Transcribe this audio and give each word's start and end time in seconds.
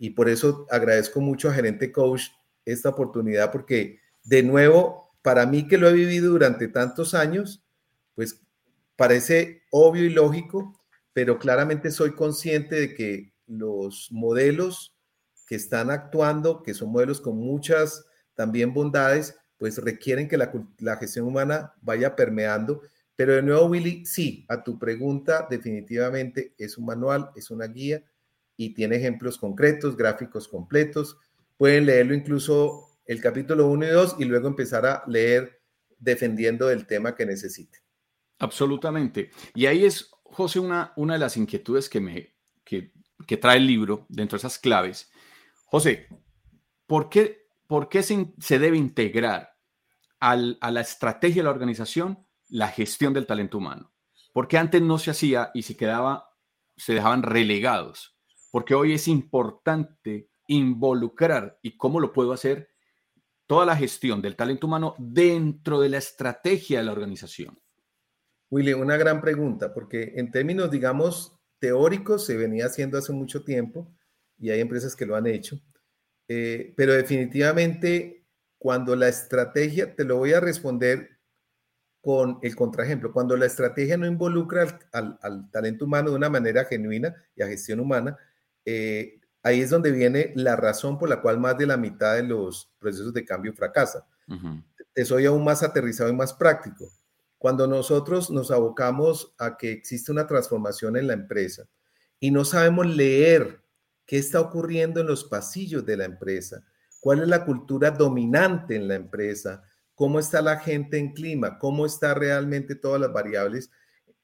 y 0.00 0.10
por 0.10 0.30
eso 0.30 0.66
agradezco 0.70 1.20
mucho 1.20 1.50
a 1.50 1.52
Gerente 1.52 1.92
Coach 1.92 2.22
esta 2.64 2.88
oportunidad 2.88 3.52
porque 3.52 4.00
de 4.24 4.42
nuevo, 4.42 5.12
para 5.20 5.44
mí 5.44 5.68
que 5.68 5.76
lo 5.76 5.90
he 5.90 5.92
vivido 5.92 6.30
durante 6.30 6.68
tantos 6.68 7.12
años, 7.12 7.62
pues 8.14 8.40
parece 8.96 9.62
obvio 9.70 10.04
y 10.04 10.08
lógico, 10.08 10.80
pero 11.12 11.38
claramente 11.38 11.90
soy 11.90 12.14
consciente 12.14 12.76
de 12.76 12.94
que 12.94 13.34
los 13.46 14.08
modelos 14.10 14.96
que 15.46 15.56
están 15.56 15.90
actuando, 15.90 16.62
que 16.62 16.72
son 16.72 16.92
modelos 16.92 17.20
con 17.20 17.36
muchas 17.36 18.06
también 18.34 18.72
bondades, 18.72 19.36
pues 19.58 19.76
requieren 19.76 20.28
que 20.28 20.38
la, 20.38 20.50
la 20.78 20.96
gestión 20.96 21.26
humana 21.26 21.74
vaya 21.82 22.16
permeando. 22.16 22.80
Pero 23.16 23.34
de 23.34 23.42
nuevo, 23.42 23.66
Willy, 23.66 24.06
sí, 24.06 24.46
a 24.48 24.64
tu 24.64 24.78
pregunta, 24.78 25.46
definitivamente 25.50 26.54
es 26.56 26.78
un 26.78 26.86
manual, 26.86 27.30
es 27.36 27.50
una 27.50 27.66
guía 27.66 28.02
y 28.60 28.74
tiene 28.74 28.96
ejemplos 28.96 29.38
concretos, 29.38 29.96
gráficos 29.96 30.46
completos. 30.46 31.16
Pueden 31.56 31.86
leerlo 31.86 32.12
incluso 32.12 32.90
el 33.06 33.18
capítulo 33.18 33.66
1 33.68 33.86
y 33.86 33.88
2 33.88 34.16
y 34.18 34.26
luego 34.26 34.48
empezar 34.48 34.84
a 34.84 35.02
leer 35.06 35.62
defendiendo 35.98 36.68
el 36.68 36.86
tema 36.86 37.14
que 37.14 37.24
necesite. 37.24 37.78
Absolutamente. 38.38 39.30
Y 39.54 39.64
ahí 39.64 39.86
es, 39.86 40.10
José, 40.24 40.60
una, 40.60 40.92
una 40.96 41.14
de 41.14 41.20
las 41.20 41.38
inquietudes 41.38 41.88
que, 41.88 42.00
me, 42.00 42.34
que, 42.62 42.92
que 43.26 43.38
trae 43.38 43.56
el 43.56 43.66
libro 43.66 44.04
dentro 44.10 44.36
de 44.36 44.40
esas 44.40 44.58
claves. 44.58 45.10
José, 45.64 46.08
¿por 46.86 47.08
qué, 47.08 47.46
por 47.66 47.88
qué 47.88 48.02
se, 48.02 48.34
se, 48.40 48.58
debe 48.58 48.76
integrar 48.76 49.56
al, 50.18 50.58
a 50.60 50.70
la 50.70 50.82
estrategia 50.82 51.40
de 51.40 51.44
la 51.44 51.50
organización 51.50 52.26
la 52.50 52.68
gestión 52.68 53.14
del 53.14 53.24
talento 53.24 53.56
humano? 53.56 53.90
Porque 54.34 54.58
antes 54.58 54.82
no 54.82 54.98
se 54.98 55.12
hacía 55.12 55.50
y 55.54 55.62
se 55.62 55.78
quedaba, 55.78 56.36
se 56.76 56.92
dejaban 56.92 57.22
relegados. 57.22 58.19
Porque 58.50 58.74
hoy 58.74 58.94
es 58.94 59.08
importante 59.08 60.30
involucrar 60.46 61.58
y 61.62 61.76
cómo 61.76 62.00
lo 62.00 62.12
puedo 62.12 62.32
hacer 62.32 62.70
toda 63.46 63.66
la 63.66 63.76
gestión 63.76 64.22
del 64.22 64.36
talento 64.36 64.68
humano 64.68 64.94
dentro 64.98 65.80
de 65.80 65.88
la 65.88 65.98
estrategia 65.98 66.78
de 66.78 66.84
la 66.84 66.92
organización? 66.92 67.58
Willy, 68.48 68.72
una 68.72 68.96
gran 68.96 69.20
pregunta, 69.20 69.74
porque 69.74 70.12
en 70.16 70.30
términos, 70.30 70.70
digamos, 70.70 71.36
teóricos 71.60 72.26
se 72.26 72.36
venía 72.36 72.66
haciendo 72.66 72.98
hace 72.98 73.12
mucho 73.12 73.44
tiempo 73.44 73.92
y 74.38 74.50
hay 74.50 74.60
empresas 74.60 74.96
que 74.96 75.06
lo 75.06 75.14
han 75.14 75.26
hecho, 75.26 75.60
eh, 76.28 76.74
pero 76.76 76.94
definitivamente 76.94 78.24
cuando 78.56 78.94
la 78.94 79.08
estrategia, 79.08 79.96
te 79.96 80.04
lo 80.04 80.18
voy 80.18 80.32
a 80.32 80.40
responder 80.40 81.18
con 82.00 82.38
el 82.42 82.54
contraejemplo, 82.54 83.12
cuando 83.12 83.36
la 83.36 83.46
estrategia 83.46 83.96
no 83.96 84.06
involucra 84.06 84.78
al, 84.92 85.18
al, 85.22 85.50
talento 85.50 85.84
humano 85.84 86.10
de 86.10 86.16
una 86.16 86.30
manera 86.30 86.64
genuina 86.64 87.14
y 87.34 87.42
a 87.42 87.48
gestión 87.48 87.80
humana, 87.80 88.16
eh, 88.64 89.20
ahí 89.42 89.60
es 89.60 89.70
donde 89.70 89.90
viene 89.90 90.32
la 90.34 90.56
razón 90.56 90.98
por 90.98 91.08
la 91.08 91.20
cual 91.20 91.38
más 91.38 91.56
de 91.58 91.66
la 91.66 91.76
mitad 91.76 92.14
de 92.14 92.22
los 92.22 92.70
procesos 92.78 93.12
de 93.12 93.24
cambio 93.24 93.52
fracasan. 93.54 94.02
Te 94.92 95.04
soy 95.04 95.26
aún 95.26 95.44
más 95.44 95.62
aterrizado 95.62 96.10
y 96.10 96.14
más 96.14 96.32
práctico. 96.32 96.90
Cuando 97.38 97.66
nosotros 97.66 98.30
nos 98.30 98.50
abocamos 98.50 99.34
a 99.38 99.56
que 99.56 99.72
existe 99.72 100.12
una 100.12 100.26
transformación 100.26 100.96
en 100.96 101.06
la 101.06 101.14
empresa 101.14 101.66
y 102.18 102.30
no 102.30 102.44
sabemos 102.44 102.86
leer 102.86 103.62
qué 104.06 104.18
está 104.18 104.40
ocurriendo 104.40 105.00
en 105.00 105.06
los 105.06 105.24
pasillos 105.24 105.86
de 105.86 105.96
la 105.96 106.04
empresa, 106.04 106.62
cuál 107.00 107.20
es 107.20 107.28
la 107.28 107.44
cultura 107.44 107.90
dominante 107.90 108.76
en 108.76 108.88
la 108.88 108.94
empresa, 108.94 109.62
cómo 109.94 110.18
está 110.18 110.42
la 110.42 110.58
gente 110.58 110.98
en 110.98 111.12
clima, 111.12 111.58
cómo 111.58 111.86
está 111.86 112.14
realmente 112.14 112.74
todas 112.74 113.00
las 113.00 113.12
variables, 113.12 113.70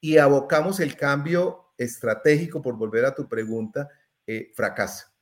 y 0.01 0.19
abocamos 0.19 0.81
el 0.81 0.97
cambio 0.97 1.73
estratégico, 1.79 2.63
por 2.63 2.77
volver 2.77 3.05
a 3.05 3.15
tu 3.15 3.29
pregunta, 3.29 3.89
eh, 4.27 4.53
fracasa. 4.55 5.13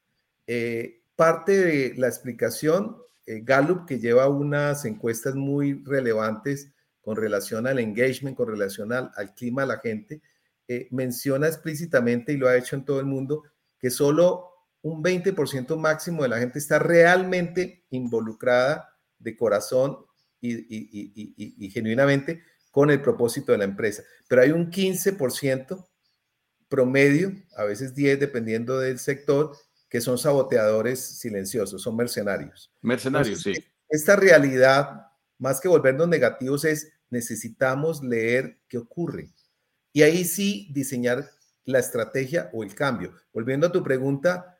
Eh, 0.47 1.03
parte 1.15 1.53
de 1.53 1.95
la 1.97 2.09
explicación, 2.09 2.97
eh, 3.27 3.41
Gallup, 3.43 3.87
que 3.87 3.99
lleva 3.99 4.29
unas 4.29 4.85
encuestas 4.85 5.35
muy 5.35 5.83
relevantes 5.85 6.73
con 7.01 7.17
relación 7.17 7.67
al 7.67 7.79
engagement, 7.79 8.37
con 8.37 8.49
relación 8.49 8.93
al, 8.93 9.35
clima 9.37 9.63
de 9.63 9.69
la 9.69 9.79
gente, 9.79 10.23
menciona 10.91 11.47
explícitamente, 11.47 12.33
y 12.33 12.39
lo 12.39 12.49
ha 12.49 12.57
hecho 12.57 12.77
en 12.77 12.87
todo 12.87 12.99
el 12.99 13.05
mundo, 13.05 13.43
que 13.79 13.91
solo 13.91 14.55
un 14.81 15.03
20% 15.03 15.77
máximo 15.77 16.23
de 16.23 16.31
la 16.31 16.39
gente 16.39 16.59
está 16.59 16.79
realmente 16.79 17.85
involucrada 17.91 18.89
de 19.19 19.37
corazón 19.37 19.99
y, 20.41 21.71
genuinamente 21.71 22.43
con 22.71 22.91
el 22.91 23.01
propósito 23.03 23.53
de 23.53 23.59
la 23.59 23.65
empresa. 23.65 24.03
Pero 24.29 24.43
hay 24.43 24.51
un 24.51 24.71
15% 24.71 25.87
promedio, 26.75 27.33
a 27.57 27.63
veces 27.63 27.95
10 27.95 28.19
dependiendo 28.19 28.81
del 28.81 28.99
sector, 28.99 29.57
que 29.89 30.01
son 30.01 30.19
saboteadores 30.19 30.99
silenciosos, 30.99 31.81
son 31.81 31.95
mercenarios. 31.95 32.73
Mercenarios, 32.83 33.43
sí. 33.43 33.53
Esta 33.89 34.17
realidad, 34.17 35.07
más 35.39 35.61
que 35.61 35.69
volvernos 35.69 36.09
negativos, 36.09 36.65
es 36.65 36.91
necesitamos 37.11 38.03
leer 38.03 38.59
qué 38.67 38.79
ocurre. 38.79 39.31
Y 39.93 40.03
ahí 40.03 40.25
sí 40.25 40.69
diseñar 40.75 41.31
la 41.65 41.79
estrategia 41.79 42.51
o 42.53 42.65
el 42.65 42.75
cambio. 42.75 43.13
Volviendo 43.33 43.69
a 43.69 43.73
tu 43.73 43.85
pregunta, 43.85 44.59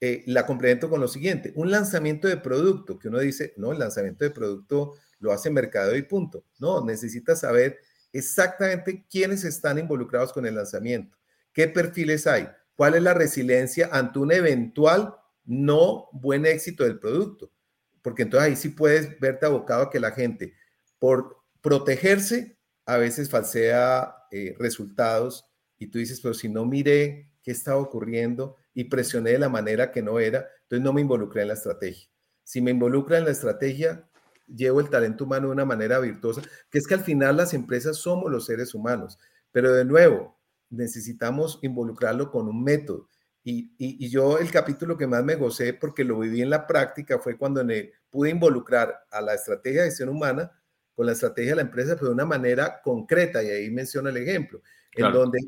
eh, 0.00 0.24
la 0.28 0.46
complemento 0.46 0.88
con 0.88 1.02
lo 1.02 1.08
siguiente. 1.08 1.52
Un 1.54 1.70
lanzamiento 1.70 2.28
de 2.28 2.38
producto, 2.38 2.98
que 2.98 3.08
uno 3.08 3.18
dice, 3.18 3.52
no, 3.58 3.72
el 3.72 3.78
lanzamiento 3.78 4.24
de 4.24 4.30
producto 4.30 4.94
lo 5.18 5.32
hace 5.32 5.50
mercado 5.50 5.94
y 5.96 6.00
punto. 6.00 6.46
No, 6.58 6.82
necesitas 6.82 7.40
saber 7.40 7.78
exactamente 8.10 9.04
quiénes 9.10 9.44
están 9.44 9.78
involucrados 9.78 10.32
con 10.32 10.46
el 10.46 10.54
lanzamiento 10.54 11.18
¿Qué 11.52 11.68
perfiles 11.68 12.26
hay? 12.26 12.48
¿Cuál 12.74 12.94
es 12.94 13.02
la 13.02 13.14
resiliencia 13.14 13.88
ante 13.92 14.18
un 14.18 14.32
eventual 14.32 15.14
no 15.44 16.08
buen 16.12 16.46
éxito 16.46 16.84
del 16.84 16.98
producto? 16.98 17.52
Porque 18.00 18.22
entonces 18.22 18.48
ahí 18.48 18.56
sí 18.56 18.70
puedes 18.70 19.18
verte 19.20 19.46
abocado 19.46 19.84
a 19.84 19.90
que 19.90 20.00
la 20.00 20.12
gente, 20.12 20.54
por 20.98 21.36
protegerse, 21.60 22.58
a 22.86 22.96
veces 22.96 23.30
falsea 23.30 24.14
eh, 24.30 24.56
resultados 24.58 25.46
y 25.78 25.88
tú 25.88 25.98
dices, 25.98 26.20
pero 26.20 26.34
si 26.34 26.48
no 26.48 26.64
miré 26.64 27.30
qué 27.42 27.50
estaba 27.50 27.78
ocurriendo 27.78 28.56
y 28.74 28.84
presioné 28.84 29.32
de 29.32 29.38
la 29.38 29.48
manera 29.48 29.92
que 29.92 30.02
no 30.02 30.18
era, 30.18 30.48
entonces 30.62 30.82
no 30.82 30.92
me 30.92 31.00
involucré 31.00 31.42
en 31.42 31.48
la 31.48 31.54
estrategia. 31.54 32.08
Si 32.44 32.60
me 32.60 32.70
involucra 32.70 33.18
en 33.18 33.24
la 33.24 33.30
estrategia, 33.30 34.08
llevo 34.46 34.80
el 34.80 34.90
talento 34.90 35.24
humano 35.24 35.48
de 35.48 35.52
una 35.52 35.64
manera 35.64 35.98
virtuosa, 35.98 36.42
que 36.70 36.78
es 36.78 36.86
que 36.86 36.94
al 36.94 37.04
final 37.04 37.36
las 37.36 37.54
empresas 37.54 37.96
somos 37.96 38.30
los 38.30 38.46
seres 38.46 38.74
humanos. 38.74 39.18
Pero 39.52 39.72
de 39.72 39.84
nuevo, 39.84 40.38
necesitamos 40.72 41.58
involucrarlo 41.62 42.30
con 42.30 42.48
un 42.48 42.62
método. 42.62 43.08
Y, 43.44 44.08
yo 44.08 44.38
el 44.38 44.50
capítulo 44.50 44.96
que 44.96 45.06
más 45.06 45.24
me 45.24 45.34
gocé 45.34 45.74
porque 45.74 46.04
lo 46.04 46.18
viví 46.18 46.42
en 46.42 46.50
la 46.50 46.66
práctica 46.66 47.18
fue 47.18 47.36
cuando 47.36 47.62
pude 48.08 48.30
involucrar 48.30 49.06
a 49.10 49.20
la 49.20 49.34
estrategia 49.34 49.82
de 49.82 49.88
gestión 49.88 50.10
humana 50.10 50.50
con 50.94 51.06
la 51.06 51.12
estrategia 51.12 51.52
de 51.52 51.56
la 51.56 51.62
empresa, 51.62 51.94
pero 51.94 52.08
de 52.08 52.14
una 52.14 52.24
manera 52.24 52.80
concreta, 52.82 53.42
y 53.42 53.48
ahí 53.48 53.70
menciona 53.70 54.10
el 54.10 54.18
ejemplo, 54.18 54.62
en 54.92 55.12
donde 55.12 55.38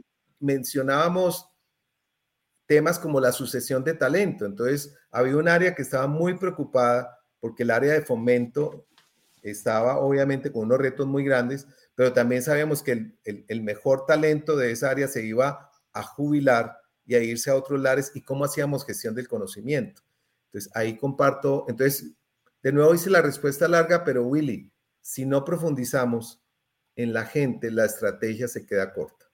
mencionábamos 0.40 1.48
temas 2.66 2.98
como 2.98 3.20
la 3.20 3.30
sucesión 3.30 3.84
de 3.84 3.94
talento. 3.94 4.46
Entonces, 4.46 4.96
había 5.10 5.36
un 5.36 5.48
área 5.48 5.74
que 5.74 5.82
estaba 5.82 6.06
muy 6.06 6.34
preocupada 6.38 7.18
porque 7.40 7.62
el 7.62 7.70
área 7.70 7.92
de 7.92 8.02
fomento 8.02 8.86
estaba 9.42 9.98
obviamente 9.98 10.50
con 10.50 10.64
unos 10.64 10.78
retos 10.78 11.06
muy 11.06 11.22
grandes, 11.22 11.68
pero 11.94 12.12
también 12.12 12.42
sabíamos 12.42 12.82
que 12.82 13.12
el, 13.24 13.62
mejor 13.62 14.04
talento 14.06 14.56
de 14.56 14.72
esa 14.72 14.90
área 14.90 15.06
se 15.08 15.24
iba 15.24 15.70
a 15.92 16.02
jubilar 16.02 16.76
y 17.06 17.14
a 17.14 17.22
irse 17.22 17.50
a 17.50 17.56
otros 17.56 17.80
lares 17.80 18.10
y 18.14 18.22
cómo 18.22 18.44
hacíamos 18.44 18.84
gestión 18.84 19.14
del 19.14 19.28
conocimiento. 19.28 20.02
Entonces, 20.46 20.72
ahí 20.74 20.96
comparto, 20.96 21.66
entonces, 21.68 22.12
de 22.62 22.72
nuevo 22.72 22.94
hice 22.94 23.10
la 23.10 23.22
respuesta 23.22 23.68
larga, 23.68 24.02
pero 24.04 24.24
Willy, 24.24 24.72
si 25.00 25.24
no 25.24 25.44
profundizamos 25.44 26.42
en 26.96 27.12
la 27.12 27.26
gente, 27.26 27.70
la 27.70 27.84
estrategia 27.84 28.48
se 28.48 28.66
queda 28.66 28.92
corta. 28.92 29.26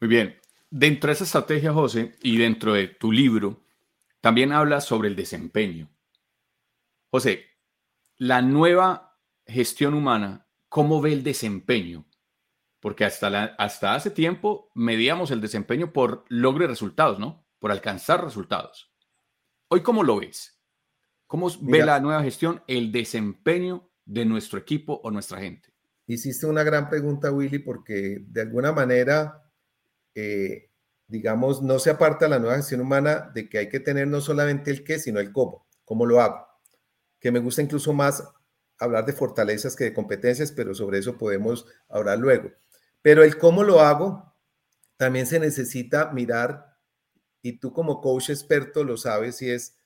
Muy 0.00 0.08
bien. 0.08 0.36
Dentro 0.70 1.08
de 1.08 1.14
esa 1.14 1.24
estrategia, 1.24 1.72
José, 1.72 2.14
y 2.22 2.36
dentro 2.36 2.74
de 2.74 2.88
tu 2.88 3.10
libro, 3.10 3.62
también 4.20 4.52
habla 4.52 4.80
sobre 4.80 5.08
el 5.08 5.16
desempeño. 5.16 5.88
José, 7.10 7.44
la 8.18 8.42
nueva 8.42 9.18
gestión 9.46 9.94
humana 9.94 10.47
cómo 10.68 11.00
ve 11.00 11.12
el 11.12 11.22
desempeño. 11.22 12.06
Porque 12.80 13.04
hasta, 13.04 13.28
la, 13.28 13.44
hasta 13.58 13.94
hace 13.94 14.10
tiempo 14.10 14.70
medíamos 14.74 15.30
el 15.30 15.40
desempeño 15.40 15.92
por 15.92 16.24
logro 16.28 16.64
y 16.64 16.68
resultados, 16.68 17.18
¿no? 17.18 17.44
Por 17.58 17.72
alcanzar 17.72 18.22
resultados. 18.22 18.92
Hoy, 19.68 19.82
¿cómo 19.82 20.04
lo 20.04 20.20
ves? 20.20 20.58
¿Cómo 21.26 21.50
ve 21.60 21.84
la 21.84 22.00
nueva 22.00 22.22
gestión 22.22 22.62
el 22.68 22.92
desempeño 22.92 23.90
de 24.04 24.24
nuestro 24.24 24.58
equipo 24.58 25.00
o 25.02 25.10
nuestra 25.10 25.40
gente? 25.40 25.74
Hiciste 26.06 26.46
una 26.46 26.62
gran 26.62 26.88
pregunta, 26.88 27.30
Willy, 27.30 27.58
porque 27.58 28.24
de 28.26 28.40
alguna 28.40 28.72
manera, 28.72 29.52
eh, 30.14 30.70
digamos, 31.06 31.60
no 31.60 31.78
se 31.78 31.90
aparta 31.90 32.28
la 32.28 32.38
nueva 32.38 32.56
gestión 32.56 32.80
humana 32.80 33.30
de 33.34 33.48
que 33.48 33.58
hay 33.58 33.68
que 33.68 33.80
tener 33.80 34.06
no 34.08 34.22
solamente 34.22 34.70
el 34.70 34.84
qué, 34.84 34.98
sino 34.98 35.20
el 35.20 35.32
cómo. 35.32 35.66
¿Cómo 35.84 36.06
lo 36.06 36.22
hago? 36.22 36.46
Que 37.20 37.30
me 37.30 37.40
gusta 37.40 37.60
incluso 37.60 37.92
más 37.92 38.24
hablar 38.78 39.06
de 39.06 39.12
fortalezas 39.12 39.76
que 39.76 39.84
de 39.84 39.94
competencias, 39.94 40.52
pero 40.52 40.74
sobre 40.74 40.98
eso 40.98 41.18
podemos 41.18 41.66
hablar 41.88 42.18
luego. 42.18 42.50
Pero 43.02 43.22
el 43.22 43.38
cómo 43.38 43.64
lo 43.64 43.80
hago, 43.80 44.34
también 44.96 45.26
se 45.26 45.38
necesita 45.38 46.10
mirar 46.12 46.76
y 47.42 47.58
tú 47.58 47.72
como 47.72 48.00
coach 48.00 48.30
experto 48.30 48.84
lo 48.84 48.96
sabes, 48.96 49.40
y 49.42 49.50
es, 49.50 49.76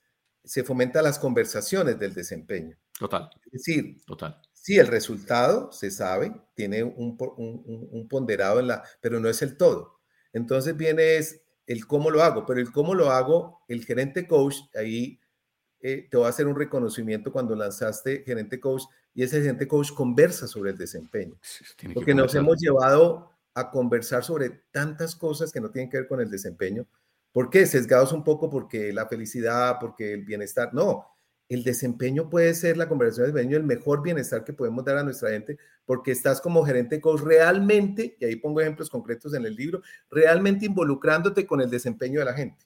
se 0.43 0.63
fomenta 0.63 1.01
las 1.01 1.19
conversaciones 1.19 1.99
del 1.99 2.13
desempeño. 2.13 2.77
Total. 2.97 3.29
Es 3.45 3.51
decir, 3.51 4.01
Total. 4.05 4.41
Sí, 4.63 4.79
el 4.79 4.87
resultado 4.87 5.73
se 5.73 5.91
sabe, 5.91 6.33
tiene 6.55 6.83
un, 6.83 7.17
un, 7.19 8.07
ponderado 8.07 8.61
en 8.61 8.67
la, 8.67 8.83
pero 9.01 9.19
no 9.19 9.27
es 9.27 9.41
el 9.41 9.57
todo. 9.57 9.99
Entonces 10.31 10.77
viene 10.77 11.17
es 11.17 11.41
el 11.67 11.85
cómo 11.85 12.09
lo 12.09 12.23
hago, 12.23 12.45
pero 12.45 12.61
el 12.61 12.71
cómo 12.71 12.95
lo 12.95 13.11
hago, 13.11 13.59
el 13.67 13.83
gerente 13.83 14.25
coach, 14.25 14.55
ahí 14.73 15.19
eh, 15.85 16.07
te 16.09 16.17
va 16.17 16.27
a 16.27 16.29
hacer 16.29 16.47
un 16.47 16.55
reconocimiento 16.55 17.29
cuando 17.31 17.55
lanzaste 17.55 18.23
gerente 18.25 18.57
coach 18.57 18.83
y 19.13 19.21
ese 19.21 19.41
gerente 19.41 19.67
coach 19.67 19.91
conversa 19.91 20.47
sobre 20.47 20.71
el 20.71 20.77
desempeño. 20.77 21.35
Porque 21.93 22.15
nos 22.15 22.33
hemos 22.35 22.57
llevado 22.57 23.31
a 23.53 23.69
conversar 23.69 24.23
sobre 24.23 24.49
tantas 24.71 25.13
cosas 25.13 25.51
que 25.51 25.59
no 25.59 25.69
tienen 25.69 25.89
que 25.89 25.97
ver 25.97 26.07
con 26.07 26.21
el 26.21 26.31
desempeño. 26.31 26.87
¿Por 27.33 27.49
qué? 27.49 27.65
Sesgados 27.65 28.13
un 28.13 28.23
poco 28.23 28.49
porque 28.49 28.93
la 28.93 29.07
felicidad, 29.07 29.75
porque 29.81 30.13
el 30.13 30.23
bienestar. 30.23 30.73
No, 30.73 31.05
el 31.49 31.63
desempeño 31.63 32.29
puede 32.29 32.53
ser 32.53 32.77
la 32.77 32.87
conversación 32.87 33.27
de 33.27 33.33
desempeño 33.33 33.57
el 33.57 33.65
mejor 33.65 34.01
bienestar 34.01 34.43
que 34.43 34.53
podemos 34.53 34.85
dar 34.85 34.97
a 34.97 35.03
nuestra 35.03 35.31
gente, 35.31 35.57
porque 35.85 36.11
estás 36.11 36.39
como 36.39 36.63
gerente 36.63 37.01
coach 37.01 37.21
realmente, 37.21 38.15
y 38.19 38.25
ahí 38.25 38.37
pongo 38.37 38.61
ejemplos 38.61 38.89
concretos 38.89 39.33
en 39.33 39.45
el 39.45 39.55
libro, 39.55 39.81
realmente 40.09 40.65
involucrándote 40.65 41.45
con 41.45 41.59
el 41.59 41.69
desempeño 41.69 42.19
de 42.19 42.25
la 42.25 42.33
gente, 42.33 42.65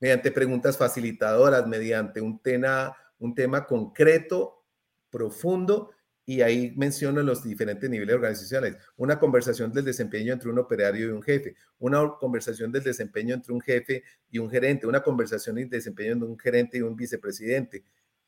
mediante 0.00 0.30
preguntas 0.30 0.76
facilitadoras, 0.76 1.66
mediante 1.66 2.20
un 2.20 2.40
tema, 2.40 2.96
un 3.18 3.34
tema 3.34 3.66
concreto, 3.66 4.64
profundo, 5.10 5.90
y 6.28 6.42
ahí 6.42 6.74
menciono 6.76 7.22
los 7.22 7.42
diferentes 7.42 7.88
niveles 7.88 8.16
organizacionales. 8.16 8.76
Una 8.98 9.18
conversación 9.18 9.72
del 9.72 9.86
desempeño 9.86 10.34
entre 10.34 10.50
un 10.50 10.58
operario 10.58 11.08
y 11.08 11.10
un 11.10 11.22
jefe, 11.22 11.56
una 11.78 12.16
conversación 12.20 12.70
del 12.70 12.82
desempeño 12.82 13.34
entre 13.34 13.54
un 13.54 13.62
jefe 13.62 14.04
y 14.30 14.38
un 14.38 14.50
gerente, 14.50 14.86
una 14.86 15.02
conversación 15.02 15.56
del 15.56 15.70
desempeño 15.70 16.12
entre 16.12 16.28
un 16.28 16.38
gerente 16.38 16.76
y 16.76 16.82
un 16.82 16.96
vicepresidente. 16.96 17.82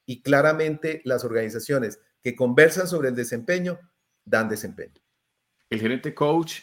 Y 0.06 0.22
claramente 0.22 1.02
las 1.05 1.25
organizaciones 1.26 2.00
que 2.22 2.34
conversan 2.34 2.88
sobre 2.88 3.11
el 3.11 3.14
desempeño 3.14 3.78
dan 4.25 4.49
desempeño. 4.49 4.94
El 5.69 5.81
gerente 5.81 6.14
coach, 6.14 6.61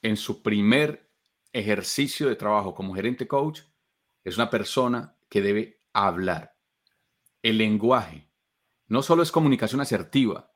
en 0.00 0.16
su 0.16 0.42
primer 0.42 1.06
ejercicio 1.52 2.30
de 2.30 2.36
trabajo 2.36 2.74
como 2.74 2.94
gerente 2.94 3.28
coach, 3.28 3.60
es 4.24 4.36
una 4.36 4.50
persona 4.50 5.16
que 5.28 5.42
debe 5.42 5.82
hablar. 5.92 6.56
El 7.42 7.58
lenguaje, 7.58 8.30
no 8.88 9.02
solo 9.02 9.22
es 9.22 9.30
comunicación 9.30 9.80
asertiva, 9.80 10.50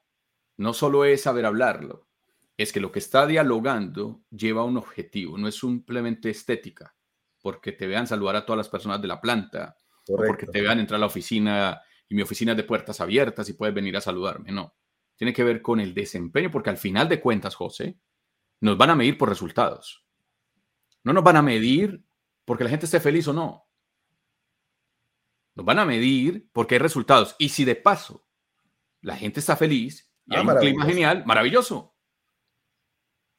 no 0.56 0.72
solo 0.72 1.04
es 1.04 1.22
saber 1.22 1.46
hablarlo, 1.46 2.08
es 2.56 2.72
que 2.72 2.80
lo 2.80 2.90
que 2.90 2.98
está 2.98 3.26
dialogando 3.26 4.24
lleva 4.30 4.64
un 4.64 4.78
objetivo, 4.78 5.38
no 5.38 5.46
es 5.46 5.56
simplemente 5.56 6.30
estética, 6.30 6.96
porque 7.40 7.72
te 7.72 7.86
vean 7.86 8.06
saludar 8.06 8.36
a 8.36 8.44
todas 8.44 8.58
las 8.58 8.68
personas 8.68 9.00
de 9.00 9.08
la 9.08 9.20
planta, 9.20 9.76
o 10.08 10.16
porque 10.16 10.46
te 10.46 10.62
vean 10.62 10.80
entrar 10.80 10.96
a 10.96 11.00
la 11.00 11.06
oficina 11.06 11.80
y 12.08 12.14
mi 12.14 12.22
oficina 12.22 12.52
es 12.52 12.56
de 12.56 12.64
puertas 12.64 13.00
abiertas 13.00 13.48
y 13.48 13.52
puedes 13.52 13.74
venir 13.74 13.96
a 13.96 14.00
saludarme, 14.00 14.50
no. 14.50 14.74
Tiene 15.14 15.32
que 15.32 15.44
ver 15.44 15.60
con 15.60 15.78
el 15.78 15.94
desempeño, 15.94 16.50
porque 16.50 16.70
al 16.70 16.78
final 16.78 17.08
de 17.08 17.20
cuentas, 17.20 17.54
José, 17.54 17.98
nos 18.60 18.78
van 18.78 18.90
a 18.90 18.94
medir 18.94 19.18
por 19.18 19.28
resultados. 19.28 20.06
No 21.04 21.12
nos 21.12 21.24
van 21.24 21.36
a 21.36 21.42
medir 21.42 22.04
porque 22.48 22.64
la 22.64 22.70
gente 22.70 22.86
esté 22.86 22.98
feliz 22.98 23.28
o 23.28 23.34
no. 23.34 23.70
Nos 25.54 25.66
van 25.66 25.80
a 25.80 25.84
medir 25.84 26.48
porque 26.50 26.76
hay 26.76 26.78
resultados. 26.78 27.36
Y 27.38 27.50
si 27.50 27.66
de 27.66 27.76
paso 27.76 28.26
la 29.02 29.18
gente 29.18 29.40
está 29.40 29.54
feliz 29.54 30.10
y 30.24 30.34
ah, 30.34 30.40
hay 30.40 30.46
un 30.46 30.56
clima 30.56 30.86
genial, 30.86 31.26
maravilloso. 31.26 31.94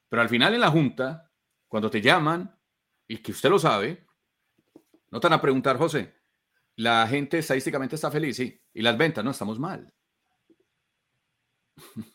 Pero 0.08 0.22
al 0.22 0.28
final 0.28 0.54
en 0.54 0.60
la 0.60 0.70
junta, 0.70 1.28
cuando 1.66 1.90
te 1.90 2.00
llaman, 2.00 2.56
y 3.08 3.16
que 3.16 3.32
usted 3.32 3.50
lo 3.50 3.58
sabe, 3.58 4.06
no 5.10 5.18
te 5.18 5.26
van 5.26 5.38
a 5.38 5.42
preguntar, 5.42 5.76
José, 5.76 6.14
la 6.76 7.04
gente 7.08 7.38
estadísticamente 7.38 7.96
está 7.96 8.12
feliz, 8.12 8.36
sí, 8.36 8.62
y 8.72 8.80
las 8.80 8.96
ventas, 8.96 9.24
no, 9.24 9.32
estamos 9.32 9.58
mal. 9.58 9.92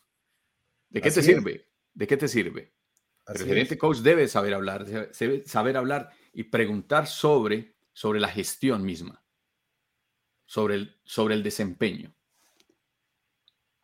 ¿De 0.88 1.02
qué 1.02 1.10
te 1.10 1.22
sirve? 1.22 1.68
¿De 1.92 2.06
qué 2.06 2.16
te 2.16 2.26
sirve? 2.26 2.74
Pero 3.26 3.40
el 3.40 3.46
gerente 3.46 3.76
coach 3.76 3.98
debe 3.98 4.28
saber 4.28 4.54
hablar, 4.54 4.86
debe 4.86 5.44
saber 5.46 5.76
hablar 5.76 6.10
y 6.36 6.44
preguntar 6.44 7.06
sobre, 7.06 7.76
sobre 7.92 8.20
la 8.20 8.28
gestión 8.28 8.84
misma 8.84 9.26
sobre 10.46 10.76
el, 10.76 10.96
sobre 11.04 11.34
el 11.34 11.42
desempeño. 11.42 12.14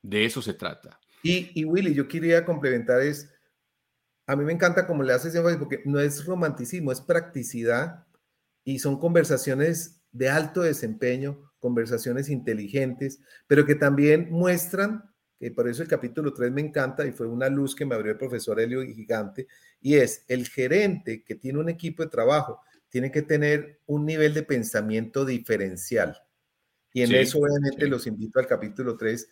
De 0.00 0.25
eso 0.25 0.40
se 0.40 0.54
trata. 0.54 0.99
Y, 1.22 1.64
Willy, 1.64 1.94
yo 1.94 2.08
quería 2.08 2.44
complementar 2.44 3.02
es, 3.02 3.32
a 4.26 4.34
mí 4.34 4.44
me 4.44 4.52
encanta 4.52 4.87
cómo 4.87 5.02
le 5.02 5.12
haces 5.12 5.34
énfasis 5.34 5.58
porque 5.58 5.82
no 5.84 6.00
es 6.00 6.25
romanticismo, 6.25 6.90
es 6.90 7.00
practicidad 7.00 8.06
y 8.64 8.78
son 8.78 8.99
conversaciones 8.99 10.02
de 10.10 10.31
alto 10.31 10.62
desempeño, 10.62 11.52
conversaciones 11.60 12.28
inteligentes, 12.28 13.20
pero 13.46 13.66
que 13.66 13.76
también 13.76 14.28
muestran, 14.31 15.12
que 15.43 15.50
por 15.50 15.69
eso 15.69 15.83
el 15.83 15.89
capítulo 15.89 16.33
3 16.33 16.53
me 16.53 16.61
encanta 16.61 17.05
y 17.05 17.11
fue 17.11 17.27
una 17.27 17.49
luz 17.49 17.75
que 17.75 17.85
me 17.85 17.97
abrió 17.97 18.12
el 18.12 18.17
profesor 18.17 18.61
Helio 18.61 18.81
Gigante, 18.83 19.49
y 19.81 19.97
es 19.97 20.25
el 20.29 20.47
gerente 20.47 21.25
que 21.25 21.35
tiene 21.35 21.59
un 21.59 21.69
equipo 21.69 22.05
de 22.05 22.11
trabajo, 22.11 22.61
tiene 22.89 23.11
que 23.11 23.23
tener 23.23 23.81
un 23.87 24.06
nivel 24.06 24.35
de 24.35 24.44
pensamiento 24.44 25.25
diferencial. 25.25 26.17
Y 26.93 27.03
en 27.03 27.12
eso 27.17 27.41
obviamente 27.41 27.89
los 27.89 28.06
invito 28.06 28.39
al 28.39 28.47
capítulo 28.47 28.97
3, 28.97 29.29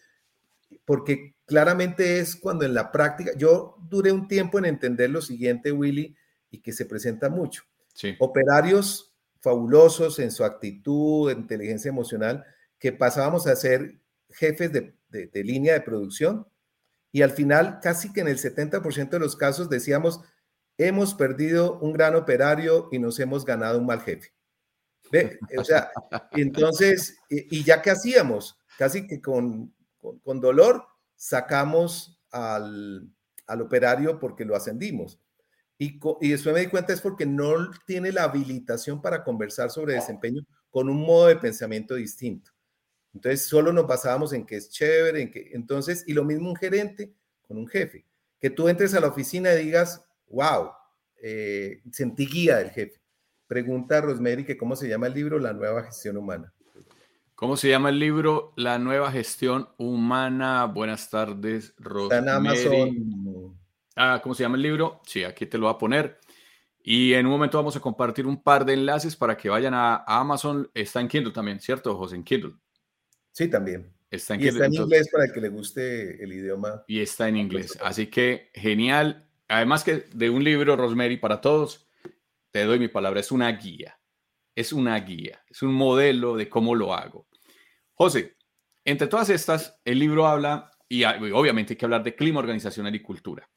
porque 0.85 1.37
claramente 1.47 2.19
es 2.19 2.35
cuando 2.35 2.65
en 2.65 2.75
la 2.75 2.91
práctica, 2.91 3.31
yo 3.37 3.77
duré 3.89 4.11
un 4.11 4.27
tiempo 4.27 4.59
en 4.59 4.65
entender 4.65 5.11
lo 5.11 5.23
siguiente, 5.23 5.71
Willy, 5.71 6.17
y 6.51 6.59
que 6.59 6.73
se 6.73 6.87
presenta 6.87 7.29
mucho. 7.29 7.63
Operarios 8.19 9.15
fabulosos 9.39 10.19
en 10.19 10.33
su 10.33 10.43
actitud, 10.43 11.31
inteligencia 11.31 11.89
emocional, 11.89 12.45
que 12.81 12.91
pasábamos 12.91 13.47
a 13.47 13.55
ser 13.55 14.01
jefes 14.29 14.73
de, 14.73 15.00
de 15.11 15.45
línea 15.45 15.75
de 15.75 15.81
producción 15.81 16.47
y 17.13 17.23
al 17.23 17.31
final 17.31 17.81
casi 17.83 18.13
que 18.13 18.21
en 18.21 18.29
el 18.29 18.39
70% 18.39 19.11
de 19.11 19.19
los 19.19 19.37
casos 19.37 19.69
decíamos, 19.69 20.21
hemos 20.79 21.15
perdido 21.15 21.79
un 21.81 21.93
gran 21.93 22.15
operario 22.15 22.89
y 22.93 22.99
nos 22.99 23.19
hemos 23.19 23.45
ganado 23.45 23.79
un 23.79 23.87
mal 23.87 24.01
jefe. 24.01 24.33
O 25.59 25.65
sea, 25.65 25.91
entonces, 26.33 27.19
y, 27.29 27.65
ya 27.65 27.83
que 27.83 27.91
hacíamos, 27.91 28.59
casi 28.79 29.09
que 29.09 29.21
con, 29.21 29.75
con, 30.23 30.41
dolor, 30.41 30.85
sacamos 31.17 32.23
al, 32.31 33.11
al, 33.49 33.61
operario 33.61 34.21
porque 34.21 34.45
lo 34.45 34.55
ascendimos. 34.55 35.19
Y, 35.79 35.99
y 36.21 36.31
después 36.31 36.55
me 36.55 36.61
di 36.61 36.69
cuenta 36.69 36.93
es 36.93 37.01
porque 37.01 37.27
no 37.27 37.73
tiene 37.87 38.13
la 38.13 38.23
habilitación 38.23 39.03
para 39.03 39.25
conversar 39.25 39.71
sobre 39.71 39.95
desempeño 39.95 40.47
con 40.71 40.89
un 40.89 40.99
modo 40.99 41.27
de 41.27 41.37
pensamiento 41.37 41.97
distinto. 41.97 42.53
Entonces, 43.13 43.47
solo 43.47 43.73
nos 43.73 43.87
basábamos 43.87 44.33
en 44.33 44.47
que 44.47 44.57
es 44.57 44.71
chévere, 44.71 45.23
en 45.23 45.31
que, 45.31 45.51
entonces, 45.53 46.05
y 46.07 46.13
lo 46.13 46.25
mismo 46.25 46.49
un 46.49 46.57
gerente 46.57 47.13
con 47.43 47.59
un 47.59 47.67
jefe, 47.67 48.07
que 48.39 48.51
tú 48.51 48.69
entres 48.69 48.95
a 48.95 49.01
la 49.01 49.09
oficina 49.09 49.53
y 49.53 49.65
digas, 49.65 50.05
wow, 50.29 50.71
eh, 51.23 51.83
sentí 51.93 52.27
guía 52.27 52.59
del 52.59 52.71
jefe. 52.71 53.01
Pregunta 53.47 53.99
a 53.99 54.01
Rosemary 54.01 54.45
que 54.45 54.57
cómo 54.57 54.77
se 54.77 54.89
llama 54.89 55.09
el 55.09 55.15
libro 55.15 55.39
La 55.39 55.53
nueva 55.53 55.83
gestión 55.83 56.17
humana. 56.17 56.53
¿Cómo 57.35 57.57
se 57.57 57.69
llama 57.69 57.89
el 57.89 57.99
libro 57.99 58.53
La 58.57 58.79
nueva 58.79 59.11
gestión 59.11 59.69
humana? 59.77 60.67
Buenas 60.67 61.11
tardes, 61.11 61.75
Rosemary. 61.79 62.23
en 62.23 62.29
Amazon. 62.29 63.59
Ah, 63.97 64.21
¿cómo 64.23 64.35
se 64.35 64.45
llama 64.45 64.57
el 64.57 64.63
libro? 64.63 65.01
Sí, 65.05 65.25
aquí 65.25 65.47
te 65.47 65.59
lo 65.59 65.67
voy 65.67 65.75
a 65.75 65.79
poner. 65.79 66.21
Y 66.83 67.13
en 67.13 67.27
un 67.27 67.33
momento 67.33 67.59
vamos 67.59 67.77
a 67.77 67.81
compartir 67.81 68.27
un 68.27 68.43
par 68.43 68.65
de 68.65 68.75
enlaces 68.75 69.15
para 69.17 69.37
que 69.37 69.49
vayan 69.49 69.75
a, 69.75 70.05
Amazon. 70.07 70.71
Está 70.73 71.01
en 71.01 71.09
Kindle 71.09 71.33
también, 71.33 71.61
¿cierto, 71.61 71.97
José? 71.97 72.17
En 72.17 72.25
Kindle. 72.25 72.55
Sí, 73.33 73.49
también. 73.49 73.93
Está 74.11 74.35
en, 74.35 74.41
y 74.41 74.49
está 74.49 74.67
en 74.67 74.75
inglés 74.75 75.09
para 75.11 75.25
el 75.25 75.33
que 75.33 75.41
le 75.41 75.49
guste 75.49 76.23
el 76.23 76.33
idioma. 76.33 76.85
Y 76.89 77.01
está 77.01 77.29
en 77.29 77.37
inglés. 77.37 77.79
Así 77.83 78.09
que 78.09 78.51
genial. 78.55 79.29
Además 79.49 79.85
que 79.85 80.05
de 80.13 80.31
un 80.31 80.43
libro, 80.43 80.77
Rosemary, 80.77 81.17
para 81.17 81.41
todos 81.41 81.89
te 82.51 82.65
doy 82.65 82.79
mi 82.79 82.89
palabra, 82.89 83.21
es 83.21 83.31
una 83.31 83.51
guía. 83.53 84.01
Es 84.55 84.73
una 84.73 84.99
guía, 84.99 85.43
es 85.49 85.63
un 85.63 85.73
modelo 85.73 86.37
de 86.37 86.49
cómo 86.49 86.75
lo 86.75 86.93
hago. 86.93 87.29
José, 87.95 88.37
entre 88.85 89.07
todas 89.07 89.31
estas, 89.31 89.81
el 89.85 89.99
libro 89.99 90.27
habla, 90.27 90.71
y 90.89 91.05
obviamente 91.05 91.73
hay 91.73 91.77
que 91.77 91.85
hablar 91.85 92.03
de 92.03 92.17
clima 92.17 92.41
organizacional 92.41 92.95
y 92.95 93.01
cultura. 93.01 93.49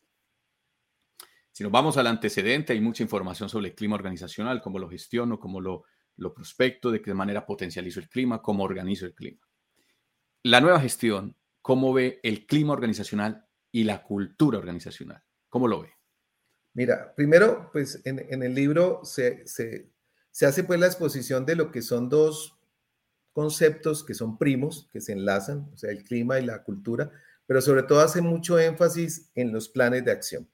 Si 1.51 1.63
nos 1.63 1.71
vamos 1.71 1.97
al 1.97 2.07
antecedente, 2.07 2.73
hay 2.73 2.79
mucha 2.79 3.03
información 3.03 3.49
sobre 3.49 3.69
el 3.69 3.75
clima 3.75 3.95
organizacional, 3.95 4.61
cómo 4.61 4.79
lo 4.79 4.87
gestiono, 4.87 5.39
cómo 5.39 5.59
lo, 5.59 5.83
lo 6.17 6.33
prospecto, 6.33 6.91
de 6.91 7.01
qué 7.01 7.13
manera 7.13 7.45
potencializo 7.45 7.99
el 7.99 8.07
clima, 8.07 8.41
cómo 8.41 8.63
organizo 8.63 9.05
el 9.05 9.13
clima. 9.13 9.41
La 10.43 10.61
nueva 10.61 10.79
gestión, 10.79 11.35
¿cómo 11.61 11.93
ve 11.93 12.19
el 12.23 12.45
clima 12.45 12.73
organizacional 12.73 13.47
y 13.71 13.85
la 13.85 14.03
cultura 14.03 14.57
organizacional? 14.57 15.23
¿Cómo 15.49 15.67
lo 15.67 15.81
ve? 15.81 15.89
Mira, 16.73 17.13
primero, 17.15 17.69
pues 17.71 18.01
en, 18.03 18.43
el 18.43 18.53
libro 18.53 19.01
se, 19.03 19.45
hace 20.41 20.63
pues 20.63 20.79
la 20.79 20.87
exposición 20.87 21.45
de 21.45 21.55
lo 21.55 21.71
que 21.71 21.81
son 21.81 22.09
dos 22.09 22.59
conceptos 23.31 24.03
que 24.03 24.13
son 24.13 24.37
primos, 24.37 24.89
que 24.91 25.01
se 25.01 25.13
enlazan, 25.13 25.69
o 25.73 25.77
sea, 25.77 25.91
el 25.91 26.03
clima 26.03 26.39
y 26.39 26.45
la 26.45 26.63
cultura, 26.63 27.11
pero 27.45 27.61
sobre 27.61 27.83
todo 27.83 28.01
hace 28.01 28.21
mucho 28.21 28.59
énfasis 28.59 29.31
en 29.35 29.51
los 29.51 29.69
planes 29.69 30.05
de 30.05 30.11
acción. 30.11 30.49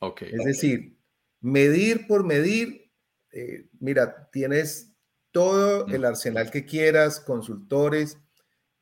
Okay. 0.00 0.30
Es 0.32 0.44
decir, 0.44 0.98
medir 1.40 2.06
por 2.06 2.24
medir 2.24 2.88
eh, 3.32 3.68
mira, 3.78 4.28
tienes 4.32 4.94
todo 5.30 5.86
el 5.86 6.04
arsenal 6.04 6.50
que 6.50 6.64
quieras, 6.64 7.20
consultores, 7.20 8.18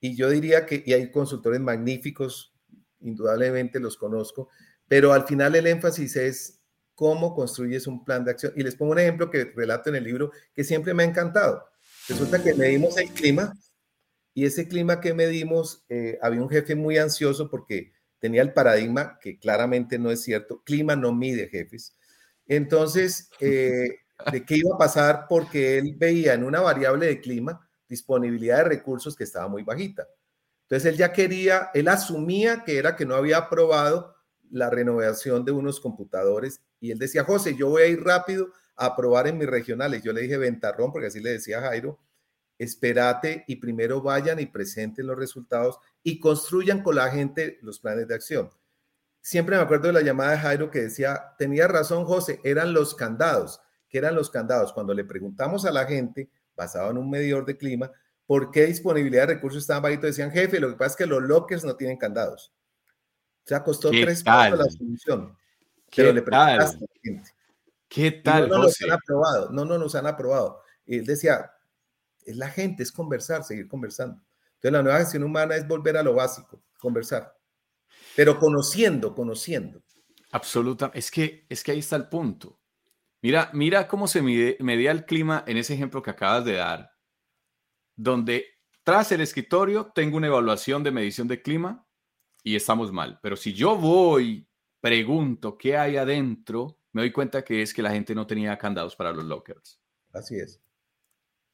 y 0.07 0.17
yo 0.17 0.31
diría 0.31 0.67
que, 0.67 0.83
y 0.87 0.93
hay 0.93 1.11
consultores 1.11 1.61
magníficos, 1.61 2.55
indudablemente 3.01 3.81
los 3.81 3.97
conozco, 3.97 4.49
pero 4.87 5.13
al 5.13 5.27
final 5.27 5.57
el 5.57 5.67
énfasis 5.67 6.15
es 6.15 6.61
cómo 6.95 7.35
construyes 7.35 7.89
un 7.89 8.05
plan 8.05 8.25
de 8.25 8.31
acción. 8.31 8.53
Y 8.57 8.63
les 8.63 8.77
pongo 8.77 8.93
un 8.93 9.01
ejemplo 9.01 9.31
que 9.31 9.53
relato 9.57 9.91
en 9.91 9.97
el 9.97 10.05
libro 10.05 10.31
que 10.55 10.63
siempre 10.63 10.95
me 10.95 11.03
ha 11.03 11.07
encantado. 11.07 11.65
Resulta 12.09 12.43
que 12.43 12.55
medimos 12.55 12.97
el 12.99 13.11
clima 13.11 13.53
y 14.33 14.45
ese 14.45 14.69
clima 14.69 15.01
que 15.01 15.13
medimos, 15.13 15.85
eh, 15.89 16.19
había 16.23 16.41
un 16.41 16.51
jefe 16.51 16.77
muy 16.77 16.99
ansioso 16.99 17.51
porque 17.51 17.93
tenía 18.21 18.43
el 18.43 18.53
paradigma 18.53 19.19
que 19.21 19.39
claramente 19.39 19.99
no 19.99 20.13
es 20.13 20.23
cierto, 20.23 20.63
clima 20.65 20.95
no 20.95 21.13
mide 21.13 21.49
jefes. 21.49 21.97
Entonces, 22.47 23.29
eh, 23.41 23.89
¿de 24.31 24.45
qué 24.45 24.57
iba 24.59 24.75
a 24.75 24.79
pasar? 24.79 25.27
Porque 25.29 25.79
él 25.79 25.97
veía 25.99 26.35
en 26.35 26.45
una 26.45 26.61
variable 26.61 27.07
de 27.07 27.21
clima 27.21 27.66
disponibilidad 27.89 28.59
de 28.59 28.65
recursos 28.65 29.17
que 29.17 29.25
estaba 29.25 29.49
muy 29.49 29.63
bajita. 29.63 30.09
Entonces, 30.63 30.93
él 30.93 30.99
ya 30.99 31.13
quería, 31.13 31.71
él 31.75 31.89
asumía 31.89 32.65
que 32.65 32.79
era 32.79 32.97
que 32.97 33.07
no 33.07 33.15
había 33.15 33.39
aprobado 33.39 34.17
la 34.51 34.71
renovación 34.71 35.45
de 35.45 35.53
unos 35.53 35.81
computadores 35.81 36.61
y 36.81 36.91
él 36.91 36.99
decía, 36.99 37.25
José, 37.25 37.57
yo 37.57 37.69
voy 37.69 37.83
a 37.83 37.87
ir 37.87 38.03
rápido 38.03 38.49
a 38.77 38.87
aprobar 38.87 39.27
en 39.27 39.39
mis 39.39 39.49
regionales. 39.49 40.03
Yo 40.03 40.13
le 40.13 40.23
dije 40.23 40.37
ventarrón, 40.37 40.93
porque 40.93 41.09
así 41.09 41.21
le 41.21 41.33
decía 41.33 41.61
Jairo, 41.61 41.99
espérate 42.59 43.45
y 43.47 43.57
primero 43.57 44.01
vayan 44.03 44.41
y 44.41 44.47
presenten 44.47 45.07
los 45.07 45.17
resultados 45.17 45.79
y 46.03 46.21
construyan 46.21 46.83
con 46.83 46.97
la 46.97 47.11
gente 47.11 47.59
los 47.63 47.81
planes 47.81 48.09
de 48.09 48.15
acción. 48.15 48.51
Siempre 49.21 49.57
me 49.57 49.63
acuerdo 49.63 49.89
de 49.89 49.95
la 49.95 50.03
llamada 50.03 50.33
de 50.33 50.39
Jairo 50.39 50.71
que 50.71 50.83
decía, 50.83 51.35
tenía 51.39 51.67
razón 51.67 52.05
José, 52.05 52.41
eran 52.45 52.73
los 52.73 52.95
candados, 52.95 53.61
que 53.89 53.99
eran 53.99 54.15
los 54.15 54.31
candados. 54.31 54.73
Cuando 54.73 54.95
le 54.95 55.05
preguntamos 55.05 55.65
a 55.65 55.73
la 55.73 55.85
gente, 55.85 56.31
basado 56.57 56.91
en 56.91 56.99
un 56.99 57.11
medidor 57.11 57.45
de 57.45 57.57
clima, 57.57 57.91
por 58.27 58.51
qué 58.51 58.67
disponibilidad 58.67 59.27
de 59.27 59.35
recursos 59.35 59.63
estaban 59.63 59.83
bajitos, 59.83 60.05
decían, 60.05 60.31
jefe, 60.31 60.59
lo 60.59 60.71
que 60.71 60.77
pasa 60.77 60.93
es 60.93 60.97
que 60.97 61.07
los 61.07 61.23
lockers 61.23 61.65
no 61.65 61.77
tienen 61.77 61.97
candados. 61.97 62.53
O 63.45 63.49
sea, 63.49 63.63
costó 63.63 63.91
tres 63.91 64.25
pesos 64.25 64.59
la 64.59 64.65
solución. 64.65 65.37
Pero 65.95 66.13
le 66.13 66.23
preguntaste 66.23 66.77
a 66.77 66.81
la 66.81 67.01
gente. 67.03 67.31
¿Qué 67.89 68.11
tal? 68.11 68.49
no, 68.49 68.57
no 68.57 68.63
nos 68.65 68.83
han 68.83 68.91
aprobado, 68.91 69.51
no, 69.51 69.65
no 69.65 69.79
nos 69.79 69.95
han 69.95 70.07
aprobado. 70.07 70.61
Y 70.85 70.99
él 70.99 71.07
decía, 71.07 71.53
es 72.25 72.37
la 72.37 72.49
gente, 72.49 72.83
es 72.83 72.91
conversar, 72.91 73.45
seguir 73.45 73.69
conversando. 73.69 74.21
Entonces 74.55 74.73
la 74.73 74.83
nueva 74.83 74.99
gestión 74.99 75.23
humana 75.23 75.55
es 75.55 75.67
volver 75.67 75.97
a 75.97 76.03
lo 76.03 76.15
básico, 76.15 76.63
conversar, 76.81 77.37
pero 78.17 78.39
conociendo, 78.39 79.15
conociendo. 79.15 79.83
Absoluta, 80.33 80.91
es 80.93 81.11
que, 81.11 81.47
es 81.49 81.63
que 81.63 81.73
ahí 81.73 81.79
está 81.79 81.95
el 81.97 82.09
punto. 82.09 82.56
Mira, 83.27 83.51
mira 83.53 83.89
cómo 83.89 84.07
se 84.07 84.23
mide, 84.23 84.57
medía 84.61 84.93
el 84.93 85.05
clima 85.05 85.43
en 85.49 85.57
ese 85.57 85.75
ejemplo 85.75 86.01
que 86.01 86.11
acabas 86.11 86.45
de 86.45 86.53
dar, 86.53 86.93
donde 87.97 88.47
tras 88.85 89.11
el 89.11 89.21
escritorio 89.21 89.91
tengo 89.93 90.17
una 90.17 90.29
evaluación 90.29 90.85
de 90.85 90.93
medición 90.93 91.27
de 91.27 91.43
clima 91.43 91.85
y 92.45 92.55
estamos 92.55 92.93
mal. 92.93 93.19
Pero 93.21 93.35
si 93.35 93.53
yo 93.53 93.77
voy, 93.77 94.49
pregunto 94.81 95.59
qué 95.59 95.77
hay 95.77 95.97
adentro, 95.97 96.79
me 96.93 97.03
doy 97.03 97.11
cuenta 97.11 97.43
que 97.43 97.63
es 97.63 97.75
que 97.75 97.83
la 97.83 97.91
gente 97.91 98.15
no 98.15 98.29
tenía 98.29 98.57
candados 98.57 98.95
para 98.95 99.11
los 99.11 99.25
lockers. 99.25 99.81
Así 100.13 100.37
es. 100.37 100.63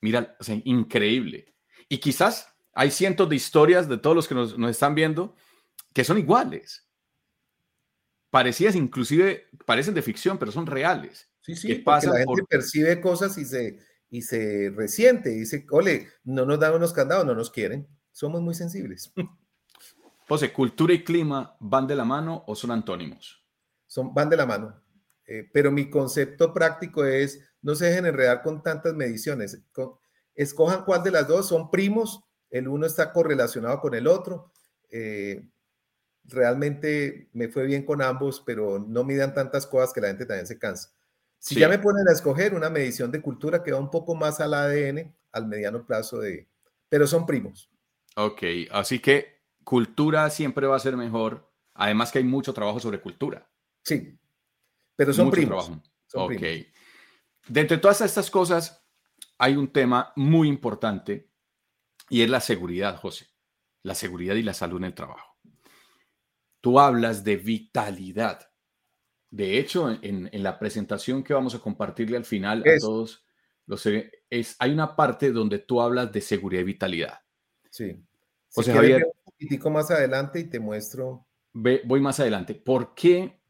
Mira, 0.03 0.37
o 0.39 0.45
sea, 0.45 0.61
increíble. 0.65 1.55
Y 1.89 1.97
quizás 1.97 2.55
hay 2.75 2.91
cientos 2.91 3.31
de 3.31 3.37
historias 3.37 3.89
de 3.89 3.97
todos 3.97 4.15
los 4.15 4.29
que 4.29 4.35
nos, 4.35 4.59
están 4.69 4.95
viendo 4.95 5.37
que 5.95 6.05
son 6.05 6.19
iguales. 6.19 6.87
Parecidas, 8.29 8.77
inclusive, 8.77 9.49
parecen 9.65 9.95
de 9.95 10.03
ficción, 10.03 10.37
pero 10.37 10.53
son 10.53 10.67
reales. 10.67 11.32
Sí, 11.43 11.57
sí, 11.57 11.75
porque 11.77 12.07
la 12.07 12.19
gente 12.19 12.45
percibe 12.49 13.01
cosas 13.01 13.37
y 13.37 13.45
se, 13.45 13.79
y 14.09 14.23
se 14.23 14.73
resiente, 14.75 15.31
dice, 15.31 15.67
ole, 15.71 16.09
no 16.25 16.47
nos 16.47 16.61
dan 16.61 16.75
unos 16.75 16.93
candados, 16.93 17.27
no 17.27 17.35
nos 17.35 17.51
quieren. 17.51 17.87
Somos 18.13 18.41
muy 18.41 18.55
sensibles. 18.55 19.13
José, 20.29 20.53
¿cultura 20.53 20.95
y 20.95 21.05
clima 21.05 21.57
van 21.61 21.87
de 21.87 21.97
la 21.97 22.05
mano 22.05 22.45
o 22.47 22.55
son 22.55 22.71
antónimos? 22.71 23.45
Son, 23.87 24.15
van 24.15 24.31
de 24.31 24.37
la 24.37 24.47
mano. 24.47 24.83
Eh, 25.27 25.49
pero 25.53 25.71
mi 25.71 25.91
concepto 25.91 26.53
práctico 26.55 27.05
es 27.05 27.41
no 27.61 27.75
se 27.75 27.87
dejen 27.87 28.07
enredar 28.07 28.43
con 28.43 28.63
tantas 28.63 28.95
mediciones. 28.95 29.63
escojan 30.35 30.85
cuál 30.85 31.03
de 31.03 31.11
las 31.11 31.29
dos 31.29 31.49
son 31.49 31.71
primos, 31.71 32.25
el 32.51 32.69
uno 32.69 32.87
está 32.87 33.13
correlacionado 33.13 33.81
con 33.81 33.95
el 33.95 34.07
otro. 34.07 34.53
Eh, 34.91 35.49
realmente 36.25 37.31
me 37.33 37.49
fue 37.49 37.67
bien 37.67 37.85
con 37.85 38.03
ambos, 38.03 38.43
pero 38.45 38.79
no 38.79 39.05
midan 39.05 39.35
tantas 39.35 39.67
cosas 39.67 39.93
que 39.93 40.01
la 40.01 40.09
gente 40.09 40.27
también 40.27 40.47
se 40.47 40.59
cansa. 40.59 40.93
Si 41.43 41.57
ya 41.57 41.69
me 41.69 41.81
ponen 41.81 42.09
a 42.09 42.13
escoger 42.13 42.55
una 42.55 42.71
medición 42.71 43.11
de 43.11 43.21
cultura 43.21 43.65
que 43.65 43.73
va 43.73 43.81
un 43.81 43.91
poco 43.91 44.15
más 44.15 44.41
al 44.41 44.55
ADN, 44.55 45.13
al 45.33 45.49
mediano 45.49 45.85
plazo 45.85 46.21
de, 46.21 46.49
pero 46.89 47.05
son 47.05 47.27
primos. 47.27 47.69
Ok, 48.15 48.43
así 48.71 49.01
que 49.01 49.43
cultura 49.65 50.31
siempre 50.31 50.69
va 50.69 50.77
a 50.77 50.81
ser 50.81 50.97
mejor. 50.97 51.53
Además 51.75 52.13
que 52.13 52.19
hay 52.19 52.25
mucho 52.25 52.55
trabajo 52.55 52.79
sobre 52.79 53.01
cultura. 53.01 53.51
Sí, 53.83 54.17
pero 54.95 55.13
son 55.13 55.33
primos. 55.33 55.73
ok. 56.15 56.43
Dentro 57.49 57.77
de 57.77 57.81
todas 57.83 58.03
estas 58.03 58.31
cosas, 58.31 58.87
hay 59.37 59.57
un 59.57 59.73
tema 59.73 60.13
muy 60.15 60.47
importante 60.47 61.29
y 62.09 62.23
es 62.23 62.31
la 62.31 62.41
seguridad, 62.41 63.01
José. 63.01 63.27
La 63.83 63.97
seguridad 63.97 64.37
y 64.37 64.45
la 64.45 64.55
salud 64.55 64.77
en 64.77 64.85
el 64.85 64.95
trabajo. 64.95 65.37
Tú 66.61 66.79
hablas 66.79 67.25
de 67.25 67.37
vitalidad. 67.37 68.52
De 69.33 69.59
hecho, 69.59 69.91
en, 69.91 70.31
la 70.43 70.59
presentación 70.59 71.25
que 71.25 71.35
vamos 71.35 71.55
a 71.55 71.59
compartirle 71.59 72.17
al 72.17 72.25
final 72.25 72.63
a 72.67 72.79
todos, 72.79 73.25
los, 73.67 73.85
es, 74.31 74.57
hay 74.61 74.71
una 74.71 74.95
parte 74.95 75.33
donde 75.33 75.59
tú 75.59 75.81
hablas 75.81 76.13
de 76.13 76.21
seguridad 76.21 76.61
y 76.61 76.65
vitalidad. 76.65 77.19
Sí. 77.71 77.97
o 78.55 78.63
sea, 78.63 78.75
Javier, 78.75 79.05
un 79.05 79.33
poquitico 79.33 79.71
más 79.71 79.91
adelante 79.91 80.39
y 80.39 80.45
te 80.45 80.61
muestro. 80.61 81.27
voy 81.53 82.01
más 82.01 82.21
adelante. 82.21 82.55
¿Por 82.55 82.95
qué 82.95 83.43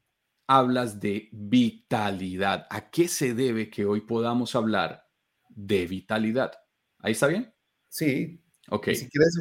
hablas 0.47 0.99
de 0.99 1.29
vitalidad. 1.31 2.67
¿A 2.69 2.89
qué 2.89 3.07
se 3.07 3.33
debe 3.33 3.69
que 3.69 3.85
hoy 3.85 4.01
podamos 4.01 4.55
hablar 4.55 5.07
de 5.49 5.85
vitalidad? 5.87 6.51
¿Ahí 6.99 7.13
está 7.13 7.27
bien? 7.27 7.53
Sí. 7.89 8.41
Ok. 8.69 8.89
Si 8.93 9.09
quieres 9.09 9.37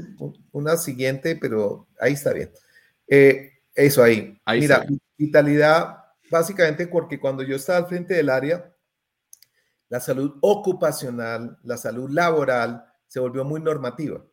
una 0.51 0.77
siguiente, 0.77 1.37
pero 1.37 1.89
ahí 2.01 2.13
está 2.13 2.33
bien. 2.33 2.51
Eh, 3.09 3.51
eso 3.75 4.03
ahí. 4.03 4.41
Mira, 4.59 4.85
vitalidad, 5.17 6.02
básicamente 6.33 6.87
porque 6.87 7.21
cuando 7.21 7.43
yo 7.43 7.57
estaba 7.57 7.79
al 7.79 7.87
frente 7.87 8.15
del 8.15 8.31
área, 8.31 8.75
la 9.91 10.01
salud 10.01 10.39
ocupacional, 10.41 11.59
la 11.63 11.77
salud 11.77 12.11
laboral, 12.11 12.87
se 13.07 13.21
volvió 13.21 13.45
muy 13.45 13.61
normativa. 13.61 14.25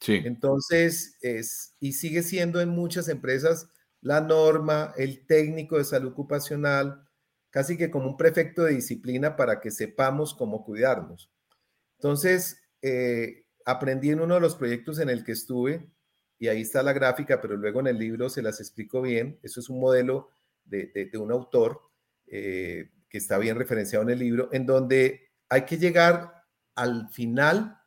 Sí. 0.00 0.22
Entonces, 0.24 1.18
es, 1.20 1.76
y 1.78 1.92
sigue 1.92 2.22
siendo 2.22 2.62
en 2.62 2.70
muchas 2.70 3.08
empresas 3.08 3.68
la 4.00 4.22
norma, 4.22 4.94
el 4.96 5.26
técnico 5.26 5.76
de 5.76 5.84
salud 5.84 6.12
ocupacional, 6.12 7.06
casi 7.50 7.76
que 7.76 7.90
como 7.90 8.08
un 8.08 8.16
prefecto 8.16 8.64
de 8.64 8.74
disciplina 8.74 9.36
para 9.36 9.60
que 9.60 9.70
sepamos 9.70 10.34
cómo 10.34 10.64
cuidarnos. 10.64 11.30
Entonces, 11.98 12.56
eh, 12.80 13.44
aprendí 13.66 14.10
en 14.10 14.22
uno 14.22 14.36
de 14.36 14.40
los 14.40 14.56
proyectos 14.56 14.98
en 14.98 15.10
el 15.10 15.22
que 15.22 15.32
estuve, 15.32 15.86
y 16.38 16.48
ahí 16.48 16.62
está 16.62 16.82
la 16.82 16.94
gráfica, 16.94 17.42
pero 17.42 17.58
luego 17.58 17.80
en 17.80 17.88
el 17.88 17.98
libro 17.98 18.30
se 18.30 18.40
las 18.40 18.58
explico 18.58 19.02
bien. 19.02 19.38
Eso 19.42 19.60
es 19.60 19.68
un 19.68 19.78
modelo 19.78 20.30
de, 20.64 21.10
un 21.14 21.32
autor 21.32 21.80
eh, 22.26 22.90
que 23.08 23.18
está 23.18 23.38
bien 23.38 23.56
referenciado 23.56 24.04
en 24.04 24.10
el 24.10 24.18
libro, 24.18 24.48
en 24.52 24.66
donde 24.66 25.32
hay 25.48 25.62
que 25.62 25.78
llegar 25.78 26.44
al 26.74 27.08
final 27.10 27.78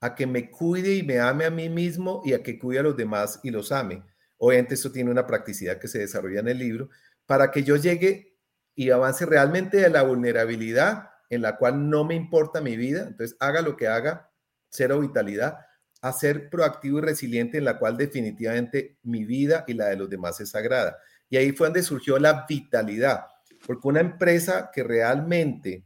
a 0.00 0.14
que 0.14 0.26
me 0.26 0.50
cuide 0.50 0.94
y 0.94 1.02
me 1.02 1.20
ame 1.20 1.44
a 1.44 1.50
mí 1.50 1.68
mismo 1.68 2.22
y 2.24 2.32
a 2.32 2.42
que 2.42 2.58
cuide 2.58 2.80
a 2.80 2.82
los 2.82 2.96
demás 2.96 3.40
y 3.42 3.50
los 3.50 3.72
ame. 3.72 4.02
Obviamente 4.38 4.74
esto 4.74 4.92
tiene 4.92 5.10
una 5.10 5.26
practicidad 5.26 5.78
que 5.78 5.88
se 5.88 6.00
desarrolla 6.00 6.40
en 6.40 6.48
el 6.48 6.58
libro 6.58 6.90
para 7.24 7.50
que 7.50 7.62
yo 7.62 7.76
llegue 7.76 8.36
y 8.74 8.90
avance 8.90 9.24
realmente 9.24 9.78
de 9.78 9.88
la 9.88 10.02
vulnerabilidad 10.02 11.10
en 11.30 11.42
la 11.42 11.56
cual 11.56 11.88
no 11.88 12.04
me 12.04 12.14
importa 12.14 12.60
mi 12.60 12.76
vida, 12.76 13.06
entonces 13.08 13.36
haga 13.40 13.62
lo 13.62 13.76
que 13.76 13.88
haga, 13.88 14.30
cero 14.68 15.00
vitalidad, 15.00 15.58
a 16.02 16.12
ser 16.12 16.50
proactivo 16.50 16.98
y 16.98 17.02
resiliente 17.02 17.58
en 17.58 17.64
la 17.64 17.78
cual 17.78 17.96
definitivamente 17.96 18.98
mi 19.02 19.24
vida 19.24 19.64
y 19.66 19.74
la 19.74 19.86
de 19.86 19.96
los 19.96 20.10
demás 20.10 20.40
es 20.40 20.50
sagrada. 20.50 20.98
Y 21.28 21.36
ahí 21.36 21.52
fue 21.52 21.66
donde 21.66 21.82
surgió 21.82 22.18
la 22.18 22.46
vitalidad, 22.48 23.26
porque 23.66 23.88
una 23.88 24.00
empresa 24.00 24.70
que 24.72 24.82
realmente 24.82 25.84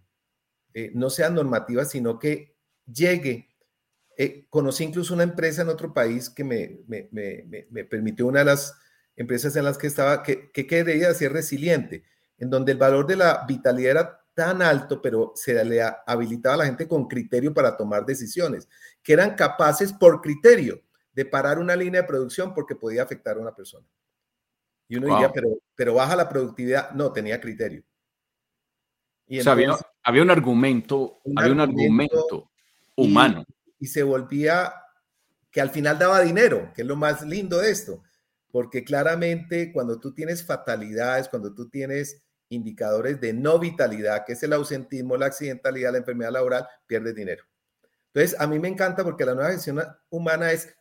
eh, 0.74 0.90
no 0.94 1.10
sea 1.10 1.30
normativa, 1.30 1.84
sino 1.84 2.18
que 2.18 2.56
llegue 2.86 3.50
eh, 4.22 4.46
conocí 4.50 4.84
incluso 4.84 5.14
una 5.14 5.22
empresa 5.22 5.62
en 5.62 5.70
otro 5.70 5.94
país 5.94 6.28
que 6.28 6.44
me, 6.44 6.80
me, 6.86 7.84
permitió 7.86 8.26
una 8.26 8.40
de 8.40 8.44
las 8.44 8.76
empresas 9.16 9.56
en 9.56 9.64
las 9.64 9.78
que 9.78 9.86
estaba, 9.86 10.22
que, 10.22 10.50
que 10.50 10.66
quería 10.66 11.14
ser 11.14 11.32
resiliente, 11.32 12.04
en 12.36 12.50
donde 12.50 12.72
el 12.72 12.76
valor 12.76 13.06
de 13.06 13.16
la 13.16 13.46
vitalidad 13.48 13.90
era 13.92 14.20
tan 14.34 14.60
alto, 14.60 15.00
pero 15.00 15.32
se 15.34 15.64
le 15.64 15.80
habilitaba 16.06 16.56
a 16.56 16.58
la 16.58 16.66
gente 16.66 16.86
con 16.86 17.08
criterio 17.08 17.54
para 17.54 17.78
tomar 17.78 18.04
decisiones, 18.04 18.68
que 19.02 19.14
eran 19.14 19.36
capaces 19.36 19.90
por 19.90 20.20
criterio 20.20 20.82
de 21.14 21.24
parar 21.24 21.58
una 21.58 21.74
línea 21.74 22.02
de 22.02 22.06
producción 22.06 22.52
porque 22.52 22.76
podía 22.76 23.02
afectar 23.02 23.38
a 23.38 23.40
una 23.40 23.54
persona. 23.54 23.86
Y 24.90 24.96
uno 24.96 25.06
diría, 25.06 25.30
pero, 25.30 25.56
pero 25.76 25.94
baja 25.94 26.16
la 26.16 26.28
productividad. 26.28 26.90
No, 26.90 27.12
tenía 27.12 27.40
criterio. 27.40 27.84
Y 29.28 29.38
había, 29.48 29.76
un 30.22 30.30
argumento, 30.30 31.20
había 31.36 31.52
un 31.52 31.60
argumento 31.60 32.50
humano. 32.96 33.44
y 33.78 33.86
se 33.86 34.02
volvía 34.02 34.74
que 35.52 35.60
al 35.60 35.70
final 35.70 35.96
daba 35.96 36.20
dinero, 36.22 36.72
que 36.74 36.82
es 36.82 36.88
lo 36.88 36.96
más 36.96 37.22
lindo 37.22 37.58
de 37.58 37.70
esto, 37.70 38.02
porque 38.50 38.82
claramente 38.82 39.72
cuando 39.72 40.00
tú 40.00 40.12
tienes 40.12 40.44
fatalidades, 40.44 41.28
cuando 41.28 41.54
tú 41.54 41.68
tienes 41.68 42.24
indicadores 42.48 43.20
de 43.20 43.32
no 43.32 43.60
vitalidad, 43.60 44.24
que 44.26 44.32
es 44.32 44.42
el 44.42 44.52
ausentismo, 44.54 45.16
la 45.16 45.26
accidentalidad, 45.26 45.92
la 45.92 45.98
enfermedad 45.98 46.32
laboral, 46.32 46.66
pierdes 46.88 47.14
dinero. 47.14 47.44
Entonces, 48.12 48.40
a 48.40 48.48
mí 48.48 48.58
me 48.58 48.66
encanta 48.66 49.04
porque 49.04 49.24
la 49.24 49.36
nueva 49.36 49.52
gestión 49.52 49.80
humana 50.08 50.50
es 50.50 50.74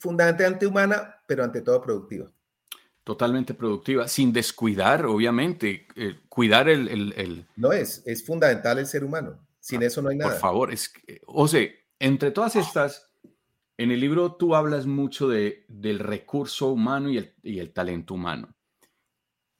fundamentalmente 0.00 0.66
humana, 0.66 1.22
pero 1.28 1.44
ante 1.44 1.60
todo 1.60 1.80
productiva. 1.80 2.28
Totalmente 3.04 3.54
productiva, 3.54 4.08
sin 4.08 4.32
descuidar, 4.32 5.06
obviamente, 5.06 5.88
eh, 5.96 6.20
cuidar 6.28 6.68
el, 6.68 7.46
No 7.56 7.72
es, 7.72 8.02
es 8.06 8.24
fundamental 8.24 8.78
el 8.78 8.86
ser 8.86 9.04
humano. 9.04 9.38
Sin 9.58 9.82
ah, 9.82 9.86
eso 9.86 10.02
no 10.02 10.10
hay 10.10 10.16
nada. 10.16 10.32
Por 10.32 10.40
favor, 10.40 10.72
es, 10.72 10.92
José, 11.26 11.86
entre 11.98 12.30
todas 12.30 12.56
estas 12.56 13.10
en 13.80 13.90
el 13.90 13.98
libro 13.98 14.34
tú 14.34 14.54
hablas 14.54 14.84
mucho 14.84 15.26
de, 15.26 15.64
del 15.66 16.00
recurso 16.00 16.68
humano 16.68 17.08
y 17.08 17.16
el, 17.16 17.34
y 17.42 17.60
el 17.60 17.72
talento 17.72 18.12
humano. 18.12 18.54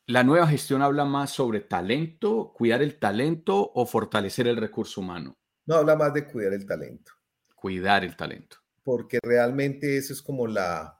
¿La 0.04 0.24
nueva 0.24 0.46
gestión 0.46 0.82
habla 0.82 1.06
más 1.06 1.30
sobre 1.30 1.60
talento, 1.60 2.52
cuidar 2.54 2.82
el 2.82 2.98
talento 2.98 3.72
o 3.74 3.86
fortalecer 3.86 4.46
el 4.46 4.58
recurso 4.58 5.00
humano? 5.00 5.38
No, 5.64 5.76
habla 5.76 5.96
más 5.96 6.12
de 6.12 6.26
cuidar 6.26 6.52
el 6.52 6.66
talento. 6.66 7.12
Cuidar 7.54 8.04
el 8.04 8.14
talento. 8.14 8.58
Porque 8.82 9.20
realmente 9.22 9.96
eso 9.96 10.12
es 10.12 10.20
como 10.20 10.46
la, 10.46 10.99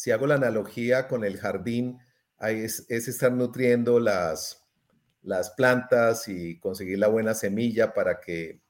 si 0.00 0.12
hago 0.12 0.26
la 0.26 0.36
analogía 0.36 1.08
con 1.08 1.24
el 1.24 1.36
jardín, 1.36 1.98
es, 2.40 2.86
es 2.88 3.06
estar 3.06 3.30
nutriendo 3.32 4.00
las, 4.00 4.66
las 5.20 5.50
plantas 5.50 6.26
y 6.26 6.58
conseguir 6.58 6.98
la 6.98 7.08
buena 7.08 7.34
semilla 7.34 7.92
para 7.92 8.18
que 8.18 8.62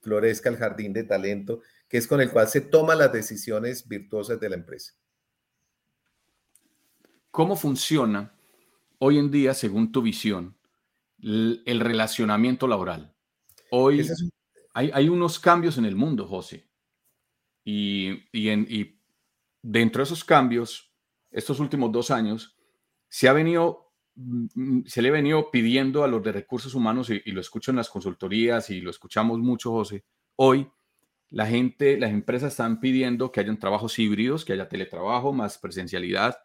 florezca 0.00 0.48
el 0.48 0.58
jardín 0.58 0.92
de 0.92 1.02
talento 1.02 1.60
que 1.88 1.98
es 1.98 2.06
con 2.06 2.20
el 2.20 2.30
cual 2.30 2.46
se 2.46 2.60
toman 2.60 2.98
las 2.98 3.12
decisiones 3.12 3.88
virtuosas 3.88 4.38
de 4.38 4.48
la 4.48 4.54
empresa. 4.54 4.94
¿Cómo 7.32 7.56
funciona 7.56 8.32
hoy 9.00 9.18
en 9.18 9.32
día, 9.32 9.54
según 9.54 9.90
tu 9.90 10.02
visión, 10.02 10.56
el 11.20 11.80
relacionamiento 11.80 12.68
laboral? 12.68 13.12
Hoy 13.72 14.08
hay, 14.72 15.08
unos 15.08 15.40
cambios 15.40 15.78
en 15.78 15.84
el 15.84 15.96
mundo, 15.96 16.28
José. 16.28 16.68
Y, 17.64 18.22
y, 18.30 18.95
dentro 19.68 20.00
de 20.00 20.04
esos 20.04 20.24
cambios, 20.24 20.92
estos 21.30 21.58
últimos 21.58 21.90
dos 21.90 22.12
años, 22.12 22.56
se 23.08 23.28
ha 23.28 23.32
venido, 23.32 23.92
mm, 24.14 24.82
se 24.86 25.02
le 25.02 25.08
ha 25.08 25.12
venido 25.12 25.50
pidiendo 25.50 26.04
a 26.04 26.08
los 26.08 26.22
de 26.22 26.32
recursos 26.32 26.74
humanos, 26.74 27.10
y, 27.10 27.20
lo 27.32 27.40
escucho 27.40 27.72
en 27.72 27.78
las 27.78 27.90
consultorías 27.90 28.70
y 28.70 28.80
lo 28.80 28.90
escuchamos 28.90 29.40
mucho, 29.40 29.72
José, 29.72 30.04
hoy 30.36 30.70
la 31.30 31.46
gente, 31.46 31.98
las 31.98 32.12
empresas 32.12 32.52
están 32.52 32.78
pidiendo 32.78 33.32
que 33.32 33.40
hayan 33.40 33.58
trabajos 33.58 33.98
híbridos, 33.98 34.44
que 34.44 34.52
haya 34.52 34.68
teletrabajo 34.68 35.32
más 35.32 35.58
presencialidad. 35.58 36.38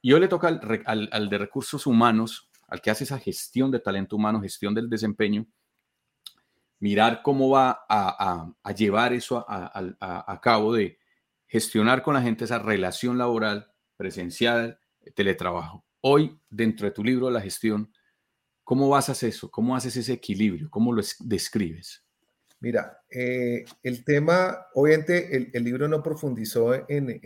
Y 0.00 0.14
hoy 0.14 0.20
le 0.20 0.28
toca 0.28 0.48
al, 0.48 1.28
de 1.28 1.38
recursos 1.38 1.86
humanos, 1.86 2.48
al 2.68 2.80
que 2.80 2.90
hace 2.90 3.04
esa 3.04 3.18
gestión 3.18 3.70
de 3.70 3.80
talento 3.80 4.16
humano, 4.16 4.40
gestión 4.40 4.74
del 4.74 4.88
desempeño, 4.88 5.46
mirar 6.80 7.20
cómo 7.22 7.50
va 7.50 7.84
a, 7.86 8.72
llevar 8.74 9.12
eso 9.12 9.44
a, 9.46 10.40
cabo 10.40 10.72
de 10.72 10.98
gestionar 11.52 12.02
con 12.02 12.14
la 12.14 12.22
gente 12.22 12.46
esa 12.46 12.58
relación 12.58 13.18
laboral, 13.18 13.70
presencial, 13.98 14.80
teletrabajo. 15.14 15.84
Hoy, 16.00 16.40
dentro 16.48 16.86
de 16.86 16.92
tu 16.92 17.04
libro 17.04 17.28
la 17.28 17.42
gestión, 17.42 17.92
¿cómo 18.64 18.96
hacer 18.96 19.28
eso? 19.28 19.50
¿Cómo 19.50 19.76
haces 19.76 19.94
ese 19.98 20.14
equilibrio? 20.14 20.70
¿Cómo 20.70 20.94
lo 20.94 21.02
describes? 21.20 22.06
Mira, 22.60 23.02
eh, 23.10 23.66
el 23.82 24.02
tema, 24.02 24.64
obviamente 24.72 25.50
el, 25.52 25.62
libro 25.62 25.88
no 25.88 26.02
profundizó 26.02 26.88
en, 26.88 27.20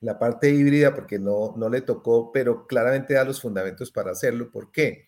la 0.00 0.18
parte 0.18 0.50
híbrida 0.50 0.92
porque 0.92 1.20
no, 1.20 1.54
no 1.56 1.68
le 1.68 1.82
tocó, 1.82 2.32
pero 2.32 2.66
claramente 2.66 3.14
da 3.14 3.22
los 3.22 3.40
fundamentos 3.40 3.92
para 3.92 4.10
hacerlo. 4.10 4.50
¿Por 4.50 4.72
qué? 4.72 5.06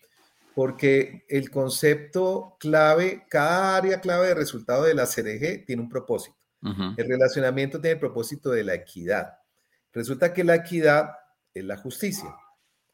Porque 0.55 1.25
el 1.27 1.49
concepto 1.49 2.55
clave, 2.57 3.25
cada 3.29 3.75
área 3.75 3.99
clave 3.99 4.27
de 4.27 4.35
resultado 4.35 4.83
de 4.85 4.93
la 4.93 5.07
CDG 5.07 5.65
tiene 5.65 5.81
un 5.81 5.89
propósito. 5.89 6.42
El 6.97 7.07
relacionamiento 7.07 7.81
tiene 7.81 7.95
el 7.95 7.99
propósito 7.99 8.49
de 8.49 8.63
la 8.63 8.73
equidad. 8.73 9.33
Resulta 9.91 10.33
que 10.33 10.43
la 10.43 10.55
equidad 10.55 11.09
es 11.53 11.63
la 11.65 11.77
justicia, 11.77 12.33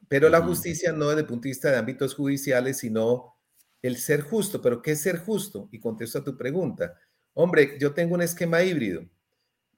pero 0.07 0.29
la 0.29 0.41
justicia 0.41 0.91
no 0.91 1.09
desde 1.09 1.21
el 1.21 1.27
punto 1.27 1.43
de 1.43 1.49
vista 1.49 1.71
de 1.71 1.77
ámbitos 1.77 2.15
judiciales, 2.15 2.79
sino 2.79 3.35
el 3.81 3.97
ser 3.97 4.21
justo, 4.21 4.61
pero 4.61 4.81
¿qué 4.81 4.91
es 4.91 5.01
ser 5.01 5.19
justo? 5.19 5.69
Y 5.71 5.79
contesto 5.79 6.19
a 6.19 6.23
tu 6.23 6.35
pregunta. 6.35 6.95
Hombre, 7.33 7.77
yo 7.79 7.93
tengo 7.93 8.15
un 8.15 8.21
esquema 8.21 8.63
híbrido, 8.63 9.03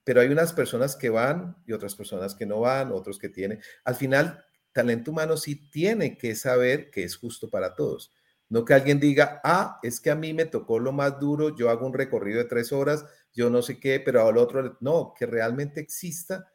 pero 0.04 0.20
hay 0.20 0.28
unas 0.28 0.52
personas 0.52 0.96
que 0.96 1.10
van 1.10 1.56
y 1.66 1.72
otras 1.72 1.94
personas 1.94 2.34
que 2.34 2.46
no 2.46 2.60
van, 2.60 2.92
otros 2.92 3.18
que 3.18 3.28
tienen. 3.28 3.60
Al 3.84 3.94
final, 3.94 4.44
talento 4.72 5.10
humano 5.10 5.36
sí 5.36 5.70
tiene 5.70 6.18
que 6.18 6.34
saber 6.34 6.90
que 6.90 7.04
es 7.04 7.16
justo 7.16 7.50
para 7.50 7.74
todos. 7.74 8.12
No 8.52 8.66
que 8.66 8.74
alguien 8.74 9.00
diga, 9.00 9.40
ah, 9.44 9.80
es 9.82 9.98
que 9.98 10.10
a 10.10 10.14
mí 10.14 10.34
me 10.34 10.44
tocó 10.44 10.78
lo 10.78 10.92
más 10.92 11.18
duro, 11.18 11.56
yo 11.56 11.70
hago 11.70 11.86
un 11.86 11.94
recorrido 11.94 12.36
de 12.36 12.44
tres 12.44 12.70
horas, 12.70 13.06
yo 13.32 13.48
no 13.48 13.62
sé 13.62 13.80
qué, 13.80 13.98
pero 13.98 14.28
al 14.28 14.36
otro, 14.36 14.76
no, 14.80 15.14
que 15.18 15.24
realmente 15.24 15.80
exista. 15.80 16.52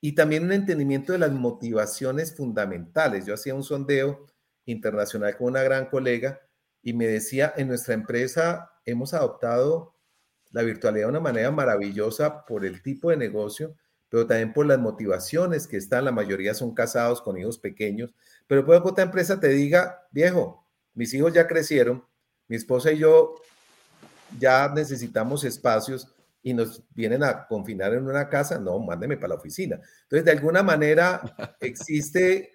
Y 0.00 0.16
también 0.16 0.42
un 0.42 0.50
entendimiento 0.50 1.12
de 1.12 1.20
las 1.20 1.30
motivaciones 1.30 2.34
fundamentales. 2.34 3.26
Yo 3.26 3.34
hacía 3.34 3.54
un 3.54 3.62
sondeo 3.62 4.26
internacional 4.64 5.36
con 5.36 5.46
una 5.46 5.62
gran 5.62 5.86
colega 5.86 6.40
y 6.82 6.94
me 6.94 7.06
decía, 7.06 7.54
en 7.56 7.68
nuestra 7.68 7.94
empresa 7.94 8.72
hemos 8.84 9.14
adoptado 9.14 9.94
la 10.50 10.62
virtualidad 10.62 11.06
de 11.06 11.10
una 11.10 11.20
manera 11.20 11.52
maravillosa 11.52 12.44
por 12.44 12.64
el 12.64 12.82
tipo 12.82 13.10
de 13.10 13.18
negocio, 13.18 13.76
pero 14.08 14.26
también 14.26 14.52
por 14.52 14.66
las 14.66 14.80
motivaciones 14.80 15.68
que 15.68 15.76
están. 15.76 16.06
La 16.06 16.10
mayoría 16.10 16.54
son 16.54 16.74
casados 16.74 17.22
con 17.22 17.38
hijos 17.38 17.60
pequeños, 17.60 18.12
pero 18.48 18.66
puede 18.66 18.82
que 18.82 18.88
otra 18.88 19.04
empresa 19.04 19.38
te 19.38 19.50
diga, 19.50 20.08
viejo, 20.10 20.65
mis 20.96 21.14
hijos 21.14 21.32
ya 21.32 21.46
crecieron, 21.46 22.04
mi 22.48 22.56
esposa 22.56 22.90
y 22.90 22.98
yo 22.98 23.36
ya 24.38 24.72
necesitamos 24.74 25.44
espacios 25.44 26.12
y 26.42 26.54
nos 26.54 26.82
vienen 26.94 27.22
a 27.22 27.46
confinar 27.46 27.94
en 27.94 28.06
una 28.06 28.28
casa, 28.28 28.58
no, 28.58 28.78
mándeme 28.80 29.16
para 29.16 29.28
la 29.28 29.34
oficina. 29.36 29.80
Entonces, 30.02 30.24
de 30.24 30.30
alguna 30.32 30.62
manera 30.62 31.20
existe 31.60 32.50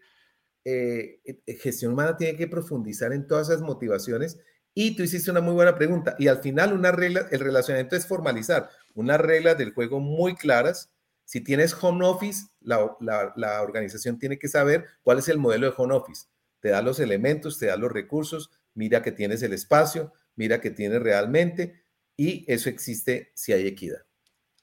eh, 0.64 1.20
gestión 1.60 1.94
humana 1.94 2.16
tiene 2.18 2.38
que 2.38 2.48
profundizar 2.48 3.14
en 3.14 3.26
todas 3.26 3.50
esas 3.50 3.62
motivaciones 3.62 4.38
y 4.74 4.96
tú 4.96 5.04
hiciste 5.04 5.32
una 5.32 5.42
muy 5.42 5.54
buena 5.54 5.76
pregunta 5.76 6.16
y 6.20 6.28
al 6.28 6.38
final 6.38 6.74
una 6.74 6.92
regla, 6.92 7.28
el 7.32 7.40
relacionamiento 7.40 7.96
es 7.96 8.06
formalizar 8.06 8.70
unas 8.94 9.20
reglas 9.20 9.58
del 9.58 9.74
juego 9.74 10.00
muy 10.00 10.36
claras. 10.36 10.92
Si 11.26 11.42
tienes 11.42 11.76
home 11.82 12.06
office, 12.06 12.46
la, 12.60 12.96
la, 13.00 13.62
organización 13.62 14.20
tiene 14.20 14.38
que 14.38 14.48
saber 14.48 14.86
cuál 15.02 15.20
es 15.20 15.30
el 15.30 15.38
modelo 15.38 15.68
de 15.68 15.74
home 15.76 15.96
office. 15.96 16.28
Te 16.62 16.70
da 16.70 16.82
los 16.82 17.02
elementos, 17.02 17.60
te 17.60 17.66
da 17.66 17.76
los 17.76 17.92
recursos, 17.92 18.52
mira 18.74 19.02
que 19.02 19.12
tienes 19.12 19.44
el 19.44 19.52
espacio, 19.52 20.14
mira 20.36 20.62
que 20.62 20.72
tienes 20.72 21.02
realmente 21.02 21.84
y 22.16 22.46
eso 22.48 22.70
existe 22.70 23.32
si 23.36 23.52
hay 23.52 23.68
equidad. 23.68 24.06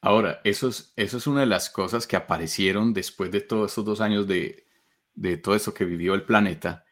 Ahora, 0.01 0.41
eso 0.45 0.69
es, 0.69 0.93
eso 0.97 1.17
es 1.17 1.27
una 1.27 1.41
de 1.41 1.47
las 1.47 1.71
cosas 1.71 2.07
que 2.07 2.17
aparecieron 2.17 2.95
después 2.95 3.31
de 3.31 3.41
todos 3.41 3.73
estos 3.73 3.85
dos 3.85 4.01
años 4.01 4.27
de, 4.29 4.65
de 5.15 5.37
todo 5.37 5.57
eso 5.57 5.75
que 5.75 5.85
vivió 5.85 6.15
el 6.15 6.23
planeta, 6.23 6.85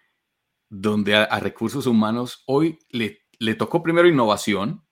donde 0.69 1.15
a, 1.15 1.39
recursos 1.39 1.87
humanos 1.87 2.43
hoy 2.47 2.81
le, 2.91 3.21
le, 3.39 3.55
tocó 3.55 3.83
primero 3.83 4.09
innovación 4.09 4.85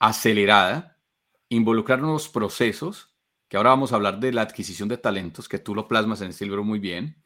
acelerada, 0.00 1.00
involucrar 1.48 2.00
nuevos 2.00 2.28
procesos, 2.28 3.16
que 3.48 3.56
ahora 3.56 3.70
vamos 3.70 3.92
a 3.92 3.96
hablar 3.96 4.18
de 4.18 4.32
la 4.32 4.42
adquisición 4.42 4.88
de 4.88 4.98
talentos, 4.98 5.48
que 5.48 5.60
tú 5.60 5.76
lo 5.76 5.86
plasmas 5.86 6.20
en 6.20 6.30
este 6.30 6.44
libro 6.44 6.64
muy 6.64 6.80
bien. 6.80 7.22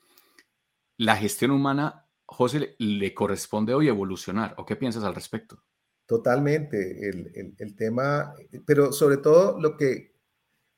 La 1.01 1.17
gestión 1.17 1.51
humana, 1.51 2.07
José, 2.27 2.75
le, 2.79 3.15
corresponde 3.15 3.75
hoy 3.75 3.89
evolucionar. 3.89 4.55
¿O 4.59 4.67
qué 4.67 4.77
piensas 4.77 5.05
al 5.05 5.15
respecto? 5.15 5.63
Totalmente, 6.07 7.09
el, 7.09 7.55
el 7.57 7.77
tema, 7.77 8.35
pero 8.67 8.93
sobre 8.93 9.19
todo 9.19 9.61
lo 9.61 9.77
que 9.77 10.17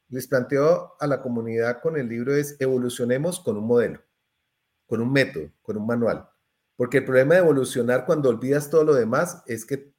les 0.08 0.28
planteo 0.28 0.94
a 1.00 1.06
la 1.06 1.22
comunidad 1.22 1.80
con 1.80 1.96
el 1.96 2.08
libro 2.08 2.34
es 2.34 2.56
evolucionemos 2.60 3.40
con 3.40 3.56
un 3.56 3.66
modelo 3.66 4.00
con 4.92 5.00
un 5.00 5.10
método, 5.10 5.50
con 5.62 5.78
un 5.78 5.86
manual. 5.86 6.28
Porque 6.76 6.98
el 6.98 7.06
problema 7.06 7.36
de 7.36 7.40
evolucionar 7.40 8.04
cuando 8.04 8.28
olvidas 8.28 8.68
todo 8.68 8.84
lo 8.84 8.92
demás 8.92 9.42
es 9.46 9.64
que 9.64 9.90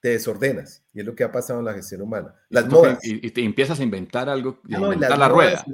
te 0.00 0.08
desordenas. 0.08 0.84
Y 0.92 0.98
es 0.98 1.06
lo 1.06 1.14
que 1.14 1.22
ha 1.22 1.30
pasado 1.30 1.60
en 1.60 1.66
la 1.66 1.72
gestión 1.72 2.02
humana. 2.02 2.34
Las 2.48 2.66
modas. 2.66 2.98
Y, 3.04 3.30
te 3.30 3.44
empiezas 3.44 3.78
a 3.78 3.84
inventar 3.84 4.28
algo, 4.28 4.60
a 4.68 4.76
inventar 4.76 5.16
la 5.16 5.28
rueda. 5.28 5.64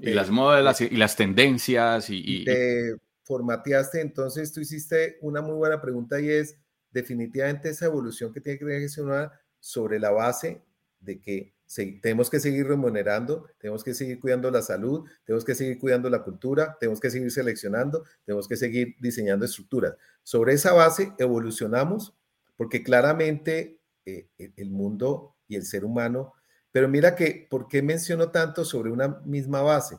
y, 0.00 0.10
las 0.10 0.30
modas 0.30 0.80
y 0.80 0.96
las 0.96 1.16
tendencias. 1.16 2.10
Y, 2.10 2.44
te 2.44 2.94
formateaste. 3.30 4.00
Entonces 4.00 4.52
tú 4.52 4.60
hiciste 4.60 5.16
una 5.20 5.40
muy 5.40 5.54
buena 5.54 5.80
pregunta 5.80 6.20
y 6.20 6.28
es 6.30 6.56
definitivamente 6.90 7.68
esa 7.68 7.86
evolución 7.86 8.32
que 8.32 8.40
tiene 8.40 8.58
que 8.58 8.64
tener 8.64 8.90
humana 8.98 9.32
sobre 9.60 10.00
la 10.00 10.10
base 10.10 10.64
de 10.98 11.20
que 11.20 11.54
tenemos 12.02 12.28
que 12.28 12.40
seguir 12.40 12.66
remunerando, 12.66 13.46
tenemos 13.58 13.84
que 13.84 13.94
seguir 13.94 14.18
cuidando 14.18 14.50
la 14.50 14.62
salud, 14.62 15.08
tenemos 15.24 15.44
que 15.44 15.54
seguir 15.54 15.78
cuidando 15.78 16.10
la 16.10 16.24
cultura, 16.24 16.76
tenemos 16.80 16.98
que 16.98 17.08
seguir 17.10 17.30
seleccionando, 17.30 18.02
tenemos 18.24 18.48
que 18.48 18.56
seguir 18.56 18.96
diseñando 18.98 19.44
estructuras. 19.44 19.94
Sobre 20.24 20.54
esa 20.54 20.72
base 20.72 21.12
evolucionamos 21.16 22.16
porque 22.56 22.82
claramente 22.82 23.80
eh, 24.06 24.26
el 24.56 24.70
mundo 24.72 25.36
y 25.46 25.54
el 25.54 25.64
ser 25.64 25.84
humano, 25.84 26.32
pero 26.72 26.88
mira 26.88 27.14
que, 27.14 27.46
¿por 27.48 27.68
qué 27.68 27.80
menciono 27.80 28.32
tanto 28.32 28.64
sobre 28.64 28.90
una 28.90 29.20
misma 29.24 29.62
base? 29.62 29.98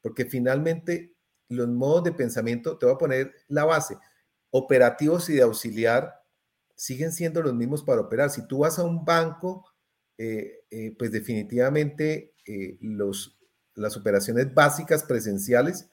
Porque 0.00 0.24
finalmente 0.24 1.12
los 1.48 1.68
modos 1.68 2.04
de 2.04 2.12
pensamiento, 2.12 2.78
te 2.78 2.86
voy 2.86 2.94
a 2.94 2.98
poner 2.98 3.32
la 3.48 3.64
base, 3.64 3.96
operativos 4.50 5.28
y 5.28 5.34
de 5.34 5.42
auxiliar 5.42 6.22
siguen 6.74 7.12
siendo 7.12 7.42
los 7.42 7.54
mismos 7.54 7.82
para 7.82 8.00
operar. 8.00 8.30
Si 8.30 8.46
tú 8.46 8.58
vas 8.58 8.78
a 8.78 8.84
un 8.84 9.04
banco, 9.04 9.64
eh, 10.18 10.64
eh, 10.70 10.94
pues 10.98 11.12
definitivamente 11.12 12.34
eh, 12.46 12.76
los, 12.80 13.38
las 13.74 13.96
operaciones 13.96 14.52
básicas 14.52 15.04
presenciales 15.04 15.88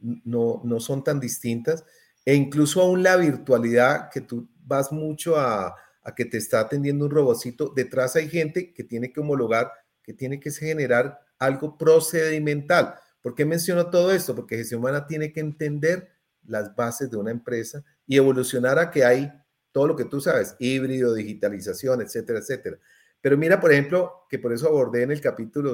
no, 0.00 0.60
no 0.64 0.80
son 0.80 1.04
tan 1.04 1.20
distintas 1.20 1.84
e 2.24 2.34
incluso 2.34 2.82
aún 2.82 3.02
la 3.02 3.16
virtualidad 3.16 4.10
que 4.10 4.20
tú 4.20 4.48
vas 4.64 4.90
mucho 4.92 5.36
a, 5.36 5.76
a 6.04 6.14
que 6.14 6.24
te 6.26 6.36
está 6.36 6.60
atendiendo 6.60 7.06
un 7.06 7.10
robocito, 7.10 7.72
detrás 7.74 8.14
hay 8.16 8.28
gente 8.28 8.72
que 8.72 8.84
tiene 8.84 9.12
que 9.12 9.20
homologar, 9.20 9.72
que 10.02 10.12
tiene 10.12 10.38
que 10.38 10.50
generar 10.50 11.18
algo 11.38 11.78
procedimental. 11.78 12.94
¿Por 13.24 13.34
qué 13.34 13.46
menciono 13.46 13.88
todo 13.88 14.12
esto? 14.12 14.34
Porque 14.34 14.58
gestión 14.58 14.80
humana 14.80 15.06
tiene 15.06 15.32
que 15.32 15.40
entender 15.40 16.10
las 16.46 16.76
bases 16.76 17.10
de 17.10 17.16
una 17.16 17.30
empresa 17.30 17.82
y 18.06 18.18
evolucionar 18.18 18.78
a 18.78 18.90
que 18.90 19.02
hay 19.02 19.32
todo 19.72 19.86
lo 19.86 19.96
que 19.96 20.04
tú 20.04 20.20
sabes, 20.20 20.54
híbrido, 20.58 21.14
digitalización, 21.14 22.02
etcétera, 22.02 22.40
etcétera. 22.40 22.78
Pero 23.22 23.38
mira, 23.38 23.58
por 23.58 23.72
ejemplo, 23.72 24.26
que 24.28 24.38
por 24.38 24.52
eso 24.52 24.68
abordé 24.68 25.04
en 25.04 25.12
el 25.12 25.22
capítulo 25.22 25.72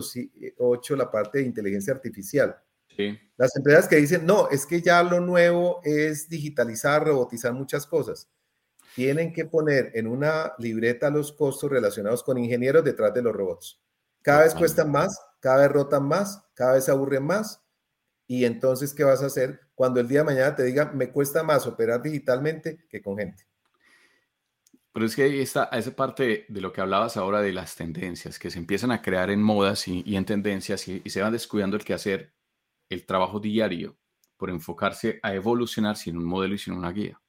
8 0.59 0.95
la 0.95 1.11
parte 1.11 1.39
de 1.39 1.45
inteligencia 1.47 1.93
artificial. 1.93 2.57
Sí. 2.97 3.19
Las 3.37 3.57
empresas 3.57 3.89
que 3.89 3.97
dicen, 3.97 4.25
no, 4.25 4.49
es 4.49 4.65
que 4.65 4.81
ya 4.81 5.03
lo 5.03 5.19
nuevo 5.19 5.81
es 5.83 6.29
digitalizar, 6.29 7.05
robotizar 7.05 7.53
muchas 7.53 7.85
cosas. 7.85 8.31
Tienen 8.95 9.33
que 9.33 9.45
poner 9.45 9.91
en 9.95 10.07
una 10.07 10.53
libreta 10.61 11.11
los 11.11 11.33
costos 11.33 11.69
relacionados 11.69 12.23
con 12.23 12.39
ingenieros 12.39 12.85
detrás 12.85 13.13
de 13.13 13.23
los 13.23 13.35
robots. 13.35 13.81
Cada 14.23 14.45
vez 14.45 14.55
cuestan 14.55 14.93
más, 14.93 15.21
cada 15.41 15.63
vez 15.63 15.73
rotan 15.73 16.07
más, 16.07 16.45
cada 16.55 16.75
vez 16.75 16.89
aburren 16.89 17.25
más. 17.25 17.65
Y 18.27 18.45
entonces, 18.45 18.95
¿qué 18.95 19.03
vas 19.03 19.23
a 19.23 19.27
hacer 19.27 19.61
cuando 19.75 19.99
el 19.99 20.07
día 20.07 20.21
de 20.21 20.27
mañana 20.27 20.55
te 20.55 20.63
diga, 20.63 20.93
me 20.93 21.11
cuesta 21.11 21.43
más 21.43 21.67
operar 21.67 22.01
digitalmente 22.01 22.87
que 22.89 23.03
con 23.03 23.19
gente? 23.19 23.45
Pero 24.93 25.07
es 25.07 25.17
que 25.17 25.23
ahí 25.23 25.41
está 25.41 25.65
esa 25.73 25.95
parte 25.95 26.47
de 26.49 26.61
lo 26.61 26.73
que 26.73 26.81
hablabas 26.81 27.17
ahora 27.17 27.41
de 27.41 27.53
las 27.53 27.77
tendencias, 27.77 28.39
que 28.39 28.51
se 28.51 28.59
empiezan 28.59 28.91
a 28.91 29.03
crear 29.03 29.31
en 29.31 29.41
modas 29.43 29.87
y, 29.89 30.17
en 30.17 30.25
tendencias 30.25 30.87
y, 30.89 31.01
se 31.09 31.23
van 31.23 31.33
descuidando 31.33 31.77
el 31.77 31.85
que 31.85 31.95
hacer 31.95 32.33
el 32.89 33.07
trabajo 33.07 33.39
diario 33.41 33.97
por 34.37 34.51
enfocarse 34.51 35.21
a 35.23 35.35
evolucionar 35.35 35.97
sin 35.97 36.17
un 36.17 36.25
modelo 36.25 36.55
y 36.55 36.59
sin 36.59 36.75
una 36.75 36.91
guía. 36.91 37.21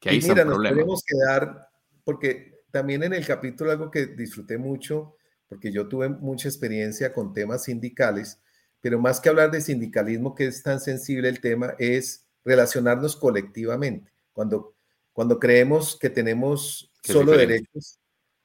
Que 0.00 0.10
ahí 0.10 0.18
y 0.18 0.28
mira, 0.28 0.44
nos 0.44 0.56
podemos 0.56 1.02
quedar, 1.04 1.68
porque 2.04 2.64
también 2.70 3.04
en 3.04 3.12
el 3.12 3.24
capítulo 3.24 3.70
algo 3.70 3.90
que 3.90 4.06
disfruté 4.06 4.58
mucho, 4.58 5.15
porque 5.48 5.72
yo 5.72 5.88
tuve 5.88 6.08
mucha 6.08 6.48
experiencia 6.48 7.12
con 7.12 7.32
temas 7.32 7.64
sindicales, 7.64 8.40
pero 8.80 8.98
más 8.98 9.20
que 9.20 9.28
hablar 9.28 9.50
de 9.50 9.60
sindicalismo, 9.60 10.34
que 10.34 10.46
es 10.46 10.62
tan 10.62 10.80
sensible 10.80 11.28
el 11.28 11.40
tema, 11.40 11.74
es 11.78 12.26
relacionarnos 12.44 13.16
colectivamente. 13.16 14.12
Cuando 14.32 14.76
cuando 15.16 15.40
creemos 15.40 15.96
que 15.98 16.10
tenemos 16.10 16.92
solo 17.02 17.32
derechos 17.32 17.98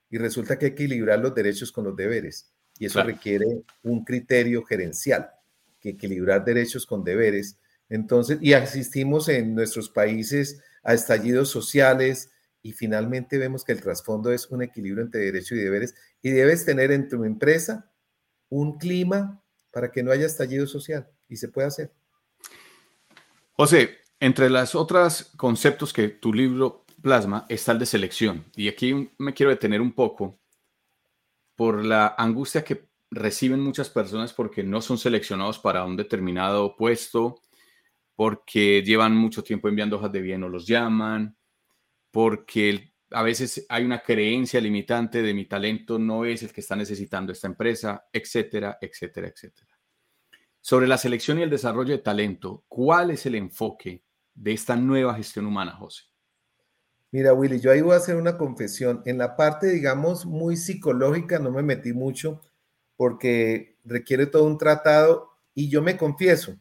y 0.09 0.17
resulta 0.17 0.57
que 0.57 0.67
hay 0.67 0.71
que 0.71 0.83
equilibrar 0.85 1.19
los 1.19 1.35
derechos 1.35 1.69
con 1.69 1.83
los 1.83 1.97
deberes. 1.97 2.49
Y 2.79 2.85
eso 2.85 3.03
requiere 3.03 3.45
un 3.83 4.05
criterio 4.05 4.63
gerencial, 4.63 5.31
que 5.81 5.89
equilibrar 5.89 6.45
derechos 6.45 6.85
con 6.85 7.03
deberes. 7.03 7.57
Entonces, 7.89 8.37
y 8.39 8.53
asistimos 8.53 9.27
en 9.27 9.53
nuestros 9.53 9.89
países 9.89 10.61
a 10.81 10.93
estallidos 10.93 11.49
sociales 11.49 12.30
y 12.63 12.73
finalmente 12.73 13.37
vemos 13.37 13.63
que 13.63 13.71
el 13.71 13.81
trasfondo 13.81 14.31
es 14.31 14.47
un 14.47 14.61
equilibrio 14.61 15.03
entre 15.03 15.21
derechos 15.21 15.53
y 15.53 15.61
deberes 15.61 15.95
y 16.21 16.31
debes 16.31 16.65
tener 16.65 16.91
en 16.91 17.09
tu 17.09 17.23
empresa 17.23 17.91
un 18.49 18.77
clima 18.77 19.41
para 19.71 19.91
que 19.91 20.03
no 20.03 20.11
haya 20.11 20.25
estallido 20.25 20.67
social 20.67 21.09
y 21.27 21.37
se 21.37 21.47
puede 21.47 21.67
hacer. 21.67 21.91
José, 23.53 23.97
entre 24.19 24.49
las 24.49 24.75
otras 24.75 25.31
conceptos 25.37 25.93
que 25.93 26.09
tu 26.09 26.33
libro 26.33 26.85
plasma 27.01 27.45
está 27.49 27.71
el 27.71 27.79
de 27.79 27.85
selección. 27.85 28.45
Y 28.55 28.67
aquí 28.67 29.11
me 29.17 29.33
quiero 29.33 29.49
detener 29.49 29.81
un 29.81 29.93
poco 29.93 30.39
por 31.55 31.83
la 31.83 32.15
angustia 32.17 32.63
que 32.63 32.87
reciben 33.09 33.59
muchas 33.59 33.89
personas 33.89 34.33
porque 34.33 34.63
no 34.63 34.81
son 34.81 34.97
seleccionados 34.97 35.59
para 35.59 35.83
un 35.83 35.97
determinado 35.97 36.75
puesto, 36.75 37.41
porque 38.15 38.83
llevan 38.83 39.15
mucho 39.15 39.43
tiempo 39.43 39.67
enviando 39.67 39.97
hojas 39.97 40.11
de 40.11 40.21
bien 40.21 40.43
o 40.43 40.49
los 40.49 40.65
llaman, 40.65 41.35
porque 42.11 42.93
a 43.11 43.23
veces 43.23 43.65
hay 43.69 43.83
una 43.83 44.01
creencia 44.01 44.61
limitante 44.61 45.21
de 45.21 45.33
mi 45.33 45.45
talento 45.45 45.99
no 45.99 46.25
es 46.25 46.43
el 46.43 46.53
que 46.53 46.61
está 46.61 46.75
necesitando 46.75 47.31
esta 47.31 47.47
empresa, 47.47 48.05
etcétera, 48.11 48.77
etcétera, 48.79 49.27
etcétera. 49.27 49.79
Sobre 50.61 50.87
la 50.87 50.97
selección 50.97 51.39
y 51.39 51.41
el 51.41 51.49
desarrollo 51.49 51.91
de 51.91 52.03
talento, 52.03 52.63
¿cuál 52.67 53.11
es 53.11 53.25
el 53.25 53.35
enfoque 53.35 54.03
de 54.33 54.53
esta 54.53 54.75
nueva 54.75 55.15
gestión 55.15 55.45
humana, 55.45 55.73
José? 55.73 56.03
Mira, 57.11 57.33
Willy, 57.33 57.59
yo 57.59 57.71
ahí 57.71 57.81
voy 57.81 57.93
a 57.93 57.97
hacer 57.97 58.15
una 58.15 58.37
confesión. 58.37 59.01
En 59.05 59.17
la 59.17 59.35
parte, 59.35 59.67
digamos, 59.67 60.25
muy 60.25 60.55
psicológica 60.55 61.39
no 61.39 61.51
me 61.51 61.63
metí 61.63 61.91
mucho 61.91 62.41
porque 62.95 63.77
requiere 63.83 64.27
todo 64.27 64.45
un 64.45 64.57
tratado 64.57 65.31
y 65.53 65.69
yo 65.69 65.81
me 65.81 65.97
confieso, 65.97 66.55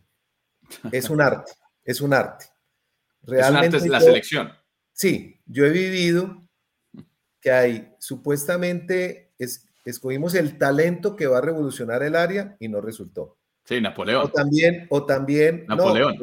es 0.90 1.10
un 1.10 1.20
arte, 1.20 1.52
es 1.84 2.00
un 2.00 2.14
arte. 2.14 2.46
Realmente 3.22 3.76
es 3.76 3.86
la 3.86 4.00
selección. 4.00 4.50
Sí, 5.00 5.40
yo 5.46 5.64
he 5.64 5.70
vivido 5.70 6.42
que 7.40 7.50
hay 7.50 7.94
supuestamente 7.98 9.32
escogimos 9.82 10.34
el 10.34 10.58
talento 10.58 11.16
que 11.16 11.26
va 11.26 11.38
a 11.38 11.40
revolucionar 11.40 12.02
el 12.02 12.14
área 12.14 12.54
y 12.60 12.68
no 12.68 12.82
resultó. 12.82 13.38
Sí, 13.64 13.80
Napoleón. 13.80 14.26
O 14.26 14.28
también, 14.28 14.86
o 14.90 15.06
también, 15.06 15.64
Napoleón. 15.66 16.18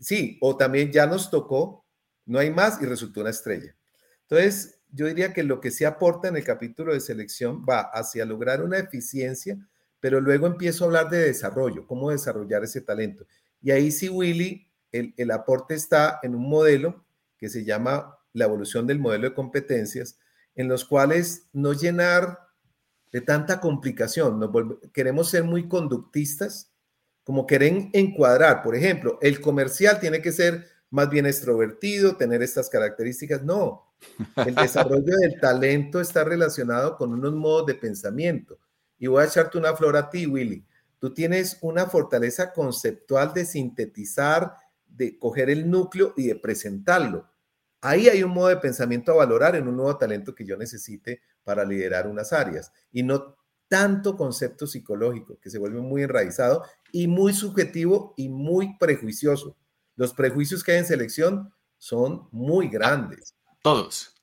Sí, 0.00 0.36
o 0.40 0.56
también 0.56 0.90
ya 0.90 1.06
nos 1.06 1.30
tocó, 1.30 1.84
no 2.26 2.40
hay 2.40 2.50
más 2.50 2.82
y 2.82 2.86
resultó 2.86 3.20
una 3.20 3.30
estrella. 3.30 3.76
Entonces, 4.22 4.80
yo 4.90 5.06
diría 5.06 5.32
que 5.32 5.44
lo 5.44 5.60
que 5.60 5.70
se 5.70 5.86
aporta 5.86 6.26
en 6.26 6.36
el 6.38 6.42
capítulo 6.42 6.94
de 6.94 7.00
selección 7.00 7.64
va 7.64 7.82
hacia 7.82 8.24
lograr 8.24 8.64
una 8.64 8.78
eficiencia, 8.78 9.56
pero 10.00 10.20
luego 10.20 10.48
empiezo 10.48 10.82
a 10.82 10.86
hablar 10.88 11.08
de 11.08 11.18
desarrollo, 11.18 11.86
cómo 11.86 12.10
desarrollar 12.10 12.64
ese 12.64 12.80
talento. 12.80 13.28
Y 13.62 13.70
ahí 13.70 13.92
sí, 13.92 14.08
Willy, 14.08 14.66
el, 14.90 15.14
el 15.16 15.30
aporte 15.30 15.76
está 15.76 16.18
en 16.24 16.34
un 16.34 16.48
modelo 16.48 17.04
que 17.38 17.48
se 17.48 17.64
llama 17.64 18.18
la 18.32 18.44
evolución 18.44 18.86
del 18.86 18.98
modelo 18.98 19.28
de 19.28 19.34
competencias, 19.34 20.18
en 20.54 20.68
los 20.68 20.84
cuales 20.84 21.48
no 21.52 21.72
llenar 21.72 22.38
de 23.12 23.20
tanta 23.20 23.60
complicación, 23.60 24.40
queremos 24.92 25.30
ser 25.30 25.44
muy 25.44 25.68
conductistas, 25.68 26.72
como 27.24 27.46
quieren 27.46 27.90
encuadrar, 27.92 28.62
por 28.62 28.74
ejemplo, 28.74 29.18
el 29.22 29.40
comercial 29.40 30.00
tiene 30.00 30.20
que 30.20 30.32
ser 30.32 30.66
más 30.90 31.10
bien 31.10 31.26
extrovertido, 31.26 32.16
tener 32.16 32.42
estas 32.42 32.68
características. 32.70 33.42
No, 33.42 33.92
el 34.36 34.54
desarrollo 34.54 35.16
del 35.16 35.38
talento 35.40 36.00
está 36.00 36.24
relacionado 36.24 36.96
con 36.96 37.12
unos 37.12 37.34
modos 37.34 37.66
de 37.66 37.74
pensamiento. 37.74 38.58
Y 38.98 39.06
voy 39.06 39.22
a 39.22 39.26
echarte 39.26 39.58
una 39.58 39.76
flor 39.76 39.96
a 39.96 40.10
ti, 40.10 40.26
Willy. 40.26 40.66
Tú 40.98 41.14
tienes 41.14 41.58
una 41.60 41.86
fortaleza 41.86 42.52
conceptual 42.52 43.32
de 43.32 43.44
sintetizar, 43.44 44.54
de 44.98 45.16
coger 45.16 45.48
el 45.48 45.70
núcleo 45.70 46.12
y 46.16 46.26
de 46.26 46.34
presentarlo. 46.34 47.30
Ahí 47.80 48.08
hay 48.08 48.24
un 48.24 48.32
modo 48.32 48.48
de 48.48 48.56
pensamiento 48.56 49.12
a 49.12 49.16
valorar 49.16 49.54
en 49.54 49.68
un 49.68 49.76
nuevo 49.76 49.96
talento 49.96 50.34
que 50.34 50.44
yo 50.44 50.56
necesite 50.56 51.22
para 51.44 51.64
liderar 51.64 52.08
unas 52.08 52.32
áreas. 52.32 52.72
Y 52.90 53.04
no 53.04 53.36
tanto 53.68 54.16
concepto 54.16 54.66
psicológico 54.66 55.38
que 55.40 55.50
se 55.50 55.58
vuelve 55.58 55.80
muy 55.80 56.02
enraizado 56.02 56.64
y 56.90 57.06
muy 57.06 57.32
subjetivo 57.32 58.14
y 58.16 58.28
muy 58.28 58.76
prejuicioso. 58.78 59.56
Los 59.94 60.12
prejuicios 60.12 60.64
que 60.64 60.72
hay 60.72 60.78
en 60.78 60.86
selección 60.86 61.54
son 61.76 62.28
muy 62.32 62.68
grandes. 62.68 63.36
Todos. 63.62 64.14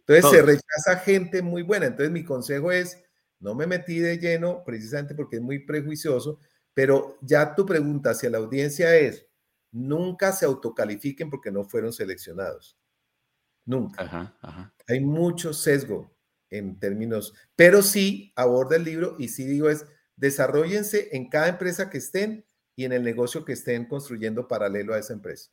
Entonces 0.00 0.30
se 0.30 0.42
rechaza 0.42 0.98
gente 1.02 1.40
muy 1.40 1.62
buena. 1.62 1.86
Entonces 1.86 2.10
mi 2.10 2.24
consejo 2.24 2.70
es, 2.70 3.02
no 3.40 3.54
me 3.54 3.66
metí 3.66 4.00
de 4.00 4.18
lleno 4.18 4.62
precisamente 4.66 5.14
porque 5.14 5.36
es 5.36 5.42
muy 5.42 5.60
prejuicioso, 5.60 6.40
pero 6.74 7.16
ya 7.22 7.54
tu 7.54 7.64
pregunta 7.64 8.10
hacia 8.10 8.28
la 8.28 8.38
audiencia 8.38 8.94
es, 8.96 9.26
nunca 9.74 10.32
se 10.32 10.46
autocalifiquen 10.46 11.28
porque 11.28 11.50
no 11.50 11.64
fueron 11.64 11.92
seleccionados. 11.92 12.78
Nunca. 13.66 14.34
Hay 14.86 15.00
mucho 15.00 15.52
sesgo 15.52 16.16
en 16.48 16.78
términos, 16.78 17.34
pero 17.56 17.82
sí 17.82 18.32
aborda 18.36 18.76
el 18.76 18.84
libro 18.84 19.16
y 19.18 19.28
sí 19.28 19.44
digo 19.44 19.68
es, 19.68 19.84
desarrollense 20.16 21.08
en 21.12 21.28
cada 21.28 21.48
empresa 21.48 21.90
que 21.90 21.98
estén 21.98 22.46
y 22.76 22.84
en 22.84 22.92
el 22.92 23.02
negocio 23.02 23.44
que 23.44 23.54
estén 23.54 23.86
construyendo 23.86 24.46
paralelo 24.46 24.94
a 24.94 24.98
esa 24.98 25.12
empresa. 25.12 25.50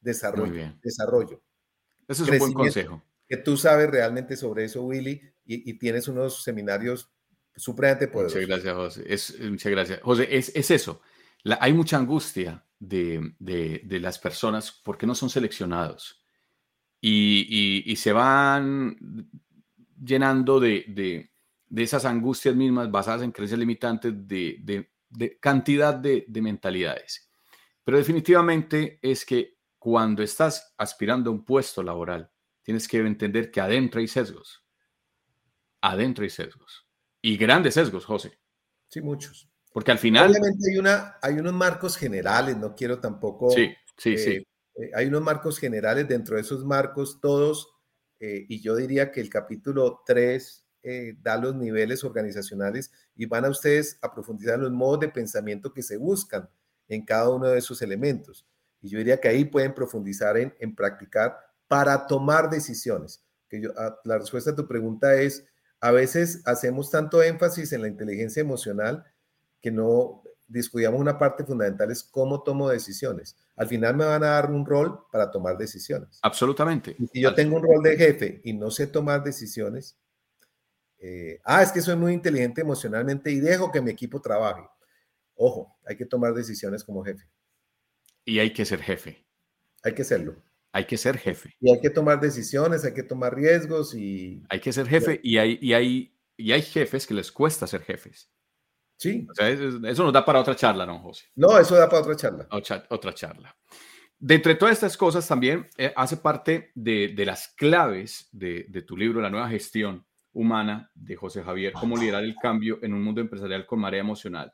Desarrollo, 0.00 0.74
desarrollo. 0.82 1.42
Ese 2.08 2.24
es 2.24 2.28
un 2.28 2.38
buen 2.38 2.52
consejo. 2.52 3.04
Que 3.28 3.36
tú 3.36 3.56
sabes 3.56 3.88
realmente 3.88 4.36
sobre 4.36 4.64
eso, 4.64 4.82
Willy, 4.82 5.22
y, 5.44 5.74
tienes 5.74 6.08
unos 6.08 6.42
seminarios 6.42 7.12
supremamente 7.54 8.08
poderosos. 8.08 8.40
Muchas 8.40 8.48
gracias, 8.48 8.74
José. 8.74 9.04
Es, 9.06 9.40
muchas 9.40 9.70
gracias. 9.70 10.00
José, 10.00 10.28
es, 10.36 10.50
es 10.56 10.70
eso. 10.72 11.00
hay 11.60 11.72
mucha 11.72 11.96
angustia 11.96 12.64
de, 12.80 13.34
de, 13.38 13.82
de, 13.84 14.00
las 14.00 14.18
personas 14.18 14.72
porque 14.72 15.06
no 15.06 15.14
son 15.14 15.28
seleccionados 15.30 16.20
y, 17.00 17.82
y, 17.90 17.96
se 17.96 18.12
van 18.12 18.96
llenando 20.02 20.60
de, 20.60 20.84
de, 20.88 21.82
esas 21.82 22.04
angustias 22.04 22.54
mismas 22.54 22.90
basadas 22.90 23.22
en 23.22 23.32
creencias 23.32 23.60
limitantes 23.60 24.12
de, 24.26 24.90
cantidad 25.40 25.94
de, 25.94 26.26
mentalidades. 26.42 27.30
Pero 27.84 27.98
definitivamente 27.98 28.98
es 29.02 29.24
que 29.24 29.58
cuando 29.78 30.22
estás 30.22 30.74
aspirando 30.76 31.30
a 31.30 31.32
un 31.32 31.44
puesto 31.44 31.82
laboral, 31.82 32.30
tienes 32.62 32.86
que 32.86 32.98
entender 32.98 33.50
que 33.50 33.60
adentro 33.60 34.00
hay 34.00 34.08
sesgos. 34.08 34.62
Adentro 35.80 36.24
hay 36.24 36.30
sesgos. 36.30 36.86
Y 37.22 37.36
grandes 37.36 37.74
sesgos, 37.74 38.04
José. 38.04 38.38
Sí, 38.88 39.00
muchos. 39.00 39.49
Porque 39.72 39.92
al 39.92 39.98
final... 39.98 40.30
Obviamente 40.30 40.70
hay, 40.70 40.78
una, 40.78 41.16
hay 41.22 41.34
unos 41.34 41.52
marcos 41.52 41.96
generales, 41.96 42.56
no 42.56 42.74
quiero 42.74 43.00
tampoco... 43.00 43.50
Sí, 43.50 43.72
sí, 43.96 44.16
sí. 44.16 44.30
Eh, 44.30 44.46
eh, 44.76 44.90
hay 44.94 45.06
unos 45.06 45.22
marcos 45.22 45.58
generales, 45.58 46.08
dentro 46.08 46.36
de 46.36 46.42
esos 46.42 46.64
marcos 46.64 47.20
todos 47.20 47.68
eh, 48.20 48.44
y 48.48 48.60
yo 48.60 48.76
diría 48.76 49.10
que 49.10 49.22
el 49.22 49.30
capítulo 49.30 50.02
3 50.04 50.66
eh, 50.82 51.14
da 51.20 51.38
los 51.38 51.56
niveles 51.56 52.04
organizacionales 52.04 52.92
y 53.16 53.24
van 53.24 53.46
a 53.46 53.48
ustedes 53.48 53.98
a 54.02 54.12
profundizar 54.12 54.58
los 54.58 54.70
modos 54.70 55.00
de 55.00 55.08
pensamiento 55.08 55.72
que 55.72 55.82
se 55.82 55.96
buscan 55.96 56.48
en 56.88 57.04
cada 57.04 57.30
uno 57.30 57.48
de 57.48 57.58
esos 57.58 57.80
elementos. 57.80 58.46
Y 58.82 58.90
yo 58.90 58.98
diría 58.98 59.20
que 59.20 59.28
ahí 59.28 59.46
pueden 59.46 59.74
profundizar 59.74 60.36
en, 60.36 60.54
en 60.60 60.74
practicar 60.74 61.38
para 61.66 62.06
tomar 62.06 62.50
decisiones. 62.50 63.24
Que 63.48 63.62
yo, 63.62 63.70
ah, 63.76 63.98
la 64.04 64.18
respuesta 64.18 64.50
a 64.50 64.56
tu 64.56 64.68
pregunta 64.68 65.14
es, 65.14 65.46
a 65.80 65.90
veces 65.90 66.42
hacemos 66.44 66.90
tanto 66.90 67.22
énfasis 67.22 67.72
en 67.72 67.82
la 67.82 67.88
inteligencia 67.88 68.40
emocional 68.40 69.04
que 69.60 69.70
no 69.70 70.22
descuidamos 70.48 71.00
una 71.00 71.18
parte 71.18 71.44
fundamental, 71.44 71.90
es 71.90 72.02
cómo 72.02 72.42
tomo 72.42 72.68
decisiones 72.68 73.36
al 73.60 73.68
final 73.68 73.94
me 73.94 74.06
van 74.06 74.24
a 74.24 74.28
dar 74.28 74.50
un 74.50 74.64
rol 74.64 75.04
para 75.12 75.30
tomar 75.30 75.58
decisiones. 75.58 76.18
Absolutamente. 76.22 76.96
Y 76.98 77.06
si 77.08 77.20
yo 77.20 77.34
tengo 77.34 77.56
un 77.56 77.62
rol 77.62 77.82
de 77.82 77.94
jefe 77.94 78.40
y 78.42 78.54
no 78.54 78.70
sé 78.70 78.86
tomar 78.86 79.22
decisiones, 79.22 79.98
eh, 80.98 81.40
ah, 81.44 81.62
es 81.62 81.70
que 81.70 81.82
soy 81.82 81.94
muy 81.96 82.14
inteligente 82.14 82.62
emocionalmente 82.62 83.30
y 83.30 83.38
dejo 83.38 83.70
que 83.70 83.82
mi 83.82 83.90
equipo 83.90 84.18
trabaje. 84.22 84.62
Ojo, 85.34 85.76
hay 85.84 85.94
que 85.94 86.06
tomar 86.06 86.32
decisiones 86.32 86.82
como 86.82 87.04
jefe. 87.04 87.28
Y 88.24 88.38
hay 88.38 88.54
que 88.54 88.64
ser 88.64 88.80
jefe. 88.80 89.26
Hay 89.82 89.92
que 89.92 90.04
serlo. 90.04 90.42
Hay 90.72 90.86
que 90.86 90.96
ser 90.96 91.18
jefe. 91.18 91.54
Y 91.60 91.70
hay 91.70 91.82
que 91.82 91.90
tomar 91.90 92.18
decisiones, 92.18 92.86
hay 92.86 92.94
que 92.94 93.02
tomar 93.02 93.34
riesgos 93.34 93.94
y... 93.94 94.42
Hay 94.48 94.60
que 94.60 94.72
ser 94.72 94.88
jefe 94.88 95.20
y 95.22 95.36
hay, 95.36 95.58
y 95.60 95.74
hay, 95.74 96.16
y 96.38 96.52
hay 96.52 96.62
jefes 96.62 97.06
que 97.06 97.12
les 97.12 97.30
cuesta 97.30 97.66
ser 97.66 97.82
jefes. 97.82 98.30
Sí. 99.00 99.26
eso 99.38 100.04
nos 100.04 100.12
da 100.12 100.22
para 100.22 100.40
otra 100.40 100.54
charla, 100.54 100.84
¿no, 100.84 100.98
José? 100.98 101.24
No, 101.34 101.58
eso 101.58 101.74
da 101.74 101.88
para 101.88 102.02
otra 102.02 102.14
charla. 102.16 102.46
Otra, 102.50 103.14
charla. 103.14 103.56
De 104.18 104.34
entre 104.34 104.56
todas 104.56 104.74
estas 104.74 104.94
cosas 104.94 105.26
también 105.26 105.66
eh, 105.78 105.90
hace 105.96 106.18
parte 106.18 106.70
de, 106.74 107.14
las 107.24 107.48
claves 107.56 108.28
de, 108.30 108.84
tu 108.86 108.98
libro, 108.98 109.22
La 109.22 109.30
nueva 109.30 109.48
gestión 109.48 110.06
humana 110.34 110.90
de 110.94 111.16
José 111.16 111.42
Javier, 111.42 111.72
cómo 111.72 111.96
liderar 111.96 112.24
el 112.24 112.34
cambio 112.34 112.78
en 112.82 112.92
un 112.92 113.02
mundo 113.02 113.22
empresarial 113.22 113.64
con 113.64 113.80
marea 113.80 114.00
emocional, 114.00 114.52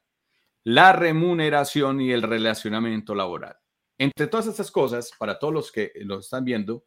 la 0.63 0.93
remuneración 0.93 2.01
y 2.01 2.13
el 2.13 2.23
relacionamiento 2.23 3.17
laboral. 3.17 3.57
Entre 3.99 4.29
todas 4.29 4.47
estas 4.47 4.71
cosas, 4.71 5.11
para 5.19 5.41
todos 5.41 5.55
los 5.55 5.73
que 5.73 5.91
lo 5.97 6.21
están 6.21 6.45
viendo, 6.45 6.85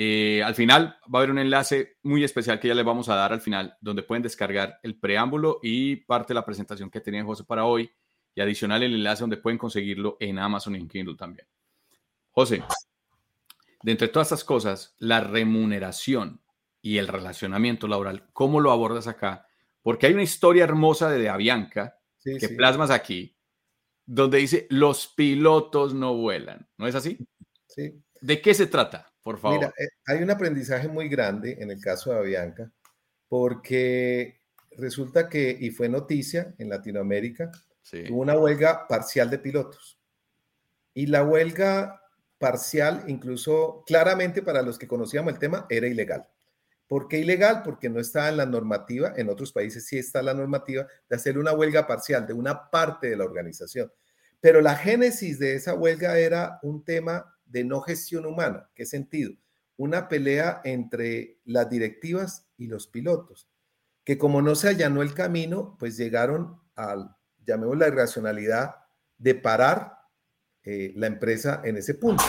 eh, 0.00 0.44
al 0.44 0.54
final 0.54 0.96
va 1.12 1.18
a 1.18 1.22
haber 1.22 1.32
un 1.32 1.40
enlace 1.40 1.96
muy 2.04 2.22
especial 2.22 2.60
que 2.60 2.68
ya 2.68 2.74
les 2.76 2.84
vamos 2.84 3.08
a 3.08 3.16
dar 3.16 3.32
al 3.32 3.40
final, 3.40 3.76
donde 3.80 4.04
pueden 4.04 4.22
descargar 4.22 4.78
el 4.84 4.96
preámbulo 4.96 5.58
y 5.60 5.96
parte 5.96 6.28
de 6.28 6.34
la 6.36 6.46
presentación 6.46 6.88
que 6.88 7.00
tenía 7.00 7.24
José 7.24 7.42
para 7.42 7.64
hoy, 7.64 7.90
y 8.32 8.40
adicional 8.40 8.84
el 8.84 8.94
enlace 8.94 9.24
donde 9.24 9.38
pueden 9.38 9.58
conseguirlo 9.58 10.16
en 10.20 10.38
Amazon 10.38 10.76
y 10.76 10.78
en 10.78 10.86
Kindle 10.86 11.16
también. 11.16 11.48
José, 12.30 12.62
de 13.82 13.90
entre 13.90 14.06
todas 14.06 14.28
estas 14.28 14.44
cosas, 14.44 14.94
la 14.98 15.18
remuneración 15.20 16.42
y 16.80 16.98
el 16.98 17.08
relacionamiento 17.08 17.88
laboral, 17.88 18.28
¿cómo 18.32 18.60
lo 18.60 18.70
abordas 18.70 19.08
acá? 19.08 19.48
Porque 19.82 20.06
hay 20.06 20.12
una 20.12 20.22
historia 20.22 20.62
hermosa 20.62 21.10
de 21.10 21.28
Avianca 21.28 21.98
que 22.22 22.48
plasmas 22.50 22.92
aquí, 22.92 23.36
donde 24.06 24.38
dice, 24.38 24.68
los 24.70 25.08
pilotos 25.08 25.92
no 25.92 26.14
vuelan, 26.14 26.68
¿no 26.76 26.86
es 26.86 26.94
así? 26.94 27.18
Sí. 27.66 28.00
¿De 28.20 28.40
qué 28.40 28.54
se 28.54 28.68
trata? 28.68 29.07
Mira, 29.34 29.72
eh, 29.78 29.88
hay 30.06 30.22
un 30.22 30.30
aprendizaje 30.30 30.88
muy 30.88 31.08
grande 31.08 31.56
en 31.60 31.70
el 31.70 31.80
caso 31.80 32.12
de 32.12 32.18
Avianca, 32.18 32.70
porque 33.28 34.40
resulta 34.76 35.28
que, 35.28 35.56
y 35.58 35.70
fue 35.70 35.88
noticia 35.88 36.54
en 36.58 36.68
Latinoamérica, 36.68 37.50
hubo 38.10 38.20
una 38.20 38.36
huelga 38.38 38.86
parcial 38.86 39.30
de 39.30 39.38
pilotos. 39.38 39.98
Y 40.94 41.06
la 41.06 41.22
huelga 41.22 42.02
parcial, 42.38 43.04
incluso 43.08 43.82
claramente 43.86 44.42
para 44.42 44.62
los 44.62 44.78
que 44.78 44.88
conocíamos 44.88 45.32
el 45.32 45.38
tema, 45.38 45.66
era 45.68 45.86
ilegal. 45.86 46.26
¿Por 46.86 47.06
qué 47.06 47.18
ilegal? 47.18 47.62
Porque 47.62 47.90
no 47.90 48.00
estaba 48.00 48.30
en 48.30 48.38
la 48.38 48.46
normativa, 48.46 49.12
en 49.16 49.28
otros 49.28 49.52
países 49.52 49.86
sí 49.86 49.98
está 49.98 50.22
la 50.22 50.32
normativa 50.32 50.86
de 51.08 51.16
hacer 51.16 51.38
una 51.38 51.52
huelga 51.52 51.86
parcial 51.86 52.26
de 52.26 52.32
una 52.32 52.70
parte 52.70 53.10
de 53.10 53.16
la 53.16 53.24
organización. 53.24 53.92
Pero 54.40 54.60
la 54.60 54.74
génesis 54.74 55.38
de 55.38 55.54
esa 55.54 55.74
huelga 55.74 56.18
era 56.18 56.58
un 56.62 56.84
tema 56.84 57.37
de 57.48 57.64
no 57.64 57.80
gestión 57.80 58.26
humana. 58.26 58.70
¿Qué 58.74 58.86
sentido? 58.86 59.32
Una 59.76 60.08
pelea 60.08 60.60
entre 60.64 61.40
las 61.44 61.68
directivas 61.68 62.46
y 62.56 62.66
los 62.66 62.86
pilotos, 62.86 63.48
que 64.04 64.18
como 64.18 64.42
no 64.42 64.54
se 64.54 64.68
allanó 64.68 65.02
el 65.02 65.14
camino, 65.14 65.76
pues 65.78 65.96
llegaron 65.96 66.60
al, 66.74 67.16
llamemos 67.44 67.76
la 67.76 67.88
irracionalidad 67.88 68.76
de 69.16 69.34
parar 69.34 69.98
eh, 70.62 70.92
la 70.96 71.06
empresa 71.06 71.62
en 71.64 71.76
ese 71.76 71.94
punto. 71.94 72.24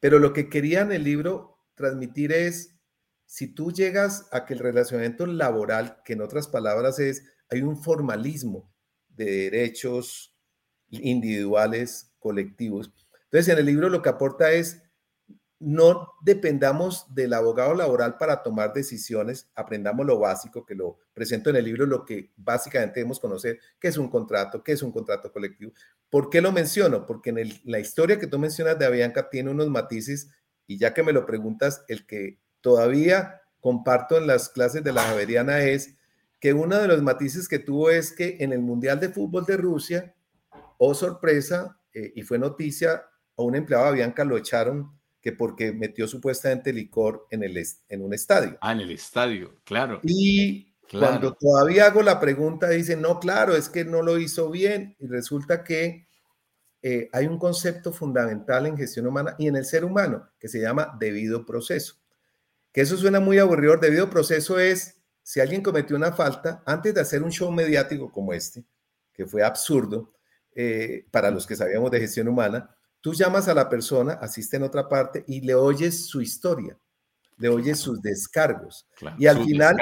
Pero 0.00 0.18
lo 0.18 0.32
que 0.32 0.48
quería 0.48 0.82
en 0.82 0.92
el 0.92 1.04
libro 1.04 1.58
transmitir 1.74 2.32
es, 2.32 2.76
si 3.24 3.54
tú 3.54 3.72
llegas 3.72 4.28
a 4.30 4.44
que 4.44 4.54
el 4.54 4.60
relacionamiento 4.60 5.26
laboral, 5.26 6.02
que 6.04 6.12
en 6.12 6.22
otras 6.22 6.48
palabras 6.48 6.98
es, 6.98 7.24
hay 7.48 7.62
un 7.62 7.82
formalismo 7.82 8.70
de 9.08 9.50
derechos 9.50 10.36
individuales, 10.90 12.12
colectivos, 12.18 12.92
entonces, 13.32 13.54
en 13.54 13.60
el 13.60 13.66
libro 13.66 13.88
lo 13.88 14.02
que 14.02 14.10
aporta 14.10 14.52
es, 14.52 14.82
no 15.58 16.08
dependamos 16.22 17.06
del 17.14 17.32
abogado 17.32 17.72
laboral 17.72 18.18
para 18.18 18.42
tomar 18.42 18.74
decisiones, 18.74 19.48
aprendamos 19.54 20.04
lo 20.04 20.18
básico, 20.18 20.66
que 20.66 20.74
lo 20.74 20.98
presento 21.14 21.48
en 21.48 21.56
el 21.56 21.64
libro, 21.64 21.86
lo 21.86 22.04
que 22.04 22.30
básicamente 22.36 23.00
debemos 23.00 23.18
conocer, 23.18 23.58
qué 23.80 23.88
es 23.88 23.96
un 23.96 24.10
contrato, 24.10 24.62
qué 24.62 24.72
es 24.72 24.82
un 24.82 24.92
contrato 24.92 25.32
colectivo. 25.32 25.72
¿Por 26.10 26.28
qué 26.28 26.42
lo 26.42 26.52
menciono? 26.52 27.06
Porque 27.06 27.30
en 27.30 27.60
la 27.64 27.78
historia 27.78 28.18
que 28.18 28.26
tú 28.26 28.38
mencionas 28.38 28.78
de 28.78 28.84
Avianca 28.84 29.30
tiene 29.30 29.48
unos 29.48 29.70
matices 29.70 30.28
y 30.66 30.76
ya 30.76 30.92
que 30.92 31.02
me 31.02 31.14
lo 31.14 31.24
preguntas, 31.24 31.84
el 31.88 32.04
que 32.04 32.38
todavía 32.60 33.40
comparto 33.60 34.18
en 34.18 34.26
las 34.26 34.50
clases 34.50 34.84
de 34.84 34.92
la 34.92 35.04
Javeriana 35.04 35.62
es 35.62 35.96
que 36.38 36.52
uno 36.52 36.76
de 36.76 36.88
los 36.88 37.00
matices 37.00 37.48
que 37.48 37.60
tuvo 37.60 37.88
es 37.88 38.12
que 38.12 38.36
en 38.40 38.52
el 38.52 38.60
Mundial 38.60 39.00
de 39.00 39.08
Fútbol 39.08 39.46
de 39.46 39.56
Rusia, 39.56 40.14
oh 40.76 40.92
sorpresa, 40.92 41.78
eh, 41.94 42.12
y 42.16 42.22
fue 42.22 42.38
noticia, 42.38 43.04
a 43.36 43.42
un 43.42 43.54
empleado 43.54 43.86
de 43.86 43.92
Bianca 43.92 44.24
lo 44.24 44.36
echaron 44.36 44.98
que 45.20 45.32
porque 45.32 45.72
metió 45.72 46.08
supuestamente 46.08 46.72
licor 46.72 47.26
en, 47.30 47.44
el, 47.44 47.64
en 47.88 48.02
un 48.02 48.12
estadio. 48.12 48.58
Ah, 48.60 48.72
en 48.72 48.80
el 48.80 48.90
estadio, 48.90 49.54
claro. 49.64 50.00
Y 50.02 50.74
cuando 50.90 51.32
todavía 51.34 51.86
hago 51.86 52.02
la 52.02 52.18
pregunta, 52.20 52.68
dicen, 52.68 53.00
no, 53.00 53.20
claro, 53.20 53.54
es 53.54 53.68
que 53.68 53.84
no 53.84 54.02
lo 54.02 54.18
hizo 54.18 54.50
bien. 54.50 54.96
Y 54.98 55.06
resulta 55.06 55.62
que 55.62 56.08
eh, 56.82 57.08
hay 57.12 57.26
un 57.26 57.38
concepto 57.38 57.92
fundamental 57.92 58.66
en 58.66 58.76
gestión 58.76 59.06
humana 59.06 59.36
y 59.38 59.46
en 59.46 59.56
el 59.56 59.64
ser 59.64 59.84
humano 59.84 60.28
que 60.38 60.48
se 60.48 60.60
llama 60.60 60.96
debido 60.98 61.46
proceso. 61.46 61.94
Que 62.72 62.80
eso 62.80 62.96
suena 62.96 63.20
muy 63.20 63.38
aburrido. 63.38 63.76
Debido 63.76 64.10
proceso 64.10 64.58
es, 64.58 64.96
si 65.22 65.40
alguien 65.40 65.62
cometió 65.62 65.94
una 65.94 66.12
falta, 66.12 66.62
antes 66.66 66.94
de 66.94 67.00
hacer 67.00 67.22
un 67.22 67.30
show 67.30 67.50
mediático 67.52 68.10
como 68.10 68.32
este, 68.32 68.64
que 69.12 69.24
fue 69.24 69.44
absurdo 69.44 70.12
eh, 70.54 71.06
para 71.12 71.30
los 71.30 71.46
que 71.46 71.54
sabíamos 71.54 71.90
de 71.92 72.00
gestión 72.00 72.26
humana, 72.26 72.76
Tú 73.02 73.12
llamas 73.12 73.48
a 73.48 73.54
la 73.54 73.68
persona, 73.68 74.12
asiste 74.14 74.56
en 74.56 74.62
otra 74.62 74.88
parte 74.88 75.24
y 75.26 75.40
le 75.40 75.56
oyes 75.56 76.06
su 76.06 76.22
historia, 76.22 76.78
le 77.36 77.48
oyes 77.48 77.78
sus 77.78 78.00
descargos. 78.00 78.88
y 79.18 79.26
al 79.26 79.44
final, 79.44 79.76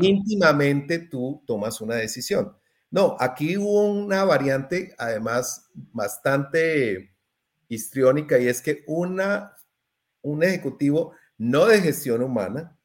íntimamente 0.00 0.98
tú 0.98 1.42
tomas 1.46 1.80
una 1.80 1.94
decisión. 1.94 2.52
No, 2.90 3.16
aquí 3.20 3.56
hubo 3.56 3.86
una 3.86 4.24
variante, 4.24 4.92
además, 4.98 5.68
bastante 5.72 7.14
histriónica, 7.68 8.38
y 8.40 8.48
es 8.48 8.60
que 8.60 8.82
una, 8.88 9.54
un 10.22 10.42
ejecutivo 10.42 11.12
no 11.36 11.66
de 11.66 11.80
gestión 11.80 12.22
humana 12.22 12.76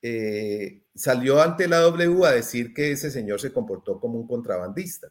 eh, 0.00 0.82
salió 0.96 1.40
ante 1.40 1.68
la 1.68 1.78
W 1.78 2.26
a 2.26 2.32
decir 2.32 2.74
que 2.74 2.90
ese 2.90 3.08
señor 3.08 3.40
se 3.40 3.52
comportó 3.52 4.00
como 4.00 4.18
un 4.18 4.26
contrabandista. 4.26 5.08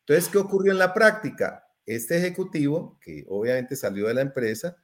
Entonces, 0.00 0.28
¿qué 0.28 0.36
ocurrió 0.36 0.72
en 0.72 0.78
la 0.78 0.92
práctica? 0.92 1.65
Este 1.86 2.18
ejecutivo, 2.18 2.98
que 3.00 3.24
obviamente 3.28 3.76
salió 3.76 4.08
de 4.08 4.14
la 4.14 4.20
empresa, 4.20 4.76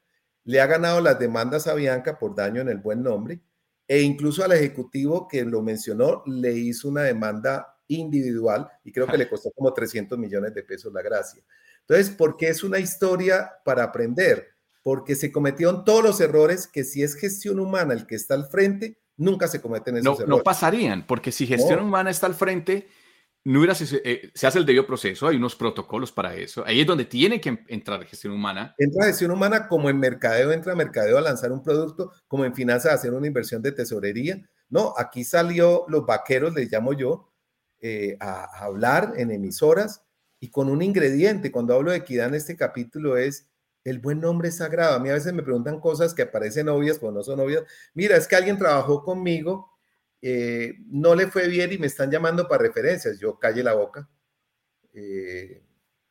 le 0.44 0.60
ha 0.60 0.66
ganado 0.66 1.00
las 1.00 1.18
demandas 1.18 1.66
a 1.66 1.74
Bianca 1.74 2.18
por 2.18 2.34
daño 2.34 2.60
en 2.60 2.68
el 2.68 2.78
buen 2.78 3.02
nombre 3.02 3.40
e 3.86 4.00
incluso 4.00 4.44
al 4.44 4.52
ejecutivo 4.52 5.28
que 5.28 5.44
lo 5.44 5.62
mencionó 5.62 6.22
le 6.26 6.52
hizo 6.52 6.88
una 6.88 7.02
demanda 7.02 7.76
individual 7.88 8.68
y 8.84 8.92
creo 8.92 9.06
que 9.06 9.18
le 9.18 9.28
costó 9.28 9.50
como 9.50 9.72
300 9.72 10.18
millones 10.18 10.54
de 10.54 10.62
pesos 10.62 10.92
la 10.92 11.02
gracia. 11.02 11.42
Entonces, 11.80 12.10
¿por 12.14 12.36
qué 12.36 12.48
es 12.48 12.62
una 12.64 12.78
historia 12.78 13.52
para 13.64 13.84
aprender? 13.84 14.48
Porque 14.82 15.14
se 15.14 15.30
cometieron 15.30 15.84
todos 15.84 16.02
los 16.02 16.20
errores 16.20 16.66
que 16.66 16.84
si 16.84 17.02
es 17.02 17.14
gestión 17.14 17.60
humana 17.60 17.92
el 17.92 18.06
que 18.06 18.14
está 18.14 18.34
al 18.34 18.46
frente, 18.46 18.98
nunca 19.16 19.48
se 19.48 19.60
cometen 19.60 19.96
esos 19.96 20.04
no, 20.04 20.12
errores. 20.12 20.28
No 20.28 20.42
pasarían, 20.42 21.06
porque 21.06 21.32
si 21.32 21.46
gestión 21.46 21.80
humana 21.80 22.10
está 22.10 22.26
al 22.26 22.34
frente, 22.34 22.88
no 23.44 23.58
hubiera, 23.58 23.74
eh, 24.04 24.30
se 24.34 24.46
hace 24.46 24.58
el 24.58 24.66
debido 24.66 24.86
proceso, 24.86 25.26
hay 25.26 25.36
unos 25.36 25.56
protocolos 25.56 26.12
para 26.12 26.34
eso. 26.34 26.64
Ahí 26.64 26.80
es 26.80 26.86
donde 26.86 27.04
tiene 27.04 27.40
que 27.40 27.64
entrar 27.68 28.04
gestión 28.04 28.34
humana. 28.34 28.74
Entra 28.78 29.06
gestión 29.06 29.32
humana 29.32 29.66
como 29.68 29.90
en 29.90 29.98
mercadeo, 29.98 30.52
entra 30.52 30.74
mercadeo 30.74 31.18
a 31.18 31.22
lanzar 31.22 31.50
un 31.50 31.62
producto, 31.62 32.12
como 32.28 32.44
en 32.44 32.54
finanzas 32.54 32.92
a 32.92 32.94
hacer 32.94 33.12
una 33.12 33.26
inversión 33.26 33.60
de 33.60 33.72
tesorería. 33.72 34.40
No, 34.68 34.94
aquí 34.96 35.24
salió 35.24 35.84
los 35.88 36.06
vaqueros, 36.06 36.54
les 36.54 36.70
llamo 36.70 36.92
yo, 36.92 37.32
eh, 37.80 38.16
a, 38.20 38.44
a 38.44 38.64
hablar 38.64 39.14
en 39.16 39.32
emisoras 39.32 40.04
y 40.38 40.50
con 40.50 40.68
un 40.68 40.80
ingrediente. 40.80 41.50
Cuando 41.50 41.74
hablo 41.74 41.90
de 41.90 41.98
equidad 41.98 42.28
en 42.28 42.36
este 42.36 42.56
capítulo 42.56 43.16
es 43.16 43.48
el 43.84 43.98
buen 43.98 44.20
nombre 44.20 44.52
sagrado. 44.52 44.94
A 44.94 44.98
mí 45.00 45.08
a 45.08 45.14
veces 45.14 45.32
me 45.32 45.42
preguntan 45.42 45.80
cosas 45.80 46.14
que 46.14 46.26
parecen 46.26 46.68
obvias, 46.68 46.98
pero 47.00 47.10
no 47.10 47.24
son 47.24 47.40
obvias. 47.40 47.64
Mira, 47.94 48.16
es 48.16 48.28
que 48.28 48.36
alguien 48.36 48.56
trabajó 48.56 49.02
conmigo 49.02 49.71
eh, 50.22 50.76
no 50.86 51.16
le 51.16 51.26
fue 51.26 51.48
bien 51.48 51.72
y 51.72 51.78
me 51.78 51.88
están 51.88 52.10
llamando 52.10 52.46
para 52.46 52.62
referencias. 52.62 53.18
Yo 53.18 53.38
calle 53.38 53.64
la 53.64 53.74
boca. 53.74 54.08
Eh, 54.94 55.62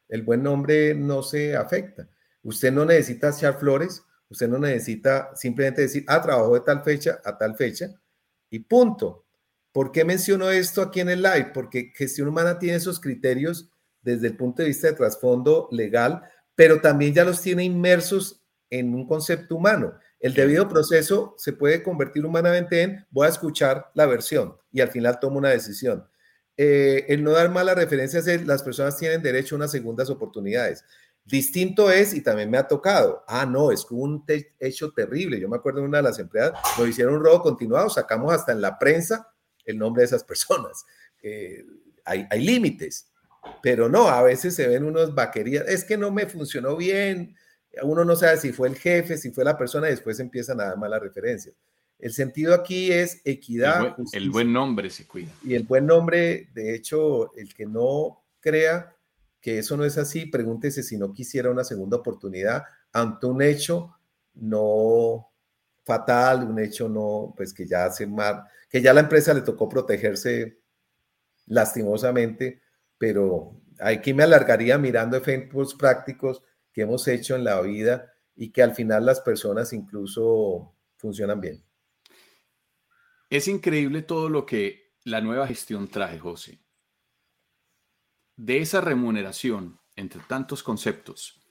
el 0.10 0.24
buen 0.24 0.44
nombre 0.44 0.94
no 0.94 1.24
se 1.24 1.56
afecta. 1.56 2.10
Usted 2.44 2.74
no 2.74 2.84
necesita 2.84 3.30
echar 3.30 3.58
flores, 3.58 4.04
usted 4.30 4.50
no 4.50 4.60
necesita 4.60 5.34
simplemente 5.36 5.84
decir, 5.84 6.04
ah, 6.08 6.22
trabajó 6.22 6.56
de 6.56 6.62
tal 6.62 6.84
fecha 6.84 7.22
a 7.24 7.38
tal 7.38 7.56
fecha 7.56 7.90
y 8.50 8.60
punto. 8.60 9.26
¿Por 9.72 9.94
qué 9.94 10.04
menciono 10.04 10.50
esto 10.50 10.82
aquí 10.82 11.00
en 11.00 11.10
el 11.10 11.22
live? 11.22 11.52
Porque 11.54 11.94
gestión 11.96 12.28
humana 12.28 12.60
tiene 12.60 12.76
esos 12.76 13.00
criterios 13.00 13.72
desde 14.02 14.28
el 14.28 14.36
punto 14.36 14.62
de 14.62 14.68
vista 14.68 14.88
de 14.88 14.94
trasfondo 14.94 15.70
legal, 15.72 16.24
pero 16.56 16.82
también 16.82 17.14
ya 17.14 17.24
los 17.24 17.42
tiene 17.42 17.64
inmersos 17.64 18.44
en 18.70 18.94
un 18.94 19.08
concepto 19.08 19.56
humano. 19.56 19.94
El 20.22 20.36
debido 20.36 20.70
proceso 20.70 21.34
se 21.38 21.52
puede 21.52 21.82
convertir 21.82 22.26
humanamente 22.26 22.84
en 22.84 23.06
voy 23.10 23.26
a 23.26 23.30
escuchar 23.30 23.90
la 23.96 24.06
versión 24.06 24.56
y 24.72 24.82
al 24.82 24.90
final 24.90 25.20
tomo 25.20 25.40
una 25.40 25.50
decisión. 25.50 26.08
Eh, 26.56 27.06
el 27.10 27.24
no 27.24 27.32
dar 27.32 27.50
malas 27.50 27.76
referencias 27.76 28.28
es 28.28 28.46
las 28.46 28.62
personas 28.62 28.98
tienen 28.98 29.24
derecho 29.24 29.56
a 29.56 29.58
unas 29.58 29.72
segundas 29.72 30.12
oportunidades. 30.12 30.86
Distinto 31.26 31.90
es, 31.90 32.14
y 32.14 32.22
también 32.22 32.52
me 32.52 32.58
ha 32.58 32.68
tocado, 32.68 33.24
ah, 33.28 33.46
no, 33.46 33.72
es 33.72 33.86
un 33.90 34.24
hecho 34.60 34.92
terrible. 34.92 35.40
Yo 35.40 35.50
me 35.50 35.58
acuerdo 35.58 35.80
de 35.80 35.88
una 35.88 35.98
de 35.98 36.04
las 36.04 36.20
empleadas, 36.20 36.60
nos 36.78 36.88
hicieron 36.88 37.16
un 37.16 37.24
robo 37.24 37.42
continuado, 37.42 37.90
sacamos 37.90 38.32
hasta 38.34 38.52
en 38.52 38.62
la 38.62 38.78
prensa 38.78 39.34
el 39.66 39.78
nombre 39.78 40.02
de 40.02 40.06
esas 40.06 40.24
personas. 40.24 40.86
Eh, 41.24 41.64
hay, 42.04 42.26
hay 42.32 42.44
límites, 42.44 43.12
pero 43.62 43.88
no, 43.88 44.08
a 44.08 44.24
veces 44.24 44.56
se 44.56 44.68
ven 44.68 44.84
unos 44.84 45.14
vaquerías, 45.14 45.68
es 45.68 45.84
que 45.84 45.96
no 45.96 46.10
me 46.10 46.26
funcionó 46.26 46.76
bien, 46.76 47.36
uno 47.84 48.04
no 48.06 48.16
sabe 48.16 48.38
si 48.38 48.52
fue 48.52 48.68
el 48.68 48.76
jefe, 48.76 49.18
si 49.18 49.32
fue 49.32 49.44
la 49.44 49.58
persona, 49.58 49.88
y 49.88 49.92
después 49.92 50.20
empiezan 50.20 50.60
a 50.60 50.66
dar 50.66 50.78
malas 50.78 51.02
referencias. 51.02 51.56
El 52.00 52.14
sentido 52.14 52.54
aquí 52.56 52.92
es 52.92 53.22
equidad. 53.26 53.96
El 54.12 54.32
buen, 54.32 54.52
nombre 54.52 54.90
se 54.90 55.06
cuida. 55.06 55.30
Y 55.44 55.54
el 55.54 55.64
buen 55.64 55.86
nombre, 55.86 56.50
de 56.54 56.74
hecho, 56.74 57.34
el 57.36 57.54
que 57.54 57.66
no 57.66 58.24
crea 58.40 58.96
que 59.40 59.60
eso 59.60 59.78
no 59.78 59.86
es 59.86 59.98
así, 59.98 60.26
pregúntese 60.26 60.84
si 60.84 60.98
no 60.98 61.14
quisiera 61.14 61.50
una 61.50 61.64
segunda 61.64 61.98
oportunidad 61.98 62.64
ante 62.92 63.26
un 63.26 63.42
hecho 63.42 63.96
no 64.36 65.32
fatal, 65.84 66.44
un 66.44 66.60
hecho 66.60 66.88
no, 66.88 67.34
pues 67.36 67.54
que 67.54 67.66
ya 67.66 67.86
hace 67.86 68.06
mal, 68.06 68.44
que 68.70 68.82
ya 68.82 68.94
la 68.94 69.02
empresa 69.02 69.34
le 69.34 69.42
tocó 69.42 69.68
protegerse 69.68 70.60
lastimosamente, 71.48 72.62
pero 72.98 73.60
aquí 73.80 74.14
me 74.14 74.24
alargaría 74.24 74.78
mirando 74.78 75.18
efectos 75.18 75.76
prácticos 75.76 76.44
que 76.74 76.82
hemos 76.82 77.08
hecho 77.08 77.36
en 77.36 77.44
la 77.44 77.60
vida 77.62 78.12
y 78.36 78.52
que 78.52 78.64
al 78.64 78.74
final 78.74 79.06
las 79.06 79.22
personas 79.22 79.74
incluso 79.74 80.76
funcionan 80.98 81.42
bien. 81.42 81.64
Es 83.30 83.48
increíble 83.48 84.02
todo 84.02 84.30
lo 84.30 84.46
que 84.46 84.94
la 85.04 85.22
nueva 85.22 85.48
gestión 85.48 85.88
trae, 85.88 86.20
José. 86.20 86.62
De 88.36 88.60
esa 88.60 88.82
remuneración, 88.82 89.80
entre 89.96 90.22
tantos 90.22 90.64
conceptos, 90.64 91.42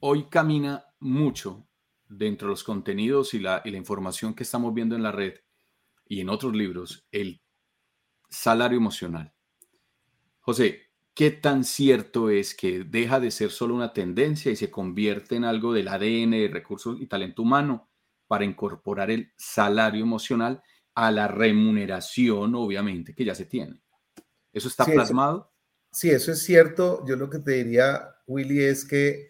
hoy 0.00 0.28
camina 0.28 0.86
mucho 1.00 1.68
dentro 2.08 2.48
de 2.48 2.52
los 2.52 2.64
contenidos 2.64 3.34
y 3.34 3.38
la, 3.38 3.62
y 3.64 3.70
la 3.70 3.78
información 3.78 4.34
que 4.34 4.42
estamos 4.42 4.74
viendo 4.74 4.96
en 4.96 5.02
la 5.02 5.12
red 5.12 5.34
y 6.06 6.20
en 6.20 6.28
otros 6.28 6.54
libros, 6.54 7.06
el 7.10 7.40
salario 8.28 8.78
emocional. 8.78 9.32
José, 10.40 10.83
¿Qué 11.14 11.30
tan 11.30 11.62
cierto 11.62 12.28
es 12.28 12.54
que 12.54 12.82
deja 12.82 13.20
de 13.20 13.30
ser 13.30 13.52
solo 13.52 13.76
una 13.76 13.92
tendencia 13.92 14.50
y 14.50 14.56
se 14.56 14.70
convierte 14.70 15.36
en 15.36 15.44
algo 15.44 15.72
del 15.72 15.86
ADN 15.86 16.32
de 16.32 16.50
recursos 16.52 17.00
y 17.00 17.06
talento 17.06 17.42
humano 17.42 17.88
para 18.26 18.44
incorporar 18.44 19.12
el 19.12 19.32
salario 19.36 20.02
emocional 20.02 20.60
a 20.92 21.12
la 21.12 21.28
remuneración, 21.28 22.56
obviamente, 22.56 23.14
que 23.14 23.24
ya 23.24 23.34
se 23.36 23.46
tiene? 23.46 23.80
¿Eso 24.52 24.66
está 24.66 24.84
plasmado? 24.84 25.52
sí, 25.92 26.10
eso 26.10 26.32
es 26.32 26.42
cierto. 26.42 27.04
Yo 27.06 27.14
lo 27.14 27.30
que 27.30 27.38
te 27.38 27.52
diría, 27.52 28.16
Willy, 28.26 28.64
es 28.64 28.84
que 28.84 29.28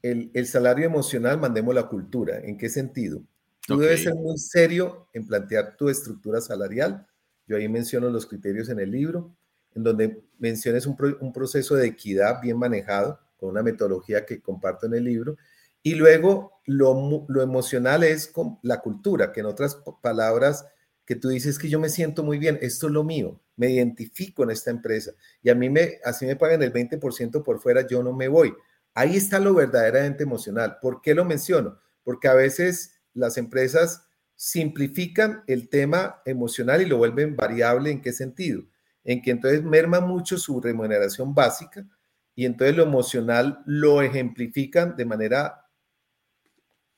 el, 0.00 0.46
salario 0.46 0.86
emocional 0.86 1.38
mandemos 1.38 1.74
la 1.74 1.88
cultura. 1.88 2.38
¿En 2.38 2.56
qué 2.56 2.70
sentido? 2.70 3.22
Tú 3.66 3.78
debes 3.78 4.04
ser 4.04 4.14
muy 4.14 4.38
serio 4.38 5.08
en 5.12 5.26
plantear 5.26 5.76
tu 5.76 5.90
estructura 5.90 6.40
salarial. 6.40 7.06
Yo 7.46 7.58
ahí 7.58 7.68
menciono 7.68 8.08
los 8.08 8.24
criterios 8.24 8.70
en 8.70 8.80
el 8.80 8.90
libro 8.90 9.36
en 9.74 9.82
donde 9.82 10.22
menciones 10.38 10.86
un, 10.86 10.96
proceso 11.32 11.74
de 11.74 11.86
equidad 11.86 12.40
bien 12.40 12.58
manejado, 12.58 13.20
con 13.36 13.50
una 13.50 13.62
metodología 13.62 14.26
que 14.26 14.40
comparto 14.40 14.86
en 14.86 14.94
el 14.94 15.04
libro. 15.04 15.36
Y 15.82 15.94
luego 15.94 16.60
lo, 16.66 17.24
lo 17.28 17.42
emocional 17.42 18.02
es 18.02 18.26
con 18.26 18.58
la 18.62 18.80
cultura, 18.80 19.32
que 19.32 19.40
en 19.40 19.46
otras 19.46 19.78
palabras, 20.02 20.66
que 21.04 21.16
tú 21.16 21.28
dices 21.28 21.58
que 21.58 21.68
yo 21.68 21.80
me 21.80 21.88
siento 21.88 22.22
muy 22.22 22.38
bien, 22.38 22.58
esto 22.60 22.88
es 22.88 22.92
lo 22.92 23.04
mío, 23.04 23.40
me 23.56 23.70
identifico 23.70 24.42
en 24.42 24.50
esta 24.50 24.70
empresa 24.70 25.12
y 25.42 25.50
a 25.50 25.54
mí 25.54 25.70
me, 25.70 25.98
así 26.04 26.26
me 26.26 26.36
pagan 26.36 26.62
el 26.62 26.72
20% 26.72 27.42
por 27.42 27.60
fuera, 27.60 27.86
yo 27.86 28.02
no 28.02 28.12
me 28.12 28.28
voy. 28.28 28.54
Ahí 28.94 29.16
está 29.16 29.38
lo 29.38 29.54
verdaderamente 29.54 30.24
emocional. 30.24 30.78
¿Por 30.82 31.00
qué 31.00 31.14
lo 31.14 31.24
menciono? 31.24 31.78
Porque 32.02 32.28
a 32.28 32.34
veces 32.34 33.00
las 33.14 33.36
empresas 33.36 34.08
simplifican 34.34 35.44
el 35.46 35.68
tema 35.68 36.20
emocional 36.24 36.82
y 36.82 36.86
lo 36.86 36.98
vuelven 36.98 37.36
variable. 37.36 37.90
¿En 37.90 38.00
qué 38.00 38.12
sentido? 38.12 38.64
En 39.08 39.22
que 39.22 39.30
entonces 39.30 39.62
merma 39.62 40.00
mucho 40.00 40.36
su 40.36 40.60
remuneración 40.60 41.34
básica 41.34 41.82
y 42.34 42.44
entonces 42.44 42.76
lo 42.76 42.82
emocional 42.82 43.62
lo 43.64 44.02
ejemplifican 44.02 44.96
de 44.96 45.06
manera 45.06 45.64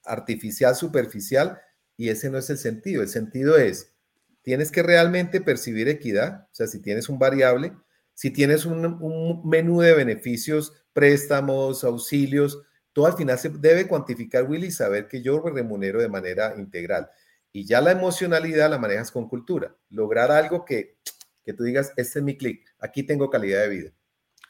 artificial, 0.03 0.75
superficial, 0.75 1.61
y 1.97 2.09
ese 2.09 2.29
no 2.29 2.39
es 2.39 2.51
el 2.51 2.59
sentido. 2.59 3.03
El 3.03 3.09
sentido 3.09 3.57
es, 3.57 3.95
tienes 4.43 4.73
que 4.73 4.83
realmente 4.83 5.41
percibir 5.41 5.89
equidad, 5.89 6.49
o 6.51 6.55
sea, 6.55 6.67
si 6.67 6.81
tienes 6.83 7.09
un 7.09 7.21
variable, 7.21 7.75
si 8.13 8.33
tienes 8.33 8.67
un, 8.67 9.49
menú 9.49 9.81
de 9.81 9.95
beneficios, 9.95 10.73
préstamos, 10.93 11.85
auxilios, 11.85 12.61
todo 12.93 13.07
al 13.07 13.17
final 13.17 13.39
se 13.39 13.51
debe 13.51 13.87
cuantificar, 13.87 14.51
Willy, 14.51 14.67
y 14.67 14.73
saber 14.73 15.07
que 15.07 15.23
yo 15.23 15.41
remunero 15.49 16.03
de 16.03 16.09
manera 16.09 16.57
integral. 16.59 17.09
Y 17.53 17.67
ya 17.67 17.81
la 17.81 17.93
emocionalidad 17.93 18.69
la 18.69 18.79
manejas 18.79 19.13
con 19.13 19.29
cultura. 19.29 19.77
Lograr 19.91 20.33
algo 20.33 20.65
que 20.65 20.97
que 21.45 21.55
tú 21.55 21.65
digas, 21.65 21.93
este 21.97 22.19
es 22.19 22.25
mi 22.25 22.37
clic, 22.37 22.65
aquí 22.79 23.03
tengo 23.03 23.31
calidad 23.31 23.63
de 23.63 23.69
vida. 23.69 23.91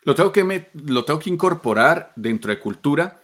Lo 0.03 0.14
tengo, 0.14 0.33
que 0.33 0.44
me, 0.44 0.70
lo 0.72 1.05
tengo 1.05 1.20
que 1.20 1.31
incorporar 1.31 2.12
dentro 2.16 2.50
de 2.50 2.59
cultura 2.59 3.20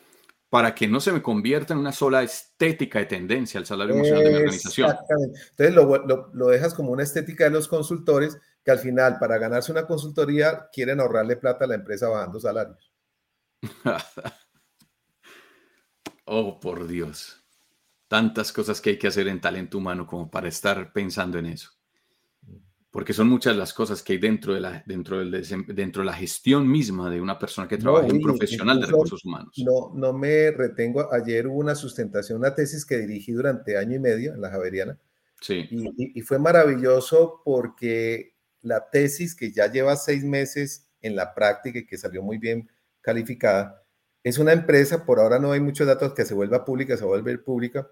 para 0.48 0.74
que 0.74 0.86
no 0.86 1.00
se 1.00 1.12
me 1.12 1.22
convierta 1.22 1.72
en 1.72 1.80
una 1.80 1.92
sola 1.92 2.22
estética 2.22 2.98
de 2.98 3.06
tendencia 3.06 3.58
al 3.58 3.66
salario 3.66 3.94
emocional 3.94 4.24
de 4.24 4.30
mi 4.30 4.36
organización. 4.36 4.90
Exactamente. 4.90 5.40
Entonces 5.50 5.74
lo, 5.74 6.30
lo, 6.32 6.46
dejas 6.48 6.74
como 6.74 6.92
una 6.92 7.02
estética 7.02 7.44
de 7.44 7.50
los 7.50 7.66
consultores 7.66 8.38
que 8.62 8.70
al 8.70 8.78
final, 8.78 9.18
para 9.18 9.38
ganarse 9.38 9.72
una 9.72 9.86
consultoría, 9.86 10.68
quieren 10.72 11.00
ahorrarle 11.00 11.36
plata 11.36 11.64
a 11.64 11.68
la 11.68 11.76
empresa 11.76 12.08
bajando 12.08 12.40
salarios. 12.40 12.92
oh, 16.26 16.60
por 16.60 16.86
Dios. 16.86 17.42
Tantas 18.08 18.52
cosas 18.52 18.80
que 18.80 18.90
hay 18.90 18.98
que 18.98 19.08
hacer 19.08 19.28
en 19.28 19.40
talento 19.40 19.78
humano 19.78 20.06
como 20.06 20.30
para 20.30 20.48
estar 20.48 20.92
pensando 20.92 21.38
en 21.38 21.46
eso 21.46 21.75
porque 22.90 23.12
son 23.12 23.28
muchas 23.28 23.56
las 23.56 23.74
cosas 23.74 24.02
que 24.02 24.14
hay 24.14 24.18
dentro 24.18 24.54
de 24.54 24.60
la, 24.60 24.82
dentro 24.86 25.18
del, 25.18 25.30
dentro 25.74 26.02
de 26.02 26.06
la 26.06 26.12
gestión 26.12 26.68
misma 26.68 27.10
de 27.10 27.20
una 27.20 27.38
persona 27.38 27.68
que 27.68 27.76
trabaja, 27.76 28.06
en 28.06 28.16
un 28.16 28.22
profesional 28.22 28.80
de 28.80 28.86
recursos 28.86 29.24
humanos. 29.24 29.52
No, 29.58 29.92
no 29.94 30.12
me 30.12 30.50
retengo. 30.50 31.12
Ayer 31.12 31.46
hubo 31.46 31.58
una 31.58 31.74
sustentación, 31.74 32.38
una 32.38 32.54
tesis 32.54 32.86
que 32.86 32.98
dirigí 32.98 33.32
durante 33.32 33.76
año 33.76 33.96
y 33.96 33.98
medio 33.98 34.34
en 34.34 34.40
la 34.40 34.50
Javeriana. 34.50 34.98
Sí. 35.40 35.66
Y, 35.70 36.18
y, 36.18 36.22
fue 36.22 36.38
maravilloso 36.38 37.42
porque 37.44 38.34
la 38.62 38.88
tesis 38.88 39.34
que 39.34 39.52
ya 39.52 39.70
lleva 39.70 39.96
seis 39.96 40.24
meses 40.24 40.88
en 41.02 41.14
la 41.14 41.34
práctica 41.34 41.80
y 41.80 41.86
que 41.86 41.98
salió 41.98 42.22
muy 42.22 42.38
bien 42.38 42.70
calificada, 43.02 43.84
es 44.24 44.38
una 44.38 44.52
empresa, 44.52 45.04
por 45.04 45.20
ahora 45.20 45.38
no 45.38 45.52
hay 45.52 45.60
muchos 45.60 45.86
datos 45.86 46.14
que 46.14 46.24
se 46.24 46.34
vuelva 46.34 46.64
pública, 46.64 46.96
se 46.96 47.04
vuelve 47.04 47.36
pública, 47.38 47.88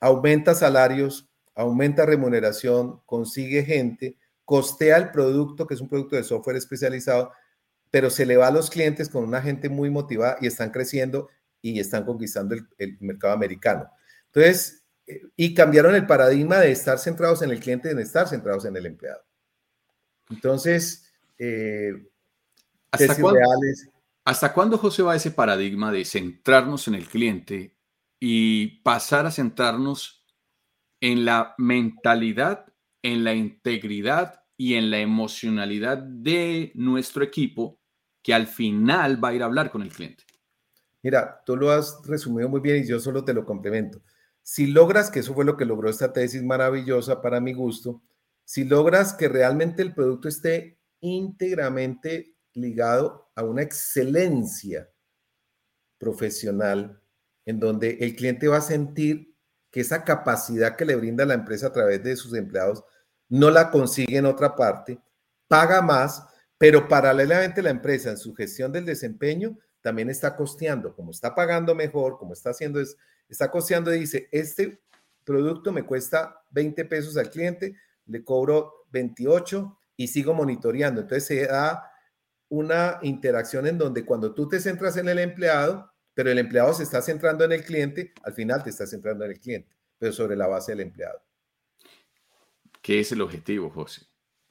aumenta 0.00 0.54
salarios 0.54 1.32
aumenta 1.54 2.06
remuneración, 2.06 3.00
consigue 3.06 3.64
gente, 3.64 4.16
costea 4.52 4.98
el 4.98 5.10
producto, 5.10 5.66
que 5.66 5.72
es 5.72 5.80
un 5.80 5.88
producto 5.88 6.14
de 6.14 6.24
software 6.24 6.58
especializado, 6.58 7.32
pero 7.90 8.10
se 8.10 8.26
le 8.26 8.36
va 8.36 8.48
a 8.48 8.50
los 8.50 8.68
clientes 8.68 9.08
con 9.08 9.24
una 9.24 9.40
gente 9.40 9.70
muy 9.70 9.88
motivada 9.88 10.36
y 10.42 10.46
están 10.46 10.68
creciendo 10.68 11.30
y 11.62 11.80
están 11.80 12.04
conquistando 12.04 12.54
el, 12.76 12.98
mercado 13.00 13.32
americano. 13.32 13.88
Entonces, 14.26 14.84
eh, 15.06 15.22
y 15.36 15.54
cambiaron 15.54 15.94
el 15.94 16.06
paradigma 16.06 16.58
de 16.58 16.70
estar 16.70 16.98
centrados 16.98 17.40
en 17.40 17.50
el 17.50 17.60
cliente 17.60 17.94
de 17.94 18.02
estar 18.02 18.28
centrados 18.28 18.66
en 18.66 18.76
el 18.76 18.84
empleado. 18.84 19.22
Entonces, 20.28 21.10
eh, 21.38 22.10
¿Hasta, 22.90 23.18
cuándo, 23.18 23.40
¿Hasta 24.22 24.52
cuándo, 24.52 24.76
José, 24.76 25.02
va 25.02 25.16
ese 25.16 25.30
paradigma 25.30 25.90
de 25.90 26.04
centrarnos 26.04 26.88
en 26.88 26.94
el 26.96 27.08
cliente 27.08 27.74
y 28.20 28.82
pasar 28.82 29.24
a 29.24 29.30
centrarnos 29.30 30.26
en 31.00 31.24
la 31.24 31.54
mentalidad, 31.56 32.66
en 33.00 33.24
la 33.24 33.32
integridad 33.32 34.41
y 34.56 34.74
en 34.74 34.90
la 34.90 34.98
emocionalidad 34.98 35.98
de 35.98 36.72
nuestro 36.74 37.24
equipo 37.24 37.80
que 38.22 38.34
al 38.34 38.46
final 38.46 39.22
va 39.22 39.28
a 39.28 39.34
ir 39.34 39.42
a 39.42 39.46
hablar 39.46 39.70
con 39.70 39.82
el 39.82 39.92
cliente? 39.92 40.24
Mira, 41.02 41.42
tú 41.44 41.56
lo 41.56 41.70
has 41.70 42.00
resumido 42.04 42.48
muy 42.48 42.60
bien 42.60 42.84
y 42.84 42.86
yo 42.86 43.00
solo 43.00 43.24
te 43.24 43.34
lo 43.34 43.44
complemento. 43.44 44.02
Si 44.42 44.66
logras, 44.66 45.10
que 45.10 45.20
eso 45.20 45.34
fue 45.34 45.44
lo 45.44 45.56
que 45.56 45.64
logró 45.64 45.88
esta 45.88 46.12
tesis 46.12 46.42
maravillosa 46.42 47.20
para 47.20 47.40
mi 47.40 47.52
gusto, 47.52 48.02
si 48.44 48.64
logras 48.64 49.14
que 49.14 49.28
realmente 49.28 49.82
el 49.82 49.94
producto 49.94 50.28
esté 50.28 50.78
íntegramente 51.00 52.36
ligado 52.54 53.30
a 53.34 53.44
una 53.44 53.62
excelencia 53.62 54.88
profesional, 55.98 57.00
en 57.44 57.58
donde 57.58 57.98
el 58.00 58.14
cliente 58.14 58.48
va 58.48 58.58
a 58.58 58.62
sentir 58.62 59.34
que 59.70 59.80
esa 59.80 60.04
capacidad 60.04 60.76
que 60.76 60.84
le 60.84 60.96
brinda 60.96 61.24
la 61.24 61.34
empresa 61.34 61.68
a 61.68 61.72
través 61.72 62.02
de 62.02 62.14
sus 62.14 62.34
empleados 62.34 62.84
no 63.32 63.50
la 63.50 63.70
consigue 63.70 64.18
en 64.18 64.26
otra 64.26 64.54
parte, 64.54 65.00
paga 65.48 65.80
más, 65.80 66.22
pero 66.58 66.86
paralelamente 66.86 67.62
la 67.62 67.70
empresa 67.70 68.10
en 68.10 68.18
su 68.18 68.34
gestión 68.34 68.70
del 68.72 68.84
desempeño 68.84 69.58
también 69.80 70.10
está 70.10 70.36
costeando, 70.36 70.94
como 70.94 71.12
está 71.12 71.34
pagando 71.34 71.74
mejor, 71.74 72.18
como 72.18 72.34
está 72.34 72.50
haciendo, 72.50 72.78
es, 72.78 72.94
está 73.30 73.50
costeando 73.50 73.92
y 73.94 74.00
dice, 74.00 74.28
este 74.30 74.82
producto 75.24 75.72
me 75.72 75.84
cuesta 75.84 76.42
20 76.50 76.84
pesos 76.84 77.16
al 77.16 77.30
cliente, 77.30 77.74
le 78.04 78.22
cobro 78.22 78.84
28 78.90 79.78
y 79.96 80.08
sigo 80.08 80.34
monitoreando. 80.34 81.00
Entonces 81.00 81.24
se 81.24 81.46
da 81.46 81.90
una 82.50 82.98
interacción 83.00 83.66
en 83.66 83.78
donde 83.78 84.04
cuando 84.04 84.34
tú 84.34 84.46
te 84.46 84.60
centras 84.60 84.98
en 84.98 85.08
el 85.08 85.18
empleado, 85.18 85.90
pero 86.12 86.30
el 86.30 86.38
empleado 86.38 86.74
se 86.74 86.82
está 86.82 87.00
centrando 87.00 87.44
en 87.44 87.52
el 87.52 87.64
cliente, 87.64 88.12
al 88.24 88.34
final 88.34 88.62
te 88.62 88.68
está 88.68 88.86
centrando 88.86 89.24
en 89.24 89.30
el 89.30 89.40
cliente, 89.40 89.74
pero 89.98 90.12
sobre 90.12 90.36
la 90.36 90.48
base 90.48 90.72
del 90.72 90.80
empleado. 90.80 91.22
¿Qué 92.82 93.00
es 93.00 93.12
el 93.12 93.20
objetivo, 93.20 93.70
José? 93.70 94.02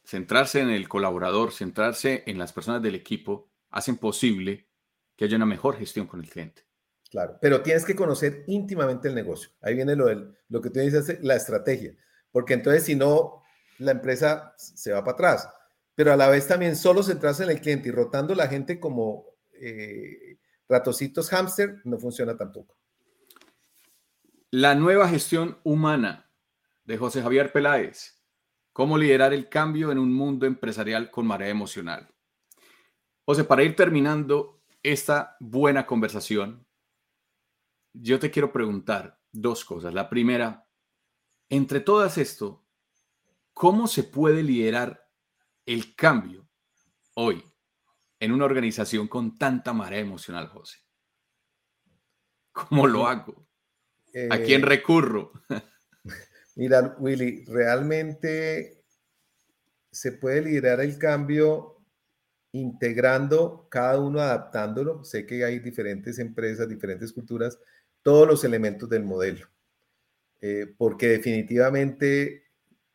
Centrarse 0.03 0.61
en 0.61 0.69
el 0.69 0.87
colaborador, 0.87 1.51
centrarse 1.51 2.23
en 2.25 2.39
las 2.39 2.53
personas 2.53 2.81
del 2.81 2.95
equipo, 2.95 3.51
hacen 3.69 3.97
posible 3.97 4.69
que 5.15 5.25
haya 5.25 5.35
una 5.35 5.45
mejor 5.45 5.77
gestión 5.77 6.07
con 6.07 6.21
el 6.21 6.29
cliente. 6.29 6.65
Claro, 7.09 7.37
pero 7.41 7.61
tienes 7.61 7.83
que 7.83 7.95
conocer 7.95 8.45
íntimamente 8.47 9.09
el 9.09 9.15
negocio. 9.15 9.51
Ahí 9.61 9.75
viene 9.75 9.97
lo, 9.97 10.05
del, 10.05 10.33
lo 10.47 10.61
que 10.61 10.69
tú 10.69 10.79
dices, 10.79 11.21
la 11.21 11.35
estrategia. 11.35 11.93
Porque 12.31 12.53
entonces, 12.53 12.85
si 12.85 12.95
no, 12.95 13.43
la 13.79 13.91
empresa 13.91 14.55
se 14.57 14.93
va 14.93 15.03
para 15.03 15.13
atrás. 15.13 15.49
Pero 15.93 16.13
a 16.13 16.15
la 16.17 16.29
vez 16.29 16.47
también 16.47 16.77
solo 16.77 17.03
centrarse 17.03 17.43
en 17.43 17.49
el 17.49 17.59
cliente 17.59 17.89
y 17.89 17.91
rotando 17.91 18.33
la 18.33 18.47
gente 18.47 18.79
como 18.79 19.25
eh, 19.59 20.37
ratocitos 20.69 21.29
hámster 21.29 21.81
no 21.83 21.99
funciona 21.99 22.37
tampoco. 22.37 22.77
La 24.49 24.73
nueva 24.73 25.09
gestión 25.09 25.59
humana 25.63 26.31
de 26.85 26.97
José 26.97 27.21
Javier 27.21 27.51
Peláez. 27.51 28.20
¿Cómo 28.73 28.97
liderar 28.97 29.33
el 29.33 29.49
cambio 29.49 29.91
en 29.91 29.97
un 29.97 30.13
mundo 30.13 30.45
empresarial 30.45 31.11
con 31.11 31.27
marea 31.27 31.49
emocional? 31.49 32.09
José, 33.25 33.43
para 33.43 33.63
ir 33.63 33.75
terminando, 33.75 34.61
esta 34.83 35.35
buena 35.39 35.85
conversación, 35.85 36.65
yo 37.93 38.19
te 38.19 38.31
quiero 38.31 38.51
preguntar 38.51 39.19
dos 39.31 39.65
cosas. 39.65 39.93
La 39.93 40.09
primera, 40.09 40.67
entre 41.49 41.81
todas 41.81 42.17
esto, 42.17 42.65
¿cómo 43.53 43.87
se 43.87 44.03
puede 44.03 44.41
liderar 44.41 45.07
el 45.65 45.93
cambio 45.95 46.47
hoy 47.15 47.43
en 48.19 48.31
una 48.31 48.45
organización 48.45 49.07
con 49.07 49.37
tanta 49.37 49.73
marea 49.73 49.99
emocional, 49.99 50.47
José? 50.47 50.79
¿Cómo 52.51 52.87
lo 52.87 53.07
hago? 53.07 53.47
¿A 54.29 54.37
quién 54.39 54.61
eh, 54.63 54.65
recurro? 54.65 55.31
Mira, 56.61 56.95
Willy, 56.99 57.43
realmente 57.45 58.83
se 59.91 60.11
puede 60.11 60.43
liderar 60.43 60.79
el 60.79 60.99
cambio 60.99 61.81
integrando 62.51 63.65
cada 63.67 63.99
uno, 63.99 64.19
adaptándolo. 64.19 65.03
Sé 65.03 65.25
que 65.25 65.43
hay 65.43 65.57
diferentes 65.57 66.19
empresas, 66.19 66.69
diferentes 66.69 67.13
culturas, 67.13 67.57
todos 68.03 68.27
los 68.27 68.43
elementos 68.43 68.87
del 68.87 69.03
modelo, 69.03 69.47
eh, 70.39 70.71
porque 70.77 71.07
definitivamente 71.07 72.43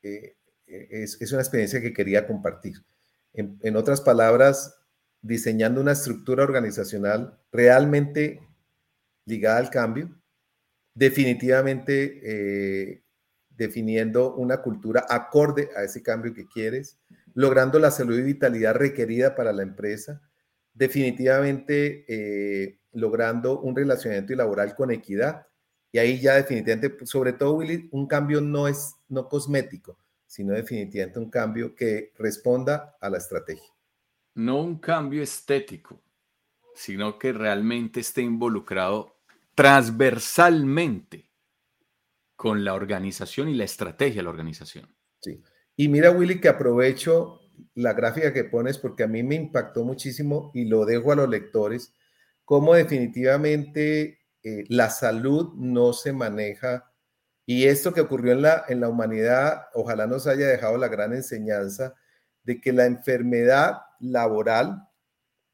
eh, 0.00 0.36
es, 0.64 1.32
una 1.32 1.42
experiencia 1.42 1.80
que 1.80 1.92
quería 1.92 2.24
compartir. 2.24 2.84
En, 3.32 3.74
otras 3.74 4.00
palabras, 4.00 4.78
diseñando 5.22 5.80
una 5.80 5.90
estructura 5.90 6.44
organizacional 6.44 7.36
realmente 7.50 8.40
ligada 9.24 9.58
al 9.58 9.70
cambio, 9.70 10.16
definitivamente 10.94 12.20
eh, 12.22 13.05
definiendo 13.56 14.34
una 14.34 14.62
cultura 14.62 15.06
acorde 15.08 15.70
a 15.76 15.82
ese 15.82 16.02
cambio 16.02 16.34
que 16.34 16.46
quieres, 16.46 16.98
logrando 17.34 17.78
la 17.78 17.90
salud 17.90 18.18
y 18.18 18.22
vitalidad 18.22 18.74
requerida 18.74 19.34
para 19.34 19.52
la 19.52 19.62
empresa, 19.62 20.22
definitivamente 20.72 22.04
eh, 22.08 22.80
logrando 22.92 23.60
un 23.60 23.74
relacionamiento 23.74 24.34
laboral 24.34 24.74
con 24.74 24.90
equidad. 24.90 25.46
Y 25.92 25.98
ahí 25.98 26.20
ya 26.20 26.34
definitivamente, 26.34 27.06
sobre 27.06 27.32
todo, 27.32 27.54
Willy, 27.54 27.88
un 27.92 28.06
cambio 28.06 28.40
no 28.40 28.68
es 28.68 28.94
no 29.08 29.28
cosmético, 29.28 29.98
sino 30.26 30.52
definitivamente 30.52 31.18
un 31.18 31.30
cambio 31.30 31.74
que 31.74 32.12
responda 32.18 32.96
a 33.00 33.08
la 33.08 33.18
estrategia. 33.18 33.72
No 34.34 34.60
un 34.60 34.78
cambio 34.78 35.22
estético, 35.22 36.02
sino 36.74 37.18
que 37.18 37.32
realmente 37.32 38.00
esté 38.00 38.20
involucrado 38.20 39.16
transversalmente 39.54 41.25
con 42.36 42.64
la 42.64 42.74
organización 42.74 43.48
y 43.48 43.54
la 43.54 43.64
estrategia 43.64 44.16
de 44.16 44.22
la 44.24 44.30
organización. 44.30 44.94
Sí. 45.20 45.42
Y 45.74 45.88
mira, 45.88 46.10
Willy, 46.10 46.40
que 46.40 46.48
aprovecho 46.48 47.40
la 47.74 47.94
gráfica 47.94 48.32
que 48.32 48.44
pones 48.44 48.78
porque 48.78 49.02
a 49.02 49.08
mí 49.08 49.22
me 49.22 49.34
impactó 49.34 49.84
muchísimo 49.84 50.50
y 50.54 50.66
lo 50.66 50.84
dejo 50.84 51.12
a 51.12 51.16
los 51.16 51.28
lectores, 51.28 51.94
cómo 52.44 52.74
definitivamente 52.74 54.20
eh, 54.42 54.64
la 54.68 54.90
salud 54.90 55.54
no 55.56 55.92
se 55.92 56.12
maneja. 56.12 56.92
Y 57.46 57.64
esto 57.64 57.92
que 57.92 58.00
ocurrió 58.00 58.32
en 58.32 58.42
la, 58.42 58.64
en 58.68 58.80
la 58.80 58.88
humanidad, 58.88 59.64
ojalá 59.74 60.06
nos 60.06 60.26
haya 60.26 60.46
dejado 60.46 60.76
la 60.78 60.88
gran 60.88 61.12
enseñanza 61.12 61.94
de 62.42 62.60
que 62.60 62.72
la 62.72 62.86
enfermedad 62.86 63.78
laboral, 64.00 64.88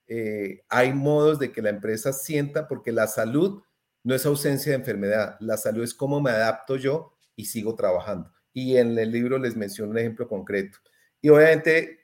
eh, 0.06 0.62
hay 0.68 0.92
modos 0.92 1.38
de 1.38 1.52
que 1.52 1.62
la 1.62 1.70
empresa 1.70 2.12
sienta, 2.12 2.68
porque 2.68 2.92
la 2.92 3.06
salud 3.06 3.62
no 4.04 4.14
es 4.14 4.26
ausencia 4.26 4.72
de 4.72 4.78
enfermedad, 4.78 5.36
la 5.40 5.56
salud 5.56 5.82
es 5.82 5.94
cómo 5.94 6.20
me 6.20 6.30
adapto 6.30 6.76
yo 6.76 7.18
y 7.36 7.46
sigo 7.46 7.74
trabajando 7.74 8.32
y 8.52 8.76
en 8.76 8.98
el 8.98 9.10
libro 9.10 9.38
les 9.38 9.56
menciono 9.56 9.92
un 9.92 9.98
ejemplo 9.98 10.28
concreto. 10.28 10.78
Y 11.20 11.28
obviamente 11.28 12.00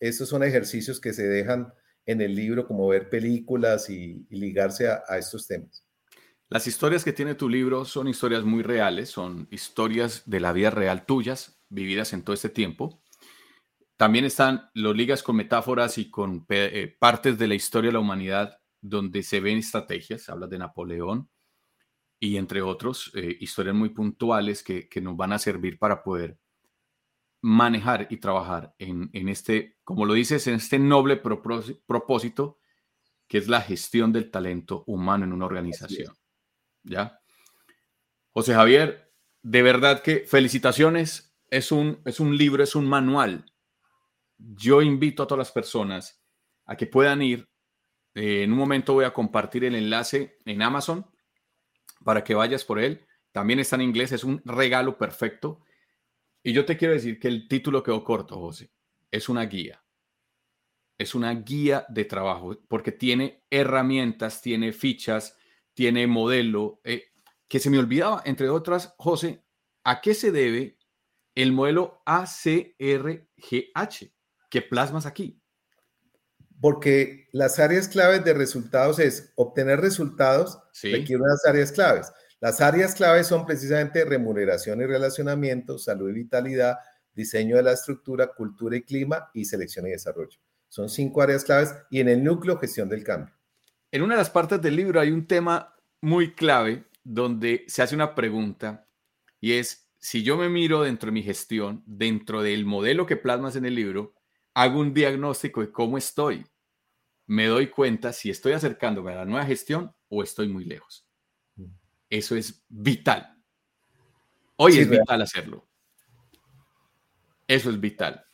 estos 0.00 0.28
son 0.28 0.42
ejercicios 0.42 1.00
que 1.00 1.12
se 1.12 1.26
dejan 1.26 1.72
en 2.06 2.20
el 2.20 2.34
libro, 2.34 2.66
como 2.66 2.86
ver 2.88 3.10
películas 3.10 3.90
y, 3.90 4.26
ligarse 4.30 4.88
a, 4.88 5.18
estos 5.18 5.46
temas. 5.46 5.84
Las 6.48 6.66
historias 6.68 7.02
que 7.04 7.12
tiene 7.12 7.34
tu 7.34 7.48
libro 7.48 7.84
son 7.84 8.06
historias 8.06 8.44
muy 8.44 8.62
reales, 8.62 9.08
son 9.08 9.48
historias 9.50 10.22
de 10.26 10.38
la 10.38 10.52
vida 10.52 10.70
real 10.70 11.04
tuyas, 11.04 11.60
vividas 11.68 12.12
en 12.12 12.22
todo 12.22 12.34
este 12.34 12.48
tiempo. 12.48 13.02
También 13.96 14.24
están, 14.24 14.70
los 14.74 14.96
ligas 14.96 15.24
con 15.24 15.34
metáforas 15.34 15.98
y 15.98 16.10
con 16.10 16.46
eh, 16.50 16.94
partes 17.00 17.38
de 17.38 17.48
la 17.48 17.54
historia 17.54 17.88
de 17.88 17.94
la 17.94 18.00
humanidad 18.00 18.60
donde 18.88 19.22
se 19.22 19.40
ven 19.40 19.58
estrategias, 19.58 20.28
hablas 20.28 20.50
de 20.50 20.58
Napoleón, 20.58 21.28
y 22.18 22.36
entre 22.36 22.62
otros, 22.62 23.10
eh, 23.14 23.36
historias 23.40 23.74
muy 23.74 23.90
puntuales 23.90 24.62
que, 24.62 24.88
nos 25.02 25.16
van 25.16 25.32
a 25.32 25.38
servir 25.38 25.78
para 25.78 26.02
poder 26.02 26.38
manejar 27.42 28.06
y 28.10 28.16
trabajar 28.16 28.74
en, 28.78 29.10
este, 29.28 29.76
como 29.84 30.06
lo 30.06 30.14
dices, 30.14 30.46
en 30.46 30.54
este 30.54 30.78
noble 30.78 31.16
propósito 31.16 32.58
que 33.28 33.38
es 33.38 33.48
la 33.48 33.60
gestión 33.60 34.12
del 34.12 34.30
talento 34.30 34.84
humano 34.86 35.24
en 35.24 35.32
una 35.32 35.46
organización. 35.46 36.14
¿Ya? 36.84 37.20
José 38.30 38.54
Javier, 38.54 39.12
de 39.42 39.62
verdad 39.62 40.02
que 40.02 40.20
felicitaciones. 40.26 41.34
Es 41.48 41.70
un, 41.70 42.02
es 42.04 42.18
un 42.18 42.36
libro, 42.36 42.62
es 42.64 42.74
un 42.74 42.88
manual. 42.88 43.52
Yo 44.36 44.82
invito 44.82 45.22
a 45.22 45.26
todas 45.26 45.38
las 45.38 45.52
personas 45.52 46.20
a 46.64 46.76
que 46.76 46.86
puedan 46.86 47.22
ir. 47.22 47.48
Eh, 48.16 48.42
en 48.42 48.52
un 48.52 48.58
momento 48.58 48.94
voy 48.94 49.04
a 49.04 49.12
compartir 49.12 49.64
el 49.64 49.74
enlace 49.74 50.38
en 50.46 50.62
Amazon 50.62 51.06
para 52.02 52.24
que 52.24 52.34
vayas 52.34 52.64
por 52.64 52.80
él. 52.80 53.06
También 53.30 53.60
está 53.60 53.76
en 53.76 53.82
inglés, 53.82 54.10
es 54.12 54.24
un 54.24 54.40
regalo 54.46 54.96
perfecto 54.96 55.60
Y 56.42 56.54
yo 56.54 56.64
te 56.64 56.78
quiero 56.78 56.94
decir 56.94 57.20
que 57.20 57.28
el 57.28 57.46
título 57.46 57.82
quedó 57.82 58.02
corto, 58.02 58.40
José. 58.40 58.72
Es 59.10 59.28
una 59.28 59.44
guía. 59.44 59.84
Es 60.96 61.14
una 61.14 61.34
guía 61.34 61.84
de 61.90 62.06
trabajo 62.06 62.58
porque 62.68 62.90
tiene 62.90 63.44
herramientas, 63.50 64.40
tiene 64.40 64.72
fichas, 64.72 65.36
tiene 65.74 66.06
modelo. 66.06 66.80
Eh, 66.84 67.12
que 67.48 67.60
se 67.60 67.68
me 67.68 67.78
olvidaba, 67.78 68.22
entre 68.24 68.48
otras, 68.48 68.94
José, 68.96 69.44
¿a 69.84 70.00
qué 70.00 70.14
se 70.14 70.32
debe 70.32 70.78
el 71.34 71.52
modelo 71.52 72.02
ACRGH 72.06 73.26
que 74.48 74.62
plasmas 74.62 75.04
aquí? 75.04 75.42
Porque 76.60 77.28
las 77.32 77.58
áreas 77.58 77.88
claves 77.88 78.24
de 78.24 78.34
resultados 78.34 78.98
es 78.98 79.32
obtener 79.36 79.80
resultados, 79.80 80.58
sí. 80.72 80.90
requiere 80.92 81.22
unas 81.22 81.44
áreas 81.46 81.72
claves. 81.72 82.10
Las 82.40 82.60
áreas 82.60 82.94
claves 82.94 83.26
son 83.26 83.46
precisamente 83.46 84.04
remuneración 84.04 84.80
y 84.80 84.86
relacionamiento, 84.86 85.78
salud 85.78 86.10
y 86.10 86.14
vitalidad, 86.14 86.76
diseño 87.14 87.56
de 87.56 87.62
la 87.62 87.72
estructura, 87.72 88.28
cultura 88.28 88.76
y 88.76 88.82
clima 88.82 89.30
y 89.32 89.44
selección 89.44 89.86
y 89.86 89.90
desarrollo. 89.90 90.38
Son 90.68 90.88
cinco 90.88 91.22
áreas 91.22 91.44
claves 91.44 91.74
y 91.90 92.00
en 92.00 92.08
el 92.08 92.22
núcleo 92.22 92.58
gestión 92.58 92.88
del 92.88 93.04
cambio. 93.04 93.34
En 93.90 94.02
una 94.02 94.14
de 94.14 94.18
las 94.18 94.30
partes 94.30 94.60
del 94.60 94.76
libro 94.76 95.00
hay 95.00 95.10
un 95.10 95.26
tema 95.26 95.74
muy 96.00 96.34
clave 96.34 96.84
donde 97.02 97.64
se 97.68 97.82
hace 97.82 97.94
una 97.94 98.14
pregunta 98.14 98.86
y 99.40 99.54
es, 99.54 99.88
si 99.98 100.22
yo 100.22 100.36
me 100.36 100.48
miro 100.48 100.82
dentro 100.82 101.06
de 101.06 101.12
mi 101.12 101.22
gestión, 101.22 101.82
dentro 101.86 102.42
del 102.42 102.66
modelo 102.66 103.06
que 103.06 103.16
plasmas 103.16 103.56
en 103.56 103.64
el 103.64 103.74
libro, 103.74 104.14
hago 104.56 104.80
un 104.80 104.94
diagnóstico 104.94 105.60
de 105.60 105.70
cómo 105.70 105.98
estoy. 105.98 106.46
Me 107.26 107.46
doy 107.46 107.68
cuenta 107.68 108.14
si 108.14 108.30
estoy 108.30 108.54
acercándome 108.54 109.12
a 109.12 109.16
la 109.16 109.24
nueva 109.26 109.44
gestión 109.44 109.94
o 110.08 110.22
estoy 110.22 110.48
muy 110.48 110.64
lejos. 110.64 111.06
Eso 112.08 112.36
es 112.36 112.64
vital. 112.66 113.36
Hoy 114.56 114.78
es 114.78 114.88
vital 114.88 115.20
hacerlo. 115.20 115.68
Eso 117.46 117.68
es 117.68 117.78
vital. 117.78 118.24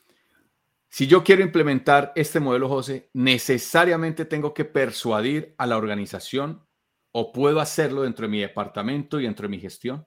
Si 0.88 1.08
yo 1.08 1.24
quiero 1.24 1.42
implementar 1.42 2.12
este 2.14 2.38
modelo, 2.38 2.68
José, 2.68 3.10
necesariamente 3.14 4.24
tengo 4.24 4.54
que 4.54 4.64
persuadir 4.64 5.56
a 5.58 5.66
la 5.66 5.76
organización 5.76 6.64
o 7.10 7.32
puedo 7.32 7.58
hacerlo 7.58 8.02
dentro 8.02 8.26
de 8.26 8.30
mi 8.30 8.40
departamento 8.40 9.18
y 9.18 9.24
dentro 9.24 9.48
de 9.48 9.50
mi 9.50 9.58
gestión. 9.58 10.06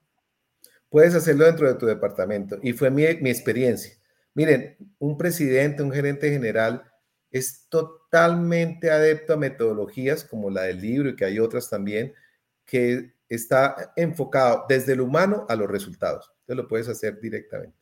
Puedes 0.88 1.14
hacerlo 1.14 1.44
dentro 1.44 1.68
de 1.68 1.74
tu 1.74 1.84
departamento. 1.84 2.56
Y 2.62 2.72
fue 2.72 2.90
mi, 2.90 3.02
mi 3.20 3.28
experiencia. 3.28 3.98
Miren, 4.36 4.76
un 4.98 5.16
presidente, 5.16 5.82
un 5.82 5.90
gerente 5.90 6.30
general 6.30 6.84
es 7.30 7.66
totalmente 7.70 8.90
adepto 8.90 9.32
a 9.32 9.38
metodologías 9.38 10.24
como 10.24 10.50
la 10.50 10.64
del 10.64 10.78
libro 10.78 11.08
y 11.08 11.16
que 11.16 11.24
hay 11.24 11.38
otras 11.38 11.70
también, 11.70 12.12
que 12.66 13.14
está 13.30 13.94
enfocado 13.96 14.66
desde 14.68 14.92
el 14.92 15.00
humano 15.00 15.46
a 15.48 15.56
los 15.56 15.70
resultados. 15.70 16.30
Entonces 16.40 16.62
lo 16.62 16.68
puedes 16.68 16.86
hacer 16.86 17.18
directamente. 17.18 17.78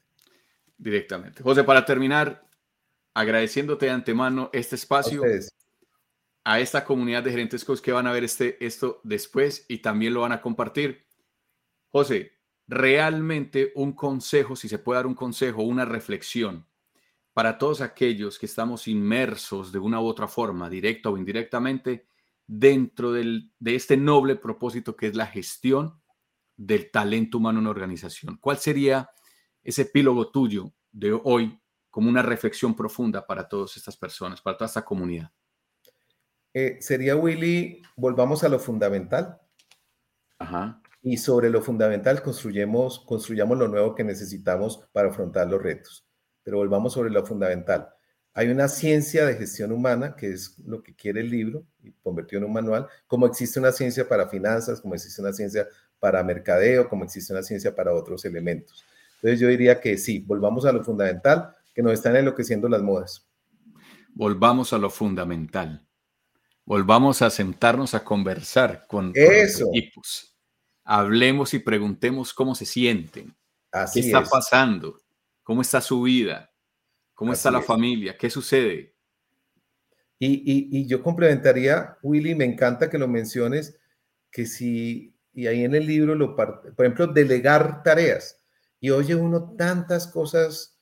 Directamente. 0.79 1.43
José, 1.43 1.65
para 1.65 1.85
terminar, 1.85 2.49
agradeciéndote 3.15 3.87
de 3.87 3.93
antemano 3.93 4.49
este 4.53 4.77
espacio, 4.77 5.25
a, 6.45 6.61
esta 6.61 6.85
comunidad 6.85 7.25
de 7.25 7.33
gerentes 7.33 7.65
que 7.83 7.91
van 7.91 8.07
a 8.07 8.13
ver 8.13 8.23
este, 8.23 8.65
esto 8.65 9.01
después 9.03 9.67
y 9.67 9.79
también 9.79 10.15
lo 10.15 10.21
van 10.21 10.31
a 10.31 10.41
compartir. 10.41 11.05
José, 11.91 12.31
realmente 12.67 13.73
un 13.75 13.93
consejo, 13.93 14.57
si 14.57 14.69
se 14.69 14.79
puede 14.79 14.99
dar 14.99 15.07
un 15.07 15.15
consejo, 15.15 15.63
una 15.63 15.85
reflexión 15.85 16.67
para 17.33 17.59
todos 17.59 17.81
aquellos 17.81 18.39
que 18.39 18.47
estamos 18.47 18.87
inmersos 18.87 19.73
de 19.73 19.81
una 19.81 20.01
u 20.01 20.07
otra 20.07 20.29
forma, 20.29 20.71
directa 20.71 21.11
o 21.11 21.19
indirectamente, 21.19 22.07
dentro 22.47 23.13
del, 23.13 23.53
de 23.59 23.75
este 23.75 23.97
noble 23.97 24.37
propósito 24.37 24.97
que 24.97 25.09
es 25.09 25.17
la 25.17 25.27
gestión 25.27 26.01
del 26.57 26.91
talento 26.91 27.39
humano 27.39 27.59
en 27.59 27.65
una 27.65 27.71
organización. 27.71 28.39
¿Cuál 28.41 28.59
sería 28.59 29.11
ese 29.63 29.83
epílogo 29.83 30.31
tuyo 30.31 30.73
de 30.93 31.19
hoy 31.25 31.59
como 31.91 32.09
una 32.09 32.23
reflexión 32.23 32.75
profunda 32.77 33.27
para 33.27 33.49
todas 33.49 33.77
estas 33.77 33.97
personas, 33.97 34.41
para 34.41 34.57
toda 34.57 34.69
esta 34.69 34.85
comunidad? 34.85 35.33
Eh, 36.53 36.79
sería, 36.81 37.17
Willy, 37.17 37.83
volvamos 37.97 38.45
a 38.45 38.49
lo 38.49 38.61
fundamental. 38.61 39.41
Ajá. 40.39 40.81
Y 41.07 41.19
sobre 41.19 41.51
lo 41.51 41.61
fundamental 41.61 42.23
construyamos, 42.23 42.99
construyamos 43.01 43.59
lo 43.59 43.69
nuevo 43.69 43.95
que 43.95 44.03
necesitamos 44.03 44.81
para 44.91 45.11
afrontar 45.11 45.47
los 45.47 45.63
retos. 45.63 46.07
Pero 46.43 46.57
volvamos 46.57 46.95
sobre 46.95 47.11
lo 47.11 47.25
fundamental. 47.27 47.91
Hay 48.33 48.49
una 48.49 48.69
ciencia 48.69 49.27
de 49.27 49.35
gestión 49.35 49.71
humana, 49.71 50.17
que 50.17 50.33
es 50.33 50.59
lo 50.67 50.83
que 50.83 50.95
quiere 50.95 51.21
el 51.21 51.31
libro, 51.31 51.67
y 51.83 51.93
convertido 52.03 52.39
en 52.39 52.47
un 52.47 52.55
manual, 52.55 52.89
como 53.07 53.27
existe 53.27 53.61
una 53.61 53.71
ciencia 53.71 54.09
para 54.09 54.29
finanzas, 54.29 54.81
como 54.81 54.95
existe 54.95 55.21
una 55.21 55.35
ciencia 55.35 55.69
para 56.01 56.25
mercadeo, 56.25 56.89
como 56.89 57.05
existe 57.05 57.35
una 57.35 57.43
ciencia 57.43 57.75
para 57.75 57.93
otros 57.93 58.25
elementos. 58.25 58.83
Entonces 59.17 59.41
yo 59.41 59.49
diría 59.49 59.81
que 59.81 59.99
sí, 59.99 60.21
volvamos 60.21 60.65
a 60.65 60.73
lo 60.73 60.83
fundamental, 60.83 61.55
que 61.75 61.83
nos 61.83 61.93
están 61.93 62.17
enloqueciendo 62.17 62.67
las 62.67 62.83
modas. 62.83 63.29
Volvamos 64.15 64.73
a 64.73 64.79
lo 64.79 64.89
fundamental. 64.89 65.87
Volvamos 66.65 67.21
a 67.21 67.29
sentarnos 67.29 67.93
a 67.93 68.05
conversar 68.05 68.87
con, 68.89 69.13
los 69.15 69.61
equipos. 69.61 70.34
Hablemos 70.85 71.55
y 71.55 71.59
preguntemos 71.59 72.35
cómo 72.35 72.55
se 72.55 72.67
sienten. 72.67 73.35
¿Qué 73.93 74.01
está 74.01 74.23
pasando? 74.23 75.01
¿Cómo 75.43 75.63
está 75.63 75.81
su 75.81 76.03
vida? 76.03 76.51
¿Cómo 77.15 77.33
está 77.33 77.51
la 77.51 77.63
familia? 77.63 78.17
¿Qué 78.17 78.31
sucede? 78.31 78.95
Y, 80.19 80.87
yo 80.87 81.03
complementaría, 81.03 81.99
Willy, 82.03 82.35
me 82.35 82.45
encanta 82.45 82.89
que 82.89 82.99
lo 82.99 83.09
menciones, 83.09 83.79
que 84.31 84.47
si, 84.47 85.15
y 85.33 85.47
ahí 85.47 85.65
en 85.65 85.75
el 85.75 85.87
libro, 85.87 86.15
lo 86.15 86.35
por 86.37 86.73
ejemplo, 86.79 87.07
delegar 87.07 87.83
tareas. 87.83 88.41
Y 88.81 88.91
oye 88.91 89.15
uno 89.15 89.55
tantas 89.57 90.07
cosas 90.07 90.79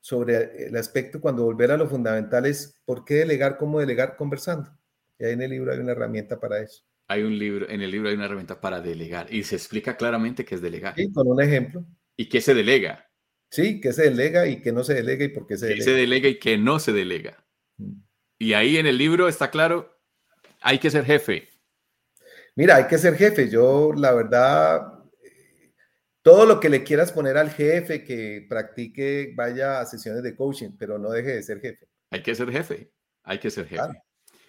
sobre 0.00 0.66
el 0.66 0.76
aspecto 0.76 1.20
cuando 1.20 1.44
volver 1.44 1.70
a 1.70 1.76
lo 1.76 1.88
fundamental 1.88 2.46
es 2.46 2.80
por 2.84 3.04
qué 3.04 3.14
delegar, 3.14 3.58
cómo 3.58 3.80
delegar 3.80 4.16
conversando. 4.16 4.70
Y 5.18 5.24
ahí 5.24 5.32
en 5.32 5.42
el 5.42 5.50
libro 5.50 5.72
hay 5.72 5.78
una 5.78 5.92
herramienta 5.92 6.38
para 6.38 6.60
eso. 6.60 6.84
Hay 7.08 7.22
un 7.22 7.38
libro, 7.38 7.68
en 7.68 7.80
el 7.80 7.90
libro 7.90 8.10
hay 8.10 8.14
una 8.14 8.26
herramienta 8.26 8.60
para 8.60 8.80
delegar 8.80 9.32
y 9.32 9.42
se 9.42 9.56
explica 9.56 9.96
claramente 9.96 10.44
qué 10.44 10.54
es 10.54 10.60
delegar. 10.60 10.94
Sí, 10.94 11.10
con 11.10 11.26
un 11.26 11.40
ejemplo. 11.40 11.84
¿Y 12.16 12.28
qué 12.28 12.40
se 12.40 12.52
delega? 12.54 13.10
Sí, 13.50 13.80
que 13.80 13.92
se 13.92 14.02
delega 14.02 14.46
y 14.46 14.60
que 14.60 14.72
no 14.72 14.84
se 14.84 14.94
delega 14.94 15.24
y 15.24 15.28
por 15.28 15.46
qué 15.46 15.56
se 15.56 15.66
delega. 15.66 15.84
se 15.84 15.92
delega 15.92 16.28
y 16.28 16.38
que 16.38 16.58
no 16.58 16.78
se 16.78 16.92
delega. 16.92 17.46
Mm. 17.78 18.02
Y 18.38 18.52
ahí 18.52 18.76
en 18.76 18.86
el 18.86 18.98
libro 18.98 19.26
está 19.26 19.50
claro, 19.50 19.98
hay 20.60 20.78
que 20.78 20.90
ser 20.90 21.04
jefe. 21.04 21.48
Mira, 22.54 22.76
hay 22.76 22.86
que 22.88 22.98
ser 22.98 23.14
jefe. 23.14 23.48
Yo, 23.48 23.92
la 23.96 24.12
verdad, 24.12 24.98
todo 26.22 26.44
lo 26.44 26.60
que 26.60 26.68
le 26.68 26.84
quieras 26.84 27.12
poner 27.12 27.36
al 27.36 27.50
jefe, 27.50 28.04
que 28.04 28.46
practique, 28.48 29.32
vaya 29.34 29.80
a 29.80 29.86
sesiones 29.86 30.22
de 30.22 30.36
coaching, 30.36 30.70
pero 30.78 30.98
no 30.98 31.10
deje 31.10 31.36
de 31.36 31.42
ser 31.42 31.60
jefe. 31.60 31.88
Hay 32.10 32.22
que 32.22 32.34
ser 32.34 32.50
jefe. 32.50 32.92
Hay 33.22 33.38
que 33.38 33.50
ser 33.50 33.66
jefe. 33.66 34.02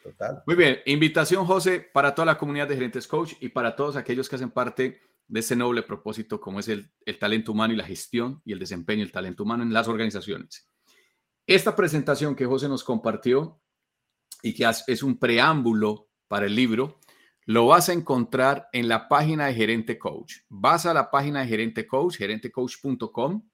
Total. 0.03 0.43
Muy 0.45 0.55
bien. 0.55 0.79
Invitación, 0.85 1.45
José, 1.45 1.79
para 1.93 2.15
toda 2.15 2.25
la 2.25 2.37
comunidad 2.37 2.67
de 2.67 2.75
gerentes 2.75 3.07
coach 3.07 3.33
y 3.39 3.49
para 3.49 3.75
todos 3.75 3.95
aquellos 3.95 4.29
que 4.29 4.35
hacen 4.35 4.51
parte 4.51 5.01
de 5.27 5.39
ese 5.39 5.55
noble 5.55 5.83
propósito 5.83 6.41
como 6.41 6.59
es 6.59 6.67
el, 6.67 6.91
talento 7.19 7.51
humano 7.51 7.73
y 7.73 7.77
la 7.77 7.85
gestión 7.85 8.41
y 8.43 8.51
el 8.51 8.59
desempeño 8.59 9.01
del 9.01 9.11
talento 9.11 9.43
humano 9.43 9.63
en 9.63 9.71
las 9.71 9.87
organizaciones. 9.87 10.67
Esta 11.45 11.75
presentación 11.75 12.35
que 12.35 12.45
José 12.45 12.67
nos 12.67 12.83
compartió 12.83 13.61
y 14.41 14.53
que 14.53 14.69
es 14.87 15.03
un 15.03 15.17
preámbulo 15.17 16.09
para 16.27 16.45
el 16.45 16.55
libro, 16.55 16.99
lo 17.45 17.67
vas 17.67 17.89
a 17.89 17.93
encontrar 17.93 18.69
en 18.73 18.87
la 18.87 19.07
página 19.07 19.47
de 19.47 19.55
Gerente 19.55 19.97
Coach. 19.97 20.37
Vas 20.49 20.85
a 20.85 20.93
la 20.93 21.09
página 21.09 21.41
de 21.41 21.47
Gerente 21.47 21.87
Coach, 21.87 22.17
gerentecoach.com, 22.17 23.49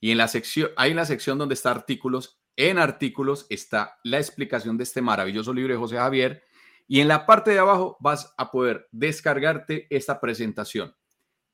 y 0.00 0.10
en 0.10 0.18
la 0.18 0.28
sección, 0.28 0.70
hay 0.76 0.90
en 0.90 0.96
la 0.96 1.06
sección 1.06 1.38
donde 1.38 1.54
está 1.54 1.70
artículos, 1.70 2.41
en 2.56 2.78
artículos 2.78 3.46
está 3.48 3.98
la 4.04 4.18
explicación 4.18 4.76
de 4.76 4.84
este 4.84 5.02
maravilloso 5.02 5.52
libro 5.52 5.72
de 5.72 5.78
José 5.78 5.96
Javier, 5.96 6.42
y 6.86 7.00
en 7.00 7.08
la 7.08 7.26
parte 7.26 7.52
de 7.52 7.58
abajo 7.58 7.96
vas 8.00 8.34
a 8.36 8.50
poder 8.50 8.88
descargarte 8.92 9.86
esta 9.90 10.20
presentación. 10.20 10.94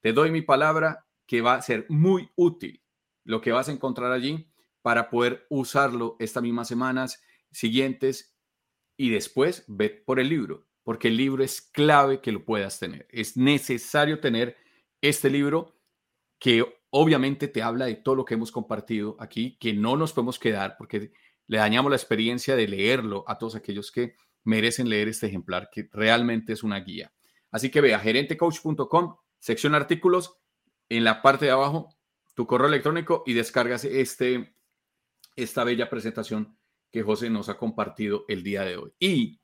Te 0.01 0.13
doy 0.13 0.31
mi 0.31 0.43
palabra 0.43 1.07
que 1.27 1.43
va 1.43 1.55
a 1.55 1.63
ser 1.63 1.87
muy 1.89 2.31
útil 2.35 2.83
lo 3.25 3.41
que 3.41 3.53
vas 3.53 3.69
a 3.69 3.73
encontrar 3.73 4.11
allí 4.11 4.51
para 4.83 5.11
poder 5.11 5.47
usarlo 5.51 6.17
estas 6.19 6.43
mismas 6.43 6.67
semanas 6.67 7.23
siguientes 7.51 8.37
y 8.97 9.11
después 9.11 9.65
ve 9.69 9.91
por 9.91 10.19
el 10.19 10.29
libro, 10.29 10.67
porque 10.83 11.09
el 11.09 11.17
libro 11.17 11.45
es 11.45 11.61
clave 11.61 12.21
que 12.21 12.33
lo 12.33 12.45
puedas 12.45 12.79
tener. 12.79 13.07
Es 13.11 13.37
necesario 13.37 14.19
tener 14.19 14.57
este 15.01 15.31
libro 15.31 15.79
que 16.39 16.78
obviamente 16.91 17.49
te 17.49 17.63
habla 17.63 17.87
de 17.87 17.97
todo 17.97 18.15
lo 18.15 18.25
que 18.25 18.35
hemos 18.35 18.53
compartido 18.53 19.17
aquí, 19.19 19.57
que 19.59 19.73
no 19.73 19.97
nos 19.97 20.13
podemos 20.13 20.39
quedar 20.39 20.77
porque 20.77 21.13
le 21.47 21.59
dañamos 21.59 21.91
la 21.91 21.97
experiencia 21.97 22.57
de 22.57 22.69
leerlo 22.69 23.25
a 23.27 23.39
todos 23.39 23.55
aquellos 23.55 23.91
que 23.93 24.15
merecen 24.45 24.89
leer 24.89 25.09
este 25.09 25.27
ejemplar, 25.27 25.69
que 25.73 25.89
realmente 25.93 26.53
es 26.53 26.63
una 26.63 26.81
guía. 26.81 27.13
Así 27.51 27.71
que 27.71 27.81
ve 27.81 27.95
a 27.95 27.99
gerentecoach.com 27.99 29.17
sección 29.39 29.75
artículos, 29.75 30.37
en 30.89 31.05
la 31.05 31.23
parte 31.23 31.47
de 31.47 31.51
abajo, 31.51 31.95
tu 32.35 32.47
correo 32.47 32.69
electrónico 32.69 33.23
y 33.27 33.35
descargas 33.35 33.85
este, 33.85 34.55
esta 35.37 35.65
bella 35.65 35.91
presentación 35.91 36.59
que 36.91 37.03
José 37.03 37.29
nos 37.31 37.49
ha 37.49 37.59
compartido 37.59 38.25
el 38.29 38.43
día 38.43 38.63
de 38.63 38.77
hoy. 38.77 38.93
Y 38.99 39.41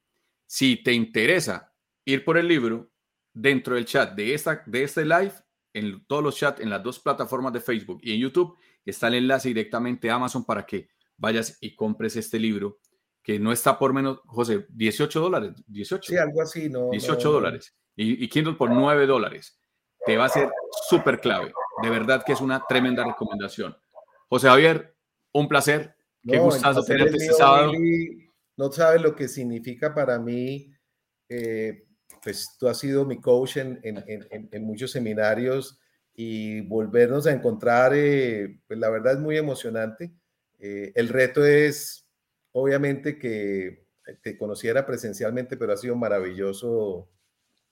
si 0.47 0.83
te 0.83 0.93
interesa 0.93 1.75
ir 2.05 2.25
por 2.25 2.39
el 2.39 2.49
libro, 2.49 2.91
dentro 3.33 3.75
del 3.75 3.85
chat 3.85 4.15
de, 4.15 4.33
esta, 4.33 4.63
de 4.65 4.85
este 4.85 5.05
live, 5.05 5.33
en 5.75 6.05
todos 6.07 6.23
los 6.23 6.37
chats, 6.37 6.61
en 6.61 6.71
las 6.71 6.83
dos 6.83 7.01
plataformas 7.01 7.53
de 7.53 7.61
Facebook 7.61 7.99
y 8.03 8.15
en 8.15 8.21
YouTube, 8.21 8.57
está 8.85 9.09
el 9.09 9.15
enlace 9.15 9.49
directamente 9.49 10.11
a 10.11 10.15
Amazon 10.15 10.45
para 10.45 10.65
que 10.65 10.89
vayas 11.17 11.59
y 11.61 11.75
compres 11.75 12.17
este 12.17 12.39
libro, 12.39 12.79
que 13.23 13.39
no 13.39 13.53
está 13.53 13.79
por 13.79 13.93
menos, 13.93 14.21
José, 14.25 14.67
18 14.71 15.21
dólares, 15.21 15.53
18. 15.67 16.13
Sí, 16.13 16.17
algo 16.17 16.41
así, 16.41 16.71
¿no? 16.71 16.91
18 16.91 17.31
dólares. 17.31 17.77
Y, 17.97 18.25
y 18.25 18.29
Kindle 18.29 18.55
por 18.55 18.71
9 18.71 19.07
dólares. 19.07 19.59
Te 20.07 20.17
va 20.17 20.27
a 20.27 20.29
ser 20.29 20.51
súper 20.89 21.21
clave. 21.21 21.53
De 21.83 21.91
verdad 21.91 22.23
que 22.25 22.33
es 22.33 22.41
una 22.41 22.63
tremenda 22.69 23.05
recomendación. 23.05 23.77
José 24.29 24.49
Javier, 24.49 24.97
un 25.33 25.49
placer. 25.49 25.97
Qué 26.23 26.39
gustazo 26.39 26.83
tenerte 26.83 27.17
este 27.17 27.35
sábado. 27.35 27.73
no 28.57 28.73
sabes 28.73 29.03
lo 29.03 29.15
que 29.15 29.29
significa 29.29 29.95
para 29.95 30.19
mí. 30.19 30.73
Eh, 31.29 31.84
pues 32.23 32.57
tú 32.59 32.69
has 32.69 32.79
sido 32.79 33.05
mi 33.05 33.21
coach 33.21 33.59
en, 33.59 33.81
en, 33.83 34.49
en, 34.51 34.65
muchos 34.65 34.91
seminarios 34.91 35.79
y 36.15 36.61
volvernos 36.63 37.27
a 37.27 37.33
encontrar, 37.33 37.93
eh, 37.95 38.61
pues 38.67 38.79
la 38.79 38.89
verdad 38.89 39.15
es 39.15 39.19
muy 39.19 39.37
emocionante. 39.37 40.13
Eh, 40.59 40.93
el 40.95 41.09
reto 41.09 41.45
es, 41.45 42.07
obviamente, 42.53 43.19
que 43.19 43.87
te 44.23 44.37
conociera 44.39 44.87
presencialmente, 44.87 45.57
pero 45.57 45.73
ha 45.73 45.77
sido 45.77 45.97
maravilloso 45.97 47.11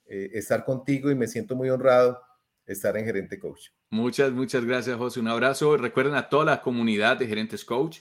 estar 0.05 0.65
contigo 0.65 1.09
y 1.09 1.15
me 1.15 1.27
siento 1.27 1.55
muy 1.55 1.69
honrado 1.69 2.21
estar 2.65 2.95
en 2.97 3.05
Gerente 3.05 3.39
Coach. 3.39 3.69
Muchas, 3.89 4.31
muchas 4.31 4.65
gracias, 4.65 4.97
José. 4.97 5.19
Un 5.19 5.27
abrazo. 5.27 5.77
Recuerden 5.77 6.15
a 6.15 6.29
toda 6.29 6.45
la 6.45 6.61
comunidad 6.61 7.17
de 7.17 7.27
Gerentes 7.27 7.65
Coach. 7.65 7.99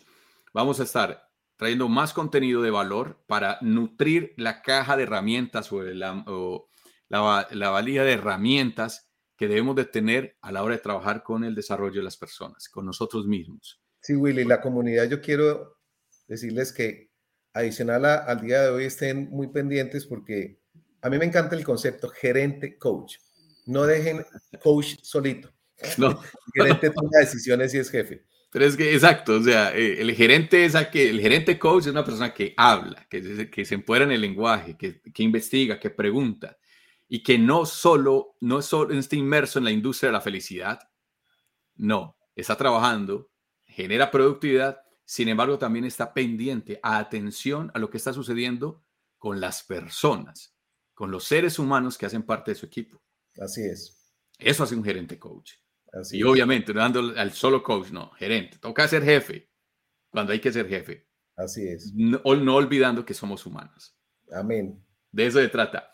Vamos 0.53 0.81
a 0.81 0.85
estar 0.85 1.32
trayendo 1.63 1.89
más 1.89 2.13
contenido 2.13 2.61
de 2.61 2.73
valor 2.73 3.23
para 3.29 3.59
nutrir 3.61 4.35
la 4.37 4.63
caja 4.63 4.97
de 4.97 5.05
herramientas 5.05 5.71
o 5.71 5.81
la, 5.85 7.47
la, 7.53 7.71
valía 7.71 8.03
de 8.03 8.15
herramientas 8.15 9.13
que 9.37 9.47
debemos 9.47 9.77
de 9.77 9.85
tener 9.85 10.37
a 10.41 10.51
la 10.51 10.65
hora 10.65 10.75
de 10.75 10.83
trabajar 10.83 11.23
con 11.23 11.45
el 11.45 11.55
desarrollo 11.55 12.01
de 12.01 12.03
las 12.03 12.17
personas, 12.17 12.69
con 12.69 12.85
nosotros 12.85 13.29
mismos. 13.29 13.81
Sí, 14.01 14.17
Willy, 14.17 14.43
la 14.43 14.61
comunidad, 14.61 15.09
yo 15.09 15.21
quiero 15.21 15.79
decirles 16.27 16.73
que 16.73 17.13
adicional 17.53 18.07
al 18.07 18.41
día 18.41 18.63
de 18.63 18.71
hoy 18.71 18.87
estén 18.87 19.31
muy 19.31 19.47
pendientes 19.47 20.05
porque 20.05 20.59
a 21.01 21.09
mí 21.09 21.17
me 21.17 21.27
encanta 21.27 21.55
el 21.55 21.63
concepto 21.63 22.09
gerente 22.09 22.77
coach. 22.77 23.19
No 23.67 23.85
dejen 23.85 24.27
coach 24.61 24.97
solito. 25.01 25.49
No. 25.97 26.11
El 26.11 26.65
gerente 26.65 26.91
toma 26.91 27.21
decisiones 27.21 27.73
y 27.73 27.79
es 27.79 27.89
jefe. 27.89 28.25
Pero 28.53 28.67
es 28.67 28.77
que, 28.77 28.93
exacto, 28.93 29.37
o 29.37 29.43
sea, 29.43 29.75
eh, 29.75 30.03
el 30.03 30.15
gerente 30.15 30.67
es 30.67 30.77
que 30.89 31.09
el 31.09 31.23
gerente 31.23 31.59
coach 31.59 31.87
es 31.87 31.93
una 31.93 32.05
persona 32.05 32.35
que 32.35 32.53
habla, 32.55 33.07
que, 33.09 33.49
que 33.51 33.65
se 33.65 33.75
empodera 33.75 34.05
en 34.05 34.13
el 34.13 34.21
lenguaje, 34.21 34.77
que, 34.77 35.01
que, 35.01 35.23
investiga, 35.23 35.81
que 35.81 35.89
pregunta 35.89 36.59
y 37.09 37.23
que 37.23 37.39
no 37.39 37.65
solo, 37.65 38.37
no 38.41 38.61
solo 38.61 38.93
está 38.93 39.17
inmerso 39.17 39.59
en 39.59 39.65
la 39.65 39.71
industria 39.71 40.09
de 40.09 40.13
la 40.13 40.21
felicidad, 40.21 40.81
no, 41.77 42.19
está 42.37 42.55
trabajando, 42.55 43.31
genera 43.65 44.11
productividad, 44.11 44.83
sin 45.07 45.31
embargo 45.31 45.59
también 45.59 45.87
está 45.87 46.13
pendiente, 46.13 46.79
a 46.83 46.99
atención 46.99 47.71
a 47.73 47.79
lo 47.79 47.89
que 47.89 47.97
está 47.97 48.13
sucediendo 48.13 48.85
con 49.17 49.41
las 49.41 49.63
personas, 49.63 50.55
con 50.93 51.11
los 51.11 51.25
seres 51.25 51.59
humanos 51.59 51.97
que 51.97 52.05
hacen 52.05 52.23
parte 52.23 52.51
de 52.51 52.57
su 52.57 52.67
equipo. 52.67 53.03
Así 53.41 53.63
es. 53.63 54.13
Eso 54.39 54.65
hace 54.65 54.75
un 54.75 54.85
gerente 54.85 55.19
coach. 55.19 55.53
Y 56.11 56.23
obviamente, 56.23 56.73
no 56.73 56.81
dando 56.81 57.13
al 57.17 57.33
solo 57.33 57.63
coach, 57.63 57.91
no, 57.91 58.11
gerente. 58.13 58.59
Toca 58.59 58.89
ser 58.89 59.03
jefe 59.05 59.51
cuando 60.09 60.33
hay 60.33 60.41
que 60.41 60.53
ser 60.53 60.69
jefe. 60.69 61.07
Así 61.37 61.67
es. 61.67 61.93
No, 61.95 62.21
no 62.25 62.55
olvidando 62.55 63.05
que 63.05 63.15
somos 63.15 63.45
humanos. 63.47 63.97
Amén. 64.33 64.83
De 65.11 65.27
eso 65.27 65.39
se 65.39 65.49
trata. 65.49 65.91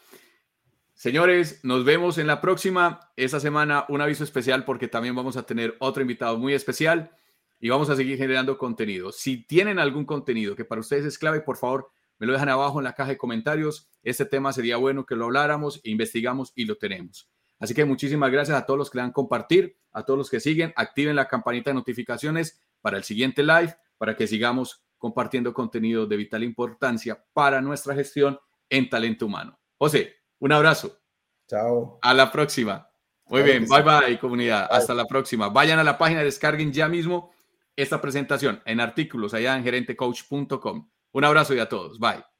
Señores, 0.94 1.60
nos 1.62 1.84
vemos 1.84 2.18
en 2.18 2.26
la 2.26 2.40
próxima. 2.40 3.12
Esta 3.16 3.40
semana 3.40 3.86
un 3.88 4.00
aviso 4.00 4.24
especial 4.24 4.64
porque 4.64 4.88
también 4.88 5.14
vamos 5.14 5.36
a 5.36 5.44
tener 5.44 5.76
otro 5.78 6.02
invitado 6.02 6.38
muy 6.38 6.54
especial 6.54 7.12
y 7.60 7.68
vamos 7.68 7.90
a 7.90 7.96
seguir 7.96 8.18
generando 8.18 8.58
contenido. 8.58 9.12
Si 9.12 9.44
tienen 9.46 9.78
algún 9.78 10.04
contenido 10.04 10.54
que 10.56 10.64
para 10.64 10.80
ustedes 10.80 11.04
es 11.04 11.18
clave, 11.18 11.40
por 11.40 11.56
favor, 11.56 11.90
me 12.18 12.26
lo 12.26 12.32
dejan 12.32 12.48
abajo 12.48 12.78
en 12.80 12.84
la 12.84 12.94
caja 12.94 13.10
de 13.10 13.18
comentarios. 13.18 13.88
Este 14.02 14.24
tema 14.24 14.52
sería 14.52 14.76
bueno 14.76 15.06
que 15.06 15.14
lo 15.14 15.26
habláramos, 15.26 15.80
investigamos 15.84 16.52
y 16.54 16.64
lo 16.64 16.76
tenemos. 16.76 17.28
Así 17.58 17.74
que 17.74 17.84
muchísimas 17.84 18.30
gracias 18.30 18.56
a 18.56 18.66
todos 18.66 18.78
los 18.78 18.90
que 18.90 18.98
le 18.98 19.02
dan 19.02 19.12
compartir, 19.12 19.78
a 19.92 20.04
todos 20.04 20.18
los 20.18 20.30
que 20.30 20.40
siguen, 20.40 20.72
activen 20.76 21.16
la 21.16 21.26
campanita 21.26 21.70
de 21.70 21.74
notificaciones 21.74 22.60
para 22.80 22.96
el 22.96 23.04
siguiente 23.04 23.42
live, 23.42 23.74
para 23.96 24.16
que 24.16 24.26
sigamos 24.26 24.84
compartiendo 24.96 25.52
contenido 25.52 26.06
de 26.06 26.16
vital 26.16 26.44
importancia 26.44 27.24
para 27.32 27.60
nuestra 27.60 27.94
gestión 27.94 28.38
en 28.68 28.88
talento 28.88 29.26
humano. 29.26 29.58
José, 29.76 30.16
un 30.38 30.52
abrazo. 30.52 30.98
Chao. 31.48 31.98
A 32.02 32.14
la 32.14 32.30
próxima. 32.30 32.88
Muy 33.26 33.42
bien, 33.42 33.66
bye 33.68 33.82
bye 33.82 34.18
comunidad. 34.18 34.68
Hasta 34.70 34.94
la 34.94 35.06
próxima. 35.06 35.48
Vayan 35.48 35.78
a 35.78 35.84
la 35.84 35.98
página, 35.98 36.22
descarguen 36.22 36.72
ya 36.72 36.88
mismo 36.88 37.30
esta 37.76 38.00
presentación 38.00 38.62
en 38.64 38.80
artículos 38.80 39.34
allá 39.34 39.56
en 39.56 39.64
gerentecoach.com. 39.64 40.90
Un 41.12 41.24
abrazo 41.24 41.54
y 41.54 41.58
a 41.58 41.68
todos. 41.68 41.98
Bye. 41.98 42.37